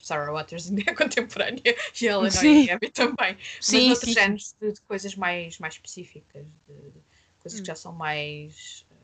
[0.00, 1.62] Sarah Waters ainda é contemporânea
[2.00, 2.38] e a Ellen Sim.
[2.48, 3.36] Oyeyemi também.
[3.36, 4.12] Mas Sim, sim, sim.
[4.14, 7.00] géneros de, de coisas mais, mais específicas, de, de
[7.40, 7.62] coisas Hum.
[7.62, 8.86] que já são mais.
[8.90, 8.94] eh,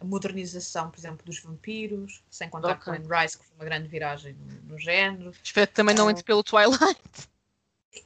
[0.00, 2.84] A modernização, por exemplo, dos vampiros, sem contar Ok.
[2.84, 5.32] com Anne Rice, que foi uma grande viragem no, no género.
[5.44, 7.00] Espero que também não entre pelo Twilight.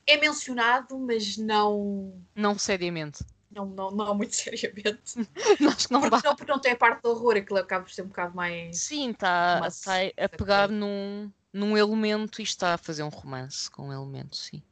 [0.06, 3.24] É mencionado, mas não, Não seriamente.
[3.50, 5.14] não, não, não muito seriamente.
[5.68, 6.28] Acho que não Porque dá.
[6.28, 8.78] não, porque não tem a parte do horror, aquilo acaba por ser um bocado mais.
[8.80, 9.92] Sim, está tá
[10.24, 14.62] a pegar num, num elemento e está a fazer um romance com um elemento, sim.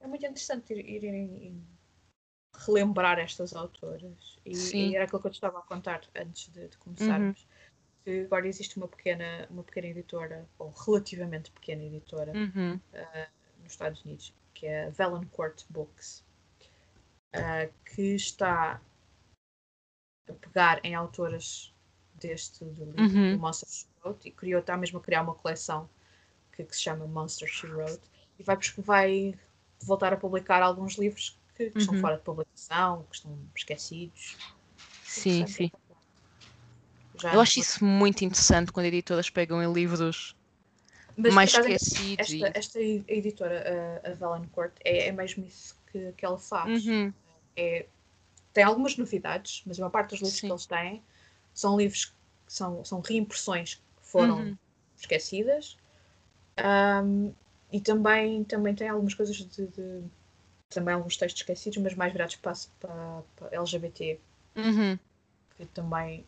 [0.00, 1.54] É muito interessante ir, ir, ir- ir
[2.66, 4.38] relembrar estas autoras.
[4.44, 4.90] E, Sim.
[4.90, 7.46] e era aquilo que eu te estava a contar antes de, de começarmos.
[8.04, 12.78] Que agora existe uma pequena, uma pequena editora, ou relativamente pequena editora, Uhum.
[13.62, 16.24] nos Estados Unidos, que é a Valancourt Books,
[17.32, 18.80] ah, que está
[20.28, 21.72] a pegar em autoras
[22.14, 23.32] deste do livro, Uhum.
[23.32, 25.88] do Monster She Wrote, e criou, está mesmo a criar uma coleção
[26.52, 28.00] que, que se chama Monster She Wrote,
[28.38, 29.34] e vai, vai
[29.82, 32.00] voltar a publicar alguns livros que, que estão Uhum.
[32.00, 34.36] fora de publicação, que estão esquecidos.
[35.04, 35.70] Sim, sim.
[37.16, 40.34] Já Eu acho isso muito interessante quando editoras pegam em livros
[41.16, 42.30] Mas, mais por acaso, esquecidos.
[42.30, 46.84] e- esta, esta editora, a, a Valancourt, é, é mesmo isso que, que ela faz.
[46.86, 47.12] Uhum.
[47.56, 47.86] é-
[48.52, 50.46] tem algumas novidades, mas a maior parte dos livros Sim.
[50.46, 51.02] que eles têm
[51.52, 52.04] são livros
[52.46, 54.56] que são, são reimpressões que foram Uhum.
[54.96, 55.76] esquecidas.
[56.56, 57.32] Ahm,
[57.72, 60.02] e também, também tem algumas coisas de, de-
[60.68, 64.20] também alguns textos esquecidos, mas mais virados para, para, para LGBT,
[64.56, 64.98] Uhum.
[65.56, 66.24] que também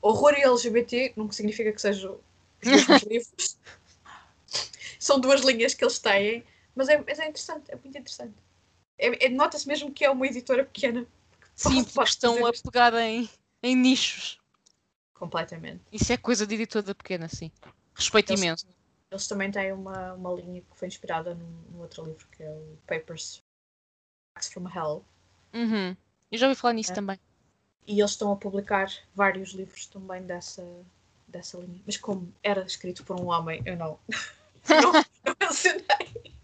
[0.00, 2.18] horror e LGBT não significa que sejam
[2.62, 3.58] os mesmos livros.
[4.98, 6.44] São duas linhas que eles têm,
[6.74, 8.34] mas é, mas é interessante, é muito interessante.
[8.98, 11.06] É- é- Nota-se mesmo que é uma editora pequena.
[11.54, 13.28] Sim, porque estão a pegar em,
[13.62, 14.38] em nichos.
[15.14, 15.82] Completamente.
[15.92, 17.50] Isso é coisa de editora pequena, sim.
[17.94, 18.66] Respeito Eles- imenso.
[19.10, 22.48] Eles também têm uma, uma linha que foi inspirada num, num outro livro que é
[22.50, 23.42] o Papers
[24.52, 25.04] from Hell,
[25.52, 25.96] Uhum.
[26.30, 26.94] Eu já ouvi falar nisso É.
[26.94, 27.18] também.
[27.86, 30.64] E eles estão a publicar vários livros também dessa,
[31.26, 31.80] dessa linha.
[31.84, 33.98] Mas como era escrito por um homem, eu não.
[34.68, 36.34] não, não mencionei.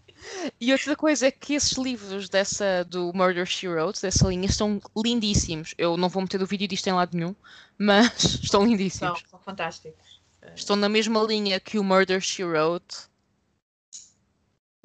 [0.59, 4.81] E outra coisa é que esses livros dessa do Murder She Wrote, dessa linha, estão
[4.95, 5.73] lindíssimos.
[5.77, 7.35] Eu não vou meter o vídeo disto em lado nenhum,
[7.77, 8.11] mas
[8.43, 9.23] estão São, lindíssimos.
[9.29, 10.21] são fantásticos.
[10.41, 13.07] Eh, Estão na mesma linha que o Murder She Wrote.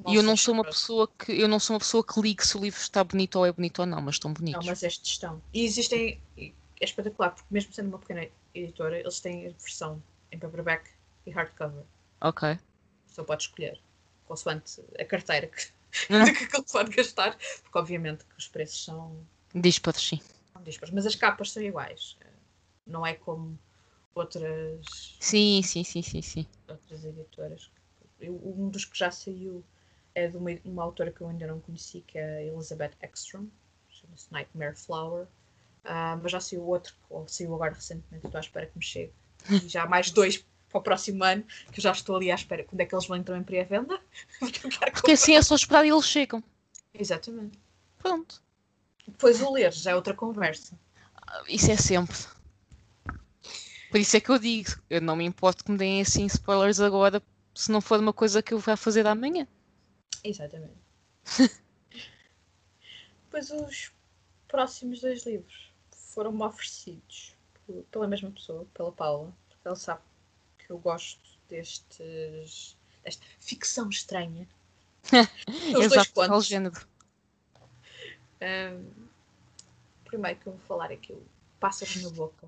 [0.07, 2.57] E eu não sou uma pessoa que eu não sou uma pessoa que ligue se
[2.57, 4.65] o livro está bonito ou é bonito ou não, mas estão Não, bonitos.
[4.65, 5.41] mas estes estão.
[5.53, 6.19] E existem.
[6.37, 6.51] É
[6.85, 10.89] espetacular, porque mesmo sendo uma pequena editora, eles têm a versão em paperback
[11.25, 11.83] e hardcover.
[12.19, 12.57] Ok.
[13.13, 13.79] Pessoa pode escolher,
[14.25, 15.67] consoante a carteira que,
[16.09, 16.25] Ah.
[16.33, 19.23] que ele pode gastar, porque obviamente que os preços são,
[19.53, 20.19] Dispares, sim.
[20.19, 20.89] são.
[20.91, 22.17] Mas as capas são iguais.
[22.87, 23.57] Não é como
[24.15, 26.47] outras, Sim, sim, sim, sim, sim.
[26.67, 27.69] outras editoras.
[28.19, 29.63] Eu- um dos que já saiu
[30.15, 33.45] é de uma, uma autora que eu ainda não conheci, que é a Elizabeth Ekstrom,
[33.89, 35.27] chama-se Nightmare Flower.
[35.83, 39.13] Ah, mas já saiu outro, ou saiu agora recentemente, estou à espera que me chegue.
[39.51, 42.35] E já há mais dois para o próximo ano, que eu já estou ali à
[42.35, 42.63] espera.
[42.63, 44.01] Quando é que eles vão também para a venda?
[44.41, 46.43] Vou tentar Porque assim é só esperar e eles chegam.
[46.93, 47.59] Exatamente.
[47.99, 48.41] Pronto.
[49.07, 50.77] Depois o ler já é outra conversa.
[51.47, 52.17] Isso é sempre.
[53.91, 56.79] Por isso é que eu digo, eu não me importo que me deem assim spoilers
[56.79, 57.21] agora,
[57.53, 59.47] se não for uma coisa que eu vá fazer amanhã.
[60.23, 60.73] Exatamente.
[63.25, 63.91] Depois os
[64.47, 67.35] próximos dois livros foram-me oferecidos
[67.91, 70.01] pela mesma pessoa, pela Paula, porque ela sabe
[70.73, 74.47] eu gosto destes desta ficção estranha.
[75.77, 76.47] Os dois contos.
[76.47, 76.87] género.
[80.01, 81.21] O primeiro que eu vou falar é que o
[81.59, 82.47] Pássaros na Boca,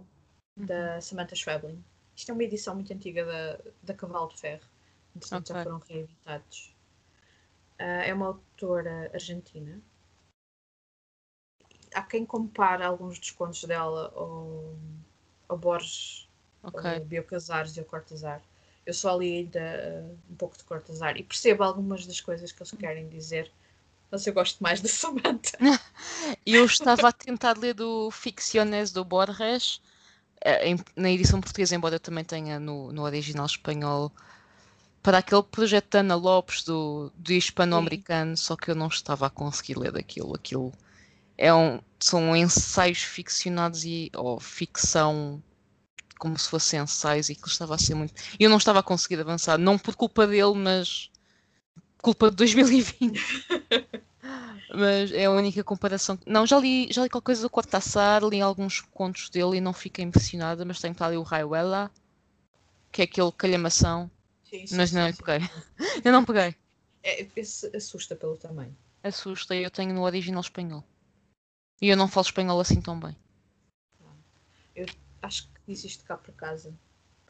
[0.57, 1.83] da Samantha Schweblin.
[2.15, 4.63] Isto é uma edição muito antiga da, da Cavalo de Ferro.
[5.15, 5.63] Entretanto, já Ok.
[5.63, 6.75] foram reeditados.
[7.77, 9.81] Ah, é uma autora argentina.
[11.93, 14.75] Há quem compare alguns dos contos dela ao,
[15.47, 16.24] ao Borges,
[16.65, 16.89] Ok.
[16.91, 18.41] ao Bio Casares e ao Cortazar.
[18.85, 22.61] Eu só li ainda ah, um pouco de Cortazar e percebo algumas das coisas que
[22.61, 23.51] eles querem dizer.
[24.11, 25.57] Mas eu gosto mais da Samantha.
[26.45, 29.81] Eu estava a tentar ler do Ficciones do Borges,
[30.41, 34.11] eh, em- na edição portuguesa, embora eu também tenha no, no original espanhol,
[35.03, 39.29] para aquele projeto da Ana Lopes do, do hispano-americano, só que eu não estava a
[39.29, 40.35] conseguir ler aquilo.
[40.35, 40.73] Aquilo
[41.37, 45.41] é um, são ensaios ficcionados e, ou ficção
[46.25, 48.15] como se fossem ensaios e aquilo estava a ser muito.
[48.39, 51.11] E eu não estava a conseguir avançar, não por culpa dele, mas
[52.01, 53.19] culpa de 2020.
[54.73, 56.17] Mas é a única comparação.
[56.25, 59.71] Não, já li, já li qualquer coisa do Cortázar, li alguns contos dele e não
[59.71, 61.91] fiquei impressionada, mas tenho para ali o Raiuela,
[62.91, 64.09] que é aquele calhamação,
[64.43, 65.23] Sim, sim, mas não sim.
[65.23, 65.47] peguei.
[66.03, 66.55] Eu não peguei.
[67.03, 67.27] É,
[67.77, 68.75] assusta pelo tamanho.
[69.03, 70.83] Assusta, eu tenho no original espanhol.
[71.79, 73.15] E eu não falo espanhol assim tão bem.
[75.25, 76.69] Acho que disse isto cá por casa.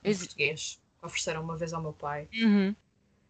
[0.03, 0.79] Em Exi- português.
[0.99, 2.27] que Ofereceram uma vez ao meu pai.
[2.33, 2.75] Uhum.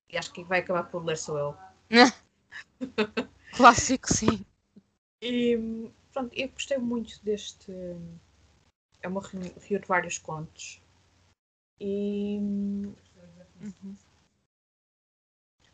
[0.10, 1.58] E acho que vai acabar por ler sou eu.
[3.56, 4.46] Clássico, sim.
[5.22, 5.58] E
[6.14, 7.72] pronto, eu gostei muito deste.
[9.02, 10.82] É uma reuni- rio de vários contos.
[11.80, 12.38] E.
[13.62, 13.96] Uhum.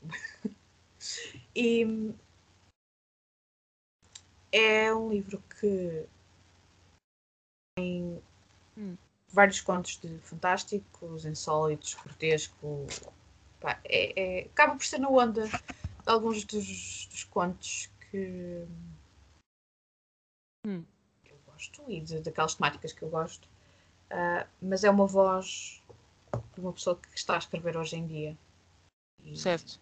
[1.56, 2.14] E.
[4.52, 6.06] É um livro que
[7.76, 8.22] tem
[8.78, 8.98] Hum.
[9.32, 12.88] Vários contos de fantásticos, insólitos, grotesco.
[13.60, 15.54] Pá, é, é- acaba por ser na onda de
[16.06, 18.66] alguns dos, dos contos que
[20.66, 20.84] Hum.
[21.26, 23.48] eu gosto e de, daquelas temáticas que eu gosto.
[24.10, 25.82] Ah, mas é uma voz
[26.54, 28.38] de uma pessoa que está a escrever hoje em dia.
[29.24, 29.80] E Certo.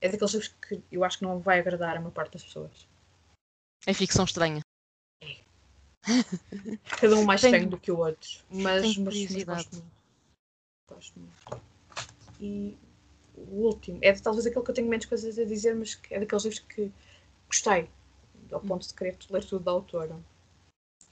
[0.00, 2.86] É daqueles livros que eu acho que não vai agradar a maior parte das pessoas.
[3.86, 4.60] É ficção estranha.
[7.00, 8.28] Cada um mais Tenho- estranho do que o outro.
[8.50, 9.92] Mas, mas, mas gosto muito.
[10.90, 11.62] Gosto muito.
[12.40, 12.76] E
[13.36, 16.44] o último, é talvez aquele que eu tenho menos coisas a dizer, mas é daqueles
[16.44, 16.92] livros que
[17.48, 17.88] gostei,
[18.52, 18.66] ao Hum.
[18.68, 20.16] ponto de querer ler tudo da autora.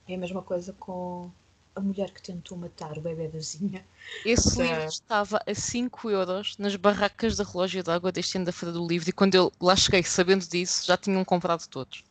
[0.08, 1.30] É a mesma coisa com
[1.74, 3.84] a mulher que tentou matar o bebê da vizinha.
[4.24, 8.52] Esse Da- livro estava a 5 euros nas barracas da relógio d'água deste ano da
[8.52, 12.04] Feira do Livro e quando eu lá cheguei sabendo disso já tinham comprado todos.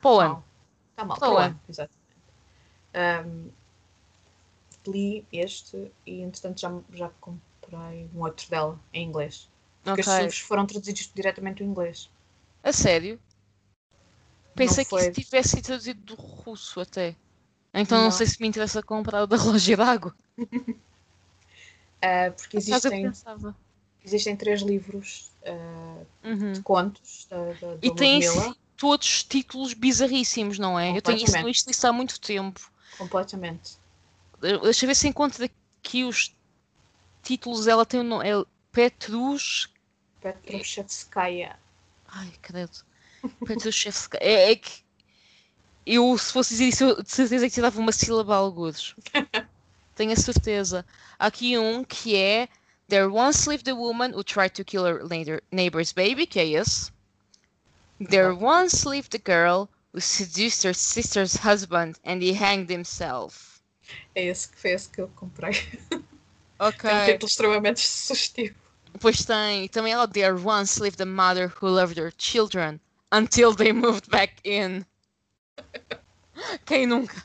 [0.00, 0.44] Para o ano.
[0.90, 1.60] Está mal, Para o ano.
[1.68, 1.84] ano,
[2.94, 3.50] Ahm,
[4.86, 9.48] li este e entretanto já, já comprei um outro dela em inglês.
[9.82, 10.20] Porque estes Ok.
[10.20, 12.08] livros foram traduzidos diretamente do inglês.
[12.64, 13.20] A sério?
[14.56, 17.16] Pensei que tivesse sido traduzido do russo até.
[17.74, 18.12] Então não, Não.
[18.12, 20.14] sei se me interessa comprar o da relógio d'água.
[22.02, 23.10] Ah, porque existem,
[24.04, 26.52] existem três livros ah, Uhum.
[26.52, 28.56] de contos da, da, E Ludmilla.
[28.76, 30.96] todos títulos bizarríssimos, não é?
[30.96, 32.60] Eu tenho isso no lista há muito tempo.
[32.98, 33.76] Completamente.
[34.40, 36.34] Deixa eu ver se encontro aqui os
[37.22, 37.66] títulos.
[37.66, 38.28] Ela tem o nome.
[38.28, 39.68] É Petrus.
[40.20, 41.58] Petrushevskaya.
[42.08, 42.84] Ai, credo.
[43.46, 44.22] Petrushevskaya.
[44.22, 44.84] É, é que.
[45.86, 48.94] Eu, se fosse dizer isso, eu de certeza que te dava uma sílaba a algures.
[49.94, 50.84] Tenho a certeza.
[51.18, 52.48] Há aqui um que é
[52.88, 55.02] There once lived a woman who tried to kill her
[55.50, 56.92] neighbor's baby, que é esse.
[57.98, 59.68] There once lived a girl
[60.00, 63.62] seduced her sister's husband and he hanged himself.
[64.14, 65.52] É esse que foi esse que eu comprei.
[66.58, 66.88] Ok.
[66.88, 68.54] É um título extremamente sugestivo.
[69.00, 69.68] Pois tem.
[69.68, 72.80] Também ela, There once lived a mother who loved her children
[73.12, 74.84] until they moved back in.
[76.64, 77.24] Quem nunca?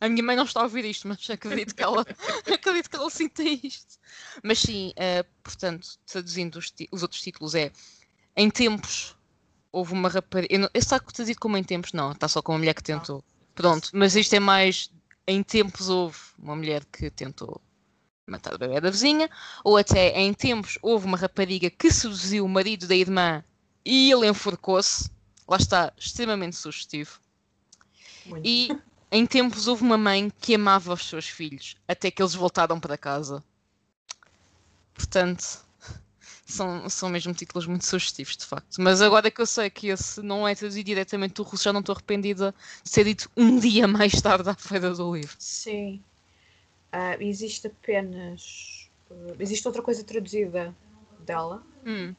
[0.00, 2.04] A minha mãe não está a ouvir isto, mas acredito que ela,
[2.52, 3.98] acredito que ela sinta isto.
[4.42, 7.70] Mas sim, uh, portanto, traduzindo os, os, outros títulos, é
[8.36, 9.14] em tempos
[9.72, 10.70] houve uma rapariga.
[10.74, 11.92] Está traduzido como em tempos?
[11.92, 13.24] Não, está só com uma mulher que tentou.
[13.54, 14.90] Pronto, mas isto é mais
[15.26, 17.60] em tempos houve uma mulher que tentou
[18.26, 19.28] matar o bebê da vizinha,
[19.64, 23.44] ou até em tempos houve uma rapariga que seduziu o marido da irmã
[23.84, 25.10] e ele enforcou-se.
[25.46, 27.20] Lá está, extremamente sugestivo.
[28.24, 28.46] Muito.
[28.46, 28.70] E
[29.10, 32.96] em tempos houve uma mãe que amava os seus filhos, até que eles voltaram para
[32.96, 33.42] casa.
[34.94, 35.64] Portanto,
[36.52, 38.80] são, são mesmo títulos muito sugestivos, de facto.
[38.80, 41.80] Mas agora que eu sei que esse não é traduzido diretamente do russo, já não
[41.80, 45.34] estou arrependida de ser dito um dia mais tarde à feira do livro.
[45.38, 46.02] Sim.
[46.92, 48.90] Uh, existe apenas.
[49.10, 50.74] Uh, existe outra coisa traduzida
[51.20, 51.62] dela.
[51.86, 52.14] Hum.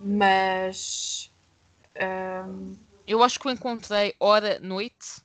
[0.00, 1.30] Mas.
[1.96, 2.76] Um...
[3.06, 5.22] Eu acho que eu encontrei Hora Noite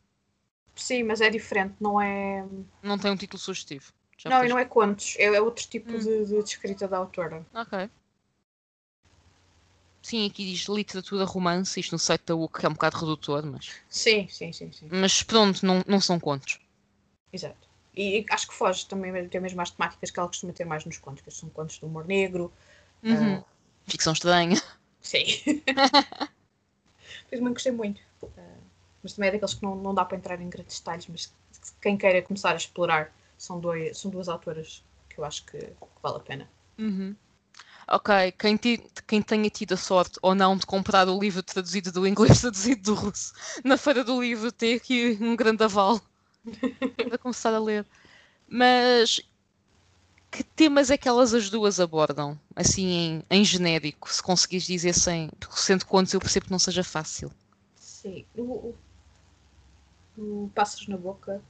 [0.75, 2.45] Sim, mas é diferente, não é.
[2.81, 3.93] Não tem um título sugestivo.
[4.23, 5.99] Já não, e não é contos, é, é outro tipo hum.
[5.99, 7.45] de, de, escrita da autora.
[7.53, 7.89] Ok.
[10.01, 13.45] Sim, aqui diz literatura romance, isto no site da UC, que é um bocado redutor,
[13.45, 13.71] mas.
[13.89, 14.71] Sim, sim, sim.
[14.71, 14.87] sim.
[14.91, 16.59] Mas pronto, não, não são contos.
[17.31, 17.69] Exato.
[17.95, 20.97] E acho que foge também, tem mesmo as temáticas que ela costuma ter mais nos
[20.97, 22.51] contos, que são contos de humor negro.
[23.01, 23.39] Uhum.
[23.39, 23.45] Uh...
[23.85, 24.61] Ficção estranha.
[24.99, 25.25] Sim.
[27.31, 28.01] Mas gostei muito.
[28.21, 28.63] Uh
[29.03, 31.33] mas também é daqueles que não, não dá para entrar em grandes detalhes, mas
[31.81, 33.13] quem queira começar a explorar
[33.43, 36.49] são, dois, são duas autoras que eu acho que, que vale a pena.
[36.77, 37.13] Uhum.
[37.89, 41.91] Ok, quem, ti, quem tenha tido a sorte ou não de comprar o livro traduzido
[41.91, 45.99] do inglês, traduzido do russo, na feira do livro, tem aqui um grande aval
[46.95, 47.85] para começar a ler.
[48.47, 49.19] Mas
[50.31, 52.39] que temas é que elas as duas abordam?
[52.55, 55.29] Assim, em, em genérico, se conseguires dizer sem.
[55.51, 57.29] Sendo contos, eu percebo que não seja fácil.
[57.75, 58.73] Sim, o,
[60.17, 61.41] o Pássaros na Boca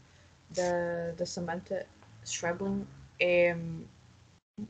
[0.53, 1.85] da, da Samantha
[2.25, 2.85] Schreblin
[3.19, 3.55] é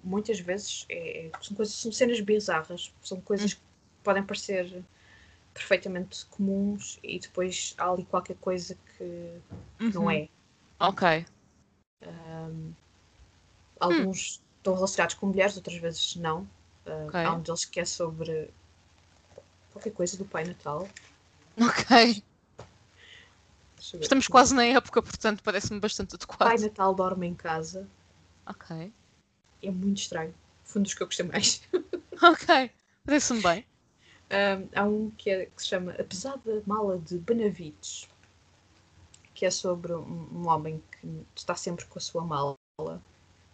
[0.03, 3.61] muitas vezes é, são, coisas, são cenas bizarras, são coisas que
[4.03, 4.83] podem parecer
[5.53, 9.41] perfeitamente comuns e depois há ali qualquer coisa que,
[9.77, 9.91] que uhum.
[9.93, 10.27] não é.
[10.79, 11.25] Ok.
[12.01, 12.73] Um,
[13.79, 14.43] alguns hum.
[14.57, 16.41] estão relacionados com mulheres, outras vezes não.
[16.85, 17.23] Uh, okay.
[17.23, 18.49] Há um deles que é sobre
[19.71, 20.87] qualquer coisa do Pai Natal.
[21.57, 22.23] Ok.
[23.99, 26.47] Estamos quase na época, portanto parece-me bastante adequado.
[26.47, 27.87] Pai Natal dorme em casa.
[28.45, 28.93] Ok.
[29.61, 30.33] É muito estranho.
[30.63, 31.61] Foi um dos que eu gostei mais.
[32.23, 32.71] ok,
[33.05, 33.65] parece-me bem.
[34.31, 38.07] Um, há um que, é, que, se chama A Pesada Mala de Benavides,
[39.33, 42.55] que é sobre um, um, homem que está sempre com a sua mala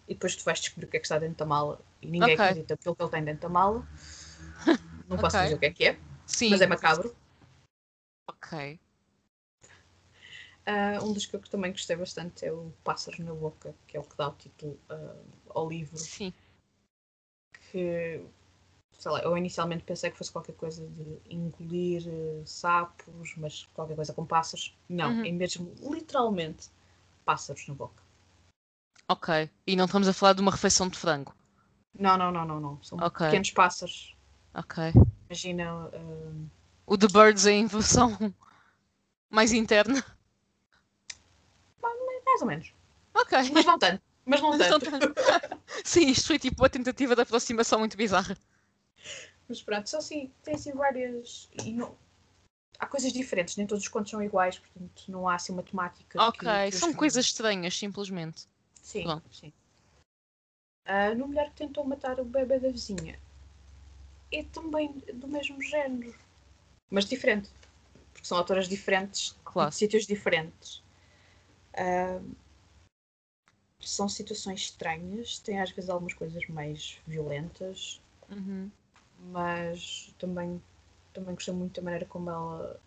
[0.07, 2.33] e depois tu vais descobrir o que é que está dentro da mala e ninguém
[2.33, 2.45] okay.
[2.45, 3.87] acredita pelo que ele tem dentro da mala.
[5.07, 5.41] Não posso okay.
[5.43, 6.51] dizer o que é que é, Sim.
[6.51, 7.15] mas é macabro.
[8.27, 8.79] Ok.
[10.69, 13.99] Uh, um dos que eu também gostei bastante é o Pássaros na Boca, que é
[13.99, 15.97] o que dá o título uh, ao livro.
[15.97, 16.31] Sim.
[17.71, 18.23] Que,
[18.91, 23.95] sei lá, eu inicialmente pensei que fosse qualquer coisa de engolir uh, sapos, mas qualquer
[23.95, 24.77] coisa com pássaros.
[24.87, 25.25] Não, uhum.
[25.25, 26.69] é mesmo literalmente
[27.25, 28.03] pássaros na boca.
[29.07, 29.49] Ok.
[29.65, 31.33] E não estamos a falar de uma refeição de frango?
[31.97, 32.83] Não, não, não, não, não.
[32.83, 33.25] São okay.
[33.25, 34.15] pequenos pássaros.
[34.53, 34.93] Ok.
[35.27, 35.89] Imagina.
[36.85, 38.15] O The Birds em versão
[39.31, 40.03] mais interna.
[42.39, 42.73] Mais ou menos.
[43.13, 43.37] Ok.
[43.53, 44.01] Mas não tanto.
[44.25, 44.85] Mas não tanto.
[45.83, 48.37] Sim, isto foi tipo uma tentativa de aproximação muito bizarra.
[49.47, 51.49] Mas pronto, só assim, tem assim várias.
[51.65, 51.95] E não...
[52.77, 56.21] Há coisas diferentes, nem todos os contos são iguais, portanto não há assim uma temática.
[56.23, 58.47] Ok, que, que são coisas estranhas, simplesmente.
[58.81, 59.21] Sim, Bom.
[59.31, 59.51] sim.
[60.87, 63.19] Uh, no Mulher que Tentou Matar o Bebê da Vizinha
[64.31, 66.15] é também do mesmo género,
[66.89, 67.49] mas diferente,
[68.13, 69.69] porque são autoras diferentes, claro.
[69.71, 70.81] de sítios diferentes.
[71.73, 72.35] Uh,
[73.79, 78.69] são situações estranhas, tem às vezes algumas coisas mais violentas, uhum.
[79.31, 80.61] mas também
[81.13, 82.79] também gostei muito da maneira como ela,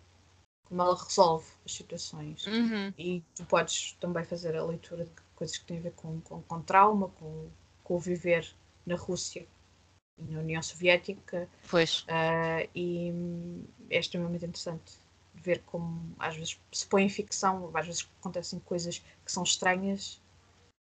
[0.64, 2.46] como ela resolve as situações.
[2.46, 2.92] Uhum.
[2.96, 6.42] E tu podes também fazer a leitura de coisas que têm a ver com, com,
[6.42, 7.48] com trauma, com,
[7.82, 8.48] com o viver
[8.86, 9.46] na Rússia
[10.18, 11.48] e na União Soviética.
[11.68, 12.02] Pois.
[12.02, 13.12] Uh, e
[13.90, 15.01] é extremamente interessante
[15.42, 20.20] ver como às vezes se põe em ficção, às vezes acontecem coisas que são estranhas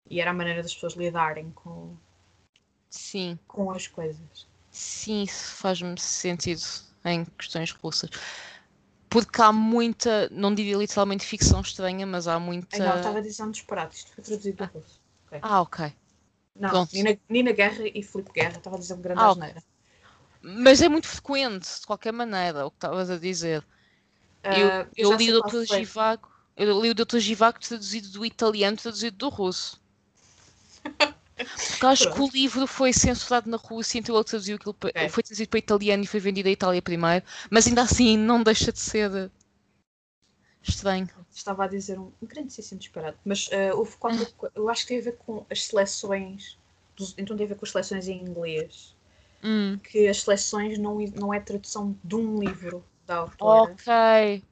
[0.10, 1.96] e era a maneira das pessoas lidarem com,
[2.90, 3.38] Sim.
[3.48, 4.48] com as coisas.
[4.72, 6.62] Sim, isso faz-me sentido
[7.06, 8.10] em questões russas.
[9.10, 12.80] Porque há muita, não diria literalmente ficção estranha, mas há muita.
[12.80, 15.00] Não, estava a dizer um disparate, isto foi traduzido do russo.
[15.28, 15.40] Okay.
[15.42, 15.94] Ah, ok.
[16.56, 16.94] Não, Pronto.
[16.94, 19.64] Nina, Nina Guerra e Filipe Guerra, estava a dizer um grande Ah, asneira.
[20.42, 23.66] Mas é muito frequente, de qualquer maneira, o que estavas a dizer.
[24.44, 25.64] Ah, eu eu já li o Dr.
[25.66, 27.20] Givago, eu li o Dr.
[27.20, 29.82] Givago traduzido do italiano, traduzido do russo.
[31.70, 35.10] Porque acho que o livro foi censurado na Rússia, então ele traduziu aquilo, pa- Ok.
[35.10, 38.72] foi traduzido para italiano e foi vendido à Itália primeiro, mas ainda assim não deixa
[38.72, 39.32] de ser
[40.62, 41.10] estranho.
[41.34, 44.10] Estava a dizer um, um grandíssimo disparate, mas ah, houve co-
[44.56, 46.58] Eu acho que tem a ver com as seleções.
[46.96, 48.96] dos- então tem a ver com as seleções em inglês.
[49.44, 53.74] Hum, Que as seleções não, não é tradução de um livro da autora.
[53.74, 54.44] ok.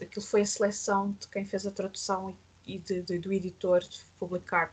[0.00, 2.36] Aquilo foi a seleção de quem fez a tradução
[2.66, 4.70] e, de- de- do editor de publicar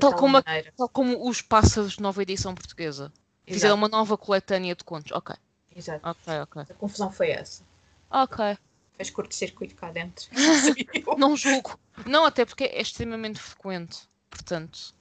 [0.00, 0.72] Tal como a- maneira.
[0.76, 3.12] Tal como os pássaros de nova edição portuguesa.
[3.46, 5.12] Fizeram uma nova coletânea de contos.
[5.12, 5.36] Ok,
[5.76, 6.08] Exato.
[6.08, 6.62] ok, ok.
[6.62, 7.62] A confusão foi essa.
[8.10, 8.58] Ok.
[8.96, 10.26] Fez curto-circuito cá dentro.
[11.18, 11.78] Não julgo.
[12.06, 14.08] Não, até porque é extremamente frequente.
[14.30, 14.94] Portanto,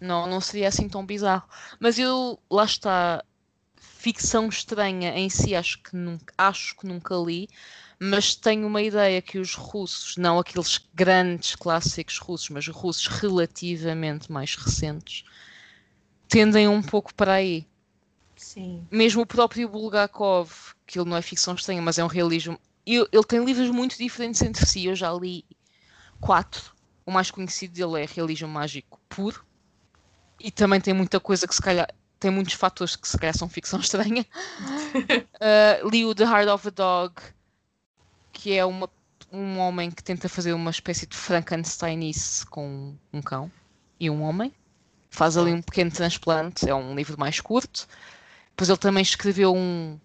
[0.00, 1.48] não, não seria assim tão bizarro.
[1.80, 3.24] Mas eu, lá está,
[4.02, 7.48] ficção estranha em si, acho que nunca, acho que nunca li.
[8.00, 14.30] Mas tenho uma ideia que os russos, não aqueles grandes clássicos russos, mas russos relativamente
[14.32, 15.24] mais recentes,
[16.28, 17.64] tendem um pouco para aí.
[18.36, 18.84] Sim.
[18.90, 20.50] Mesmo o próprio Bulgakov,
[20.86, 22.58] que ele não é ficção estranha, mas é um realismo.
[22.84, 24.86] eu- ele tem livros muito diferentes entre si.
[24.86, 25.44] Eu já li
[26.20, 26.72] quatro.
[27.06, 29.44] O mais conhecido dele é Realismo Mágico Puro.
[30.40, 31.88] E também tem muita coisa que se calhar.
[32.22, 34.24] Tem muitos fatores que se calhar são ficção estranha.
[34.94, 37.14] Uh, li o The Heart of a Dog,
[38.32, 38.88] que é uma,
[39.32, 43.50] um homem que tenta fazer uma espécie de Frankensteinice com um cão
[43.98, 44.54] e um homem.
[45.10, 47.88] Faz ali um pequeno transplante, é um livro mais curto.
[48.50, 49.98] Depois ele também escreveu um,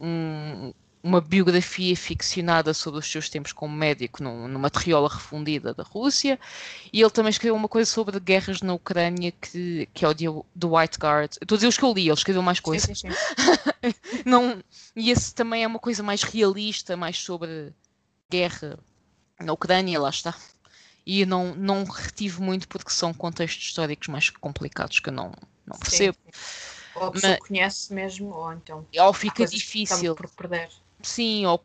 [0.00, 5.82] um- uma biografia ficcionada sobre os seus tempos como médico num- numa terriola refundida da
[5.82, 6.38] Rússia.
[6.92, 10.66] E ele também escreveu uma coisa sobre guerras na Ucrânia que, que é o The-
[10.66, 11.32] White Guard.
[11.40, 12.98] Estou a dizer os que eu li, ele escreveu mais Sim, coisas.
[12.98, 13.16] sim, sim.
[14.26, 14.62] Não,
[14.94, 17.72] e esse também é uma coisa mais realista, mais sobre
[18.30, 18.78] guerra
[19.40, 20.34] na Ucrânia, lá está.
[21.06, 25.32] E eu não, não retive muito porque são contextos históricos mais complicados que eu não,
[25.66, 26.18] não Sim, percebo.
[26.26, 26.30] sim.
[26.94, 30.68] Ou a pessoa Mas- conhece mesmo, ou então Ou fica difícil, por perder.
[31.08, 31.62] Sim, ou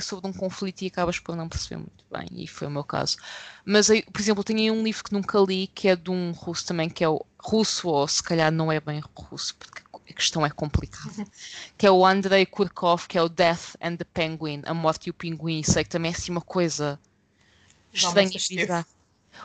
[0.00, 3.16] sobre um conflito e acabas por não perceber muito bem, e foi o meu caso.
[3.64, 6.32] Mas, por exemplo, eu tenho aí um livro que nunca li, que é de um
[6.32, 10.12] russo também, que é o russo, ou se calhar não é bem russo, porque a
[10.12, 11.26] questão é complicada,
[11.78, 15.10] que é o Andrei Kurkov, que é o Death and the Penguin, A Morte e
[15.10, 16.98] o Pinguim, e sei que também é assim uma coisa
[17.92, 18.86] é estranha e bizarra.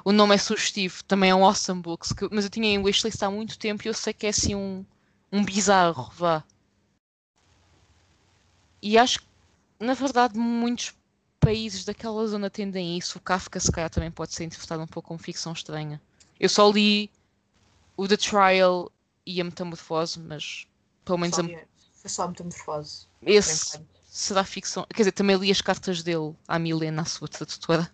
[0.06, 3.22] O nome é sugestivo, também é um awesome books, que- mas eu tinha em wishlist
[3.24, 4.86] há muito tempo e eu sei que é assim um,
[5.32, 6.44] um bizarro, vá.
[8.82, 9.26] E acho que,
[9.80, 10.94] na verdade, muitos
[11.40, 13.18] países daquela zona tendem a isso.
[13.18, 16.02] O Kafka, se calhar, também pode ser interpretado um pouco como ficção estranha.
[16.40, 17.10] Eu só li
[17.98, 18.92] o The Trial
[19.26, 20.68] e a Metamorfose, mas
[21.06, 21.46] pelo menos Só a-
[22.02, 23.08] Foi só a metamorfose.
[23.22, 23.80] esse
[24.10, 24.86] será ficção.
[24.90, 27.90] Quer dizer, também li as cartas dele à Milena, a sua tradutora.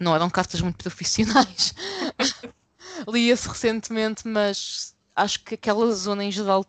[0.00, 1.74] Não eram cartas muito profissionais.
[3.08, 6.64] li esse recentemente, mas acho que aquela zona em geral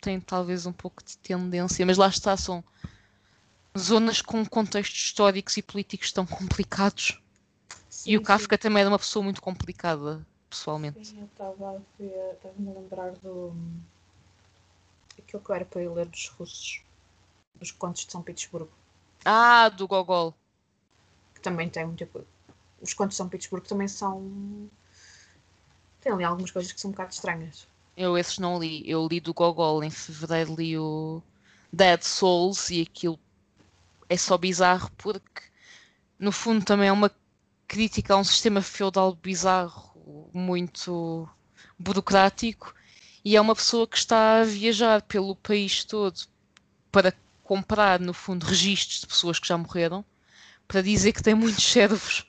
[0.00, 2.62] tem talvez um pouco de tendência, mas lá está, são
[3.78, 7.20] zonas com contextos históricos e políticos tão complicados.
[7.88, 8.22] Sim, E o sim.
[8.22, 11.14] Kafka também era uma pessoa muito complicada, pessoalmente.
[11.14, 13.52] Sim, eu estava a ver, estava-me a lembrar do.
[15.18, 16.84] aquilo que eu era para eu ler dos russos,
[17.56, 18.72] dos contos de São Petersburgo,
[19.26, 20.34] Ah, do Gogol.
[21.34, 22.26] que também tem muita coisa.
[22.80, 24.68] Os contos de São Petersburgo também são.
[26.00, 27.66] tem ali algumas coisas que são um bocado estranhas.
[27.96, 28.88] Eu esses não li.
[28.88, 31.22] Eu li do Gogol em fevereiro, li o
[31.72, 33.18] Dead Souls e aquilo
[34.08, 35.42] é só bizarro porque
[36.18, 37.10] no fundo também é uma
[37.66, 41.28] crítica a um sistema feudal bizarro, muito
[41.78, 42.74] burocrático,
[43.24, 46.20] e é uma pessoa que está a viajar pelo país todo
[46.92, 47.12] para
[47.42, 50.04] comprar, no fundo, registros de pessoas que já morreram,
[50.68, 52.26] para dizer que tem muitos servos.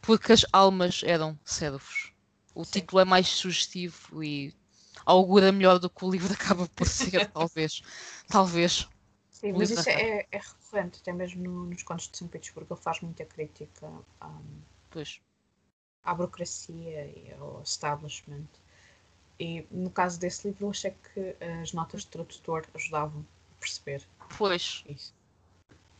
[0.00, 2.12] Porque as almas eram servos.
[2.54, 2.80] O Sim.
[2.80, 4.54] título é mais sugestivo e
[5.06, 7.82] augura melhor do que o livro acaba por ser, talvez.
[8.28, 8.88] Talvez.
[9.42, 12.80] Sim, mas isso é, é, recorrente, até mesmo no, nos contos de São Petersburgo, ele
[12.80, 13.88] faz muita crítica
[14.22, 15.20] um, pois.
[16.04, 18.46] à burocracia e ao establishment.
[19.40, 24.06] E no caso desse livro, eu achei que as notas de tradutor ajudavam a perceber.
[24.38, 24.84] Pois.
[24.88, 25.12] Isso.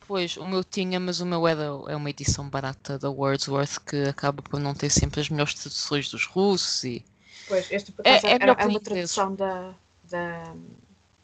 [0.07, 4.05] Pois, o meu tinha, mas o meu era, é uma edição barata da Wordsworth que
[4.05, 7.05] acaba por não ter sempre as melhores traduções dos russos e.
[7.49, 9.75] Pois, este por é, é, é uma tradução da,
[10.05, 10.55] da,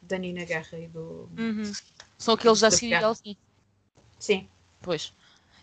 [0.09, 1.29] da Nina Guerra e do.
[1.39, 1.73] Uhum.
[2.17, 3.37] São aqueles da Cirial, sim.
[4.19, 4.49] Sim.
[4.83, 5.13] Pois.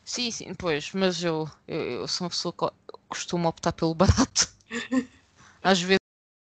[0.06, 4.54] Sim, sim, pois, mas eu, eu, eu sou uma pessoa que costuma optar pelo barato.
[5.64, 6.00] Às vezes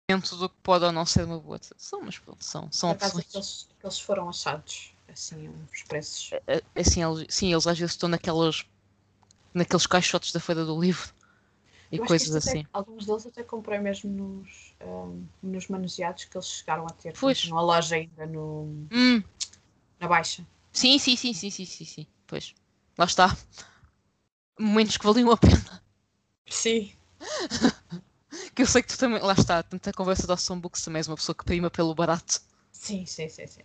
[0.09, 3.33] dentro do que pode ou não ser uma boa tradução, mas pronto, são, são opções.
[3.33, 6.31] Eles, eles foram achados assim, uns preços.
[6.75, 8.65] Assim, eles, sim, eles às vezes estão naquelas,
[9.53, 11.13] naqueles caixotes da feira do livro
[11.93, 12.61] e Eu coisas assim.
[12.61, 17.13] Até, alguns deles até comprei mesmo nos, um, nos manuseados que eles chegaram a ter
[17.13, 17.47] pois.
[17.47, 19.21] numa loja ainda no, hum.
[19.99, 20.43] na baixa.
[20.71, 22.07] Sim, sim, sim, sim, sim, sim, sim.
[22.25, 22.55] Pois.
[22.97, 23.37] Lá está.
[24.59, 25.83] Momentos que valiam a pena.
[26.49, 26.91] Sim.
[28.55, 29.21] que eu sei que tu também.
[29.21, 32.41] Lá está, tanta conversa da Awesome Books também és uma pessoa que prima pelo barato.
[32.71, 33.61] Sim, sim, sim, sim.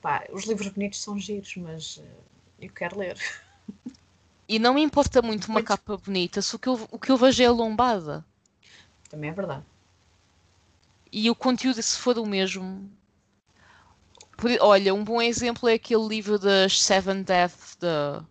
[0.00, 2.06] Pá, os livros bonitos são giros, mas uh,
[2.60, 3.18] eu quero ler.
[4.48, 5.66] E não me importa muito uma muito.
[5.66, 8.24] capa bonita se o que, eu, o que eu vejo é a lombada.
[9.10, 9.64] Também é verdade.
[11.10, 12.90] E o conteúdo, se for o mesmo.
[14.60, 18.22] Olha, um bom exemplo é aquele livro das Seven Deaths da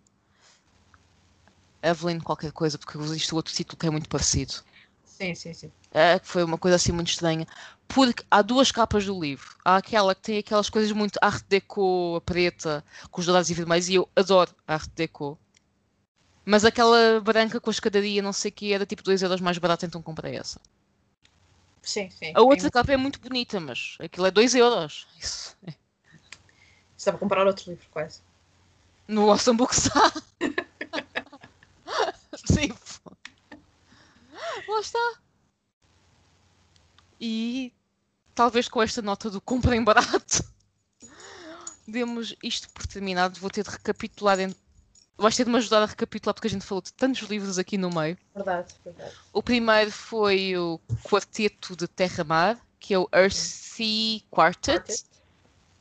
[1.82, 4.54] Evelyn, qualquer coisa, porque existe outro título que é muito parecido.
[5.04, 5.72] Sim, sim, sim.
[5.92, 7.48] É, foi uma coisa assim muito estranha.
[7.88, 9.56] Porque há duas capas do livro.
[9.64, 13.90] Há aquela que tem aquelas coisas muito art deco, preta, com os dourados e vermelhos,
[13.90, 15.40] e eu adoro art deco.
[16.46, 19.58] Mas aquela branca com a escadaria, não sei o que, era tipo 2 euros mais
[19.58, 20.62] barato, então comprei essa.
[21.82, 22.32] Sim, sim.
[22.36, 25.08] A outra capa é muito bonita, mas aquilo é 2 euros.
[25.20, 25.58] Isso.
[25.66, 25.74] É.
[26.98, 28.22] Estava para comprar outro livro, quase.
[29.08, 30.12] No Awesome Book está.
[32.46, 32.72] sim.
[34.68, 35.20] Lá está.
[37.20, 37.72] E
[38.34, 40.44] talvez com esta nota do comprem barato,
[41.88, 43.40] demos isto por terminado.
[43.40, 44.38] Vou ter de recapitular.
[45.18, 47.78] Vais ter de me ajudar a recapitular porque a gente falou de tantos livros aqui
[47.78, 48.18] no meio.
[48.36, 49.14] Verdade, verdade.
[49.32, 55.06] O primeiro foi o Quarteto de Terra-Mar, que é o Earthy Quartet, Quartet,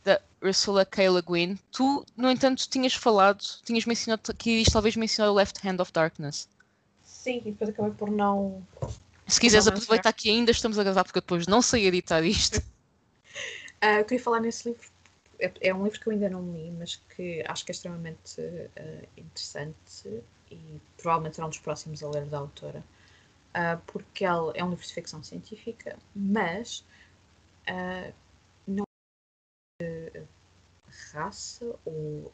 [0.05, 1.09] da Ursula K.
[1.11, 1.59] Le Guin.
[1.73, 5.93] Tu, no entanto, tinhas falado, tinhas mencionado que irias talvez mencionar o Left Hand of
[5.93, 6.49] Darkness.
[7.03, 8.63] Sim, e depois acabei por não
[9.27, 12.59] se quiseres aproveitar que ainda estamos a gravar, porque depois não sei editar isto.
[13.83, 14.87] Uh, eu queria falar nesse livro.
[15.47, 18.41] É, é, um livro que eu ainda não li, mas que acho que é extremamente
[18.41, 22.85] uh, interessante e provavelmente será um dos próximos a ler da autora.
[23.51, 26.85] Uh, porque ela é um livro de ficção científica, mas
[28.67, 28.85] não
[29.81, 30.23] é
[31.13, 32.33] raça ou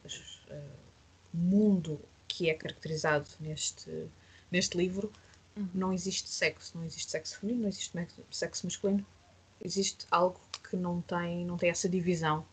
[1.33, 4.09] mundo que é caracterizado neste,
[4.51, 5.11] neste livro
[5.55, 5.69] Uhum.
[5.73, 7.93] Não existe sexo, não existe sexo feminino, não existe
[8.31, 9.05] sexo masculino.
[9.63, 10.39] Existe algo
[10.69, 12.45] que não tem, não tem essa divisão.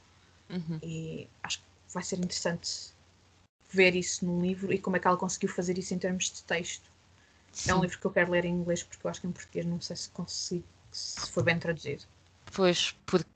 [0.51, 0.79] Uhum.
[0.83, 2.91] E acho que vai ser interessante
[3.71, 6.43] ver isso num livro e como é que ela conseguiu fazer isso em termos de
[6.43, 6.91] texto.
[7.53, 7.71] Sim.
[7.71, 9.67] É um livro que eu quero ler em inglês porque eu acho que em português
[9.67, 12.05] não sei se consigo, se foi bem traduzido.
[12.53, 13.29] Pois, porque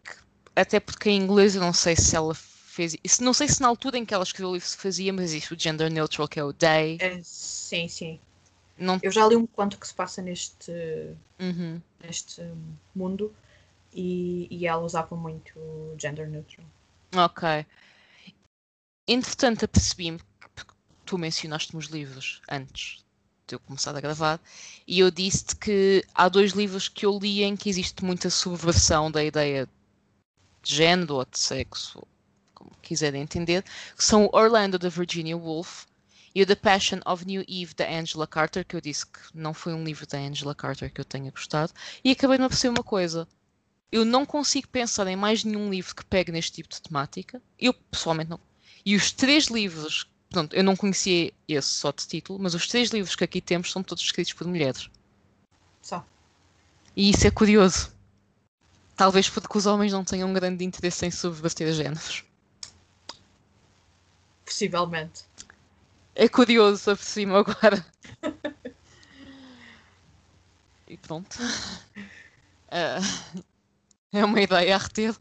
[0.55, 3.23] até porque em inglês eu não sei se ela fez isso.
[3.23, 5.53] Não sei se na altura em que ela escreveu o livro se fazia, mas existe
[5.53, 6.99] o gender neutral que é o they.
[7.01, 8.19] É, sim, sim.
[8.79, 8.99] Não...
[9.03, 10.73] Eu já li um quanto que se passa neste,
[11.39, 11.81] uhum.
[12.03, 12.43] neste
[12.95, 13.35] mundo
[13.93, 15.53] e, e ela usava muito
[15.99, 16.67] gender neutral.
[17.15, 17.67] Ok.
[19.07, 20.65] Entretanto, apercebi-me que
[21.05, 23.05] tu mencionaste nos livros antes
[23.47, 24.41] de eu começar a gravar
[24.87, 29.11] e eu disse-te que há dois livros que eu li em que existe muita subversão
[29.11, 29.69] da ideia
[30.63, 32.03] de género ou de sexo,
[32.55, 33.63] como quiserem entender,
[33.95, 35.85] que são Orlando da Virginia Woolf
[36.35, 39.53] e o The Passion of New Eve da Angela Carter, que eu disse que não
[39.53, 42.79] foi um livro da Angela Carter que eu tenha gostado, e acabei de me aperceber
[42.79, 43.29] uma coisa.
[43.93, 47.43] Eu não consigo pensar em mais nenhum livro que pegue neste tipo de temática.
[47.59, 48.41] Eu, pessoalmente, não.
[48.87, 52.89] E os três livros, pronto, eu não conhecia esse só de título, mas os três
[52.89, 54.89] livros que aqui temos são todos escritos por mulheres.
[55.83, 56.07] Só.
[56.97, 57.93] E isso é curioso.
[58.97, 62.25] Talvez porque os homens não tenham um grande interesse em subverter géneros.
[64.45, 65.25] Possivelmente.
[66.15, 67.85] É curioso, por cima agora.
[70.89, 71.37] e pronto.
[72.69, 73.43] Uh,
[74.21, 75.15] é uma ideia a reter.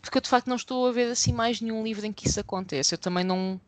[0.00, 2.40] Porque eu de facto não estou a ver assim mais nenhum livro em que isso
[2.40, 2.94] aconteça.
[2.94, 3.60] Eu também não.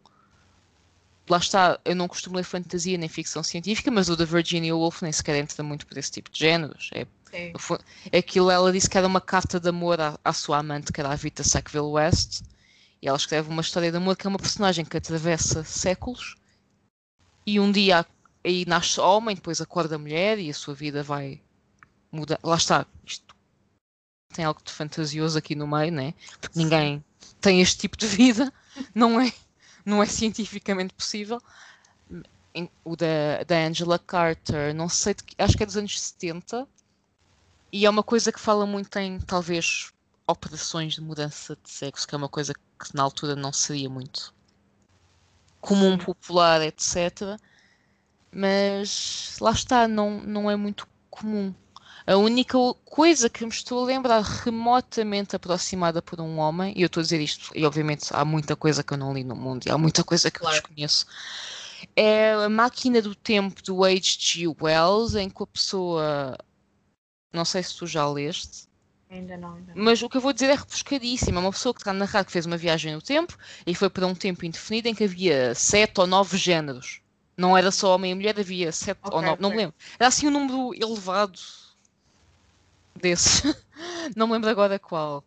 [1.28, 5.00] Lá está, eu não costumo ler fantasia nem ficção científica, mas o da Virginia Woolf
[5.00, 6.90] nem sequer entra muito por esse tipo de géneros.
[6.92, 7.52] É Sim.
[7.58, 7.78] Foi,
[8.16, 11.10] aquilo ela disse que era uma carta de amor à, à sua amante, que era
[11.10, 12.42] a Vita Sackville West.
[13.02, 16.36] E ela escreve uma história de amor que é uma personagem que atravessa séculos
[17.46, 18.06] e um dia
[18.44, 21.40] aí nasce homem, depois acorda mulher e a sua vida vai
[22.10, 22.38] mudar.
[22.42, 23.23] Lá está, isto
[24.34, 26.14] tem algo de fantasioso aqui no meio, né?
[26.40, 27.02] Porque ninguém
[27.40, 28.52] tem este tipo de vida,
[28.94, 29.32] não é,
[29.84, 31.40] não é cientificamente possível.
[32.84, 36.68] O da, da Angela Carter, não sei, de, acho que é dos anos 70,
[37.72, 39.92] e é uma coisa que fala muito em talvez
[40.26, 44.32] operações de mudança de sexo, que é uma coisa que na altura não seria muito
[45.60, 47.38] comum, popular, etc.
[48.30, 51.54] Mas lá está, não, não é muito comum.
[52.06, 56.86] A única coisa que me estou a lembrar remotamente aproximada por um homem, e eu
[56.86, 59.66] estou a dizer isto, e obviamente há muita coisa que eu não li no mundo,
[59.66, 60.54] e há muita coisa que claro.
[60.56, 61.06] eu desconheço,
[61.96, 64.48] é a máquina do tempo do H.G.
[64.60, 66.36] Wells, em que a pessoa
[67.32, 68.68] não sei se tu já leste.
[69.10, 69.84] Ainda não, ainda não.
[69.84, 71.38] Mas o que eu vou dizer é rebuscadíssimo.
[71.38, 73.36] É uma pessoa que está a narrar que fez uma viagem no tempo
[73.66, 77.00] e foi para um tempo indefinido em que havia sete ou nove géneros.
[77.36, 79.42] Não era só homem e mulher, havia sete okay, ou nove, okay.
[79.42, 79.74] não me lembro.
[79.98, 81.38] Era assim um número elevado
[83.00, 83.42] desses.
[84.16, 85.24] não me lembro agora qual.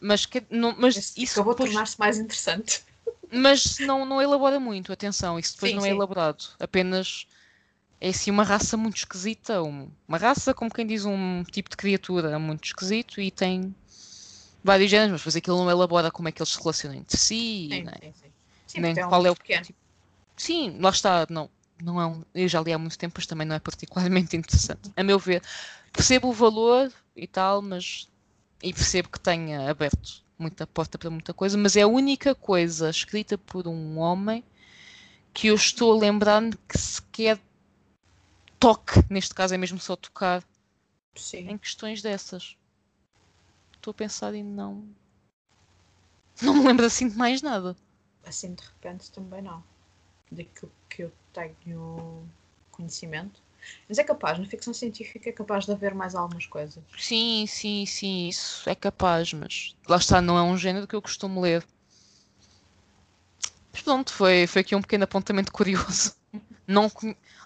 [0.00, 1.70] Mas, que, não, mas Esse isso acabou depois...
[1.70, 2.84] tornar-se mais interessante.
[3.32, 5.94] Mas não, não elabora muito, atenção, isso depois sim, não é sim.
[5.94, 6.44] elaborado.
[6.60, 7.26] Apenas
[8.00, 12.38] é assim uma raça muito esquisita, uma raça, como quem diz, um tipo de criatura
[12.38, 13.74] muito esquisito e tem
[14.62, 17.26] vários géneros, mas depois aquilo não elabora como é que eles se relacionam entre si,
[17.26, 18.32] sim, nem, sim, sim.
[18.66, 19.64] sim nem é qual é o pequeno.
[19.64, 19.78] tipo.
[20.36, 21.48] Sim, lá está, não,
[21.82, 24.92] não é um, eu já li há muito tempo, mas também não é particularmente interessante.
[24.96, 25.42] A meu ver,
[25.92, 28.08] percebo o valor e tal, mas
[28.62, 32.90] e percebo que tenha aberto muita porta para muita coisa, mas é a única coisa
[32.90, 34.42] escrita por um homem
[35.32, 37.38] que eu estou a lembrar-me que sequer
[38.58, 40.42] toque, neste caso é mesmo só tocar
[41.14, 41.50] Sim.
[41.50, 42.56] em questões dessas.
[43.74, 44.88] Estou a pensar em não.
[46.40, 47.76] Não me lembro assim de mais nada.
[48.24, 49.62] Assim de repente também não.
[50.30, 52.22] Daquilo que eu tenho
[52.70, 53.42] conhecimento.
[53.88, 56.82] Mas é capaz, na ficção científica é capaz de haver mais algumas coisas.
[56.98, 61.02] Sim, sim, sim, isso é capaz, mas lá está, não é um género que eu
[61.02, 61.64] costumo ler.
[63.72, 66.14] Mas pronto, foi, foi aqui um pequeno apontamento curioso.
[66.66, 66.90] Não,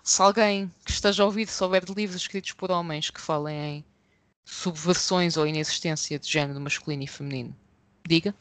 [0.04, 3.84] se alguém que esteja a ouvir souber de livros escritos por homens que falem em
[4.44, 7.56] subversões ou inexistência de género masculino e feminino,
[8.06, 8.34] diga.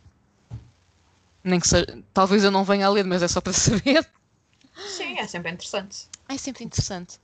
[1.44, 4.08] Nem que seja, talvez eu não venha a ler, mas é só para saber.
[4.78, 6.08] Sim, é sempre interessante.
[6.30, 7.20] É sempre interessante.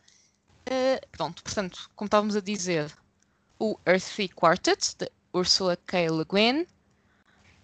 [0.68, 2.92] Uh, pronto, portanto, como estávamos a dizer,
[3.60, 6.10] o Earthly Quartet, de Ursula K.
[6.10, 6.68] Le Guin.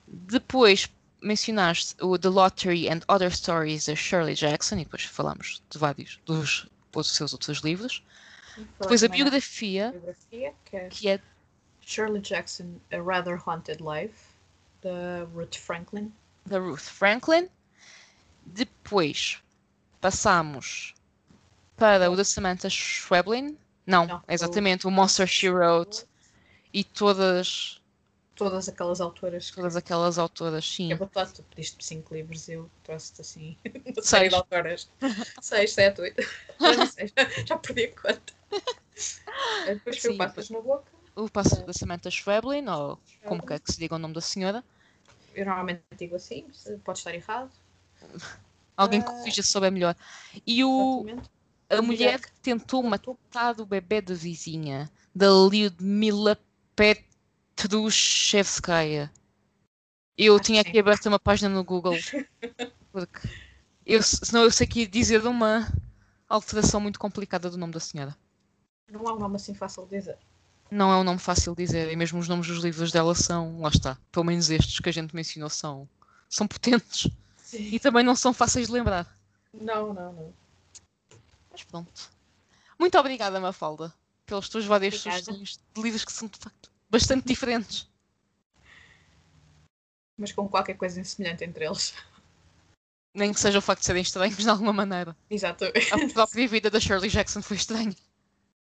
[0.07, 0.89] Depois
[1.21, 6.19] mencionaste o The Lottery and Other Stories de Shirley Jackson, e depois falamos de vários
[6.25, 8.03] dos, dos seus outros livros.
[8.79, 11.21] Depois a biografia, biografia que, é que é
[11.81, 14.25] Shirley Jackson, A Rather Haunted Life,
[14.81, 16.11] da Ruth Franklin.
[16.45, 17.49] Da Ruth Franklin.
[18.45, 19.41] Depois
[19.99, 20.93] passamos
[21.75, 23.57] para o da Samantha Schweblin.
[23.85, 26.05] Não, Não exatamente, o, o Monster She Wrote
[26.73, 27.81] e todas
[28.35, 29.51] todas aquelas autoras.
[29.51, 30.93] Todas aquelas autoras, sim.
[30.93, 33.57] É batata, tu pediste-me 5 livros e eu trouxe-te assim,
[33.93, 34.89] uma série de autoras.
[35.41, 36.23] 6, 7, 8.
[37.45, 38.33] Já perdi a conta.
[39.65, 40.91] Depois foi o Passos na Boca.
[41.15, 44.63] O Passo da Samantha Schweblin, ou como quer que se diga o nome da senhora.
[45.35, 46.45] Eu normalmente digo assim,
[46.83, 47.51] pode estar errado.
[48.79, 49.93] Alguém que corrija se souber melhor.
[50.47, 51.05] E o,
[51.69, 56.39] a mulher que tentou matar o bebê da vizinha, da Lyudmila
[56.77, 57.05] Pet
[57.57, 59.11] Trushevskaya.
[60.17, 61.93] Eu Acho tinha aqui aberto uma página no Google.
[62.89, 63.27] Porque
[63.85, 65.67] eu, senão eu sei que ia dizer uma
[66.29, 68.15] alteração muito complicada do nome da senhora.
[68.89, 70.17] Não é um nome assim fácil de dizer.
[70.71, 71.91] Não é um nome fácil de dizer.
[71.91, 73.59] E mesmo os nomes dos livros dela são.
[73.59, 73.97] Lá está.
[74.09, 75.85] Pelo menos estes que a gente mencionou são,
[76.29, 77.11] são potentes.
[77.49, 77.67] Sim.
[77.73, 79.11] E também não são fáceis de lembrar.
[79.51, 80.33] Não, não, não.
[81.51, 82.11] Mas pronto.
[82.77, 83.91] Muito obrigada, Mafalda,
[84.23, 87.89] pelas tuas várias sugestões de livros que são de facto bastante diferentes.
[90.15, 91.95] Mas com qualquer coisa semelhante entre eles.
[93.15, 95.17] Nem que seja o facto de serem estranhos de alguma maneira.
[95.27, 95.91] Exatamente.
[95.91, 97.95] A própria vida da Shirley Jackson foi estranha.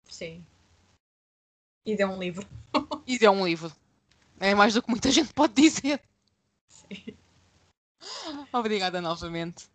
[0.08, 0.46] Sim.
[1.86, 2.48] E deu um livro.
[3.06, 3.76] E deu um livro.
[4.40, 6.02] É mais do que muita gente pode dizer.
[6.70, 7.18] Sim.
[8.52, 9.70] Obrigada novamente.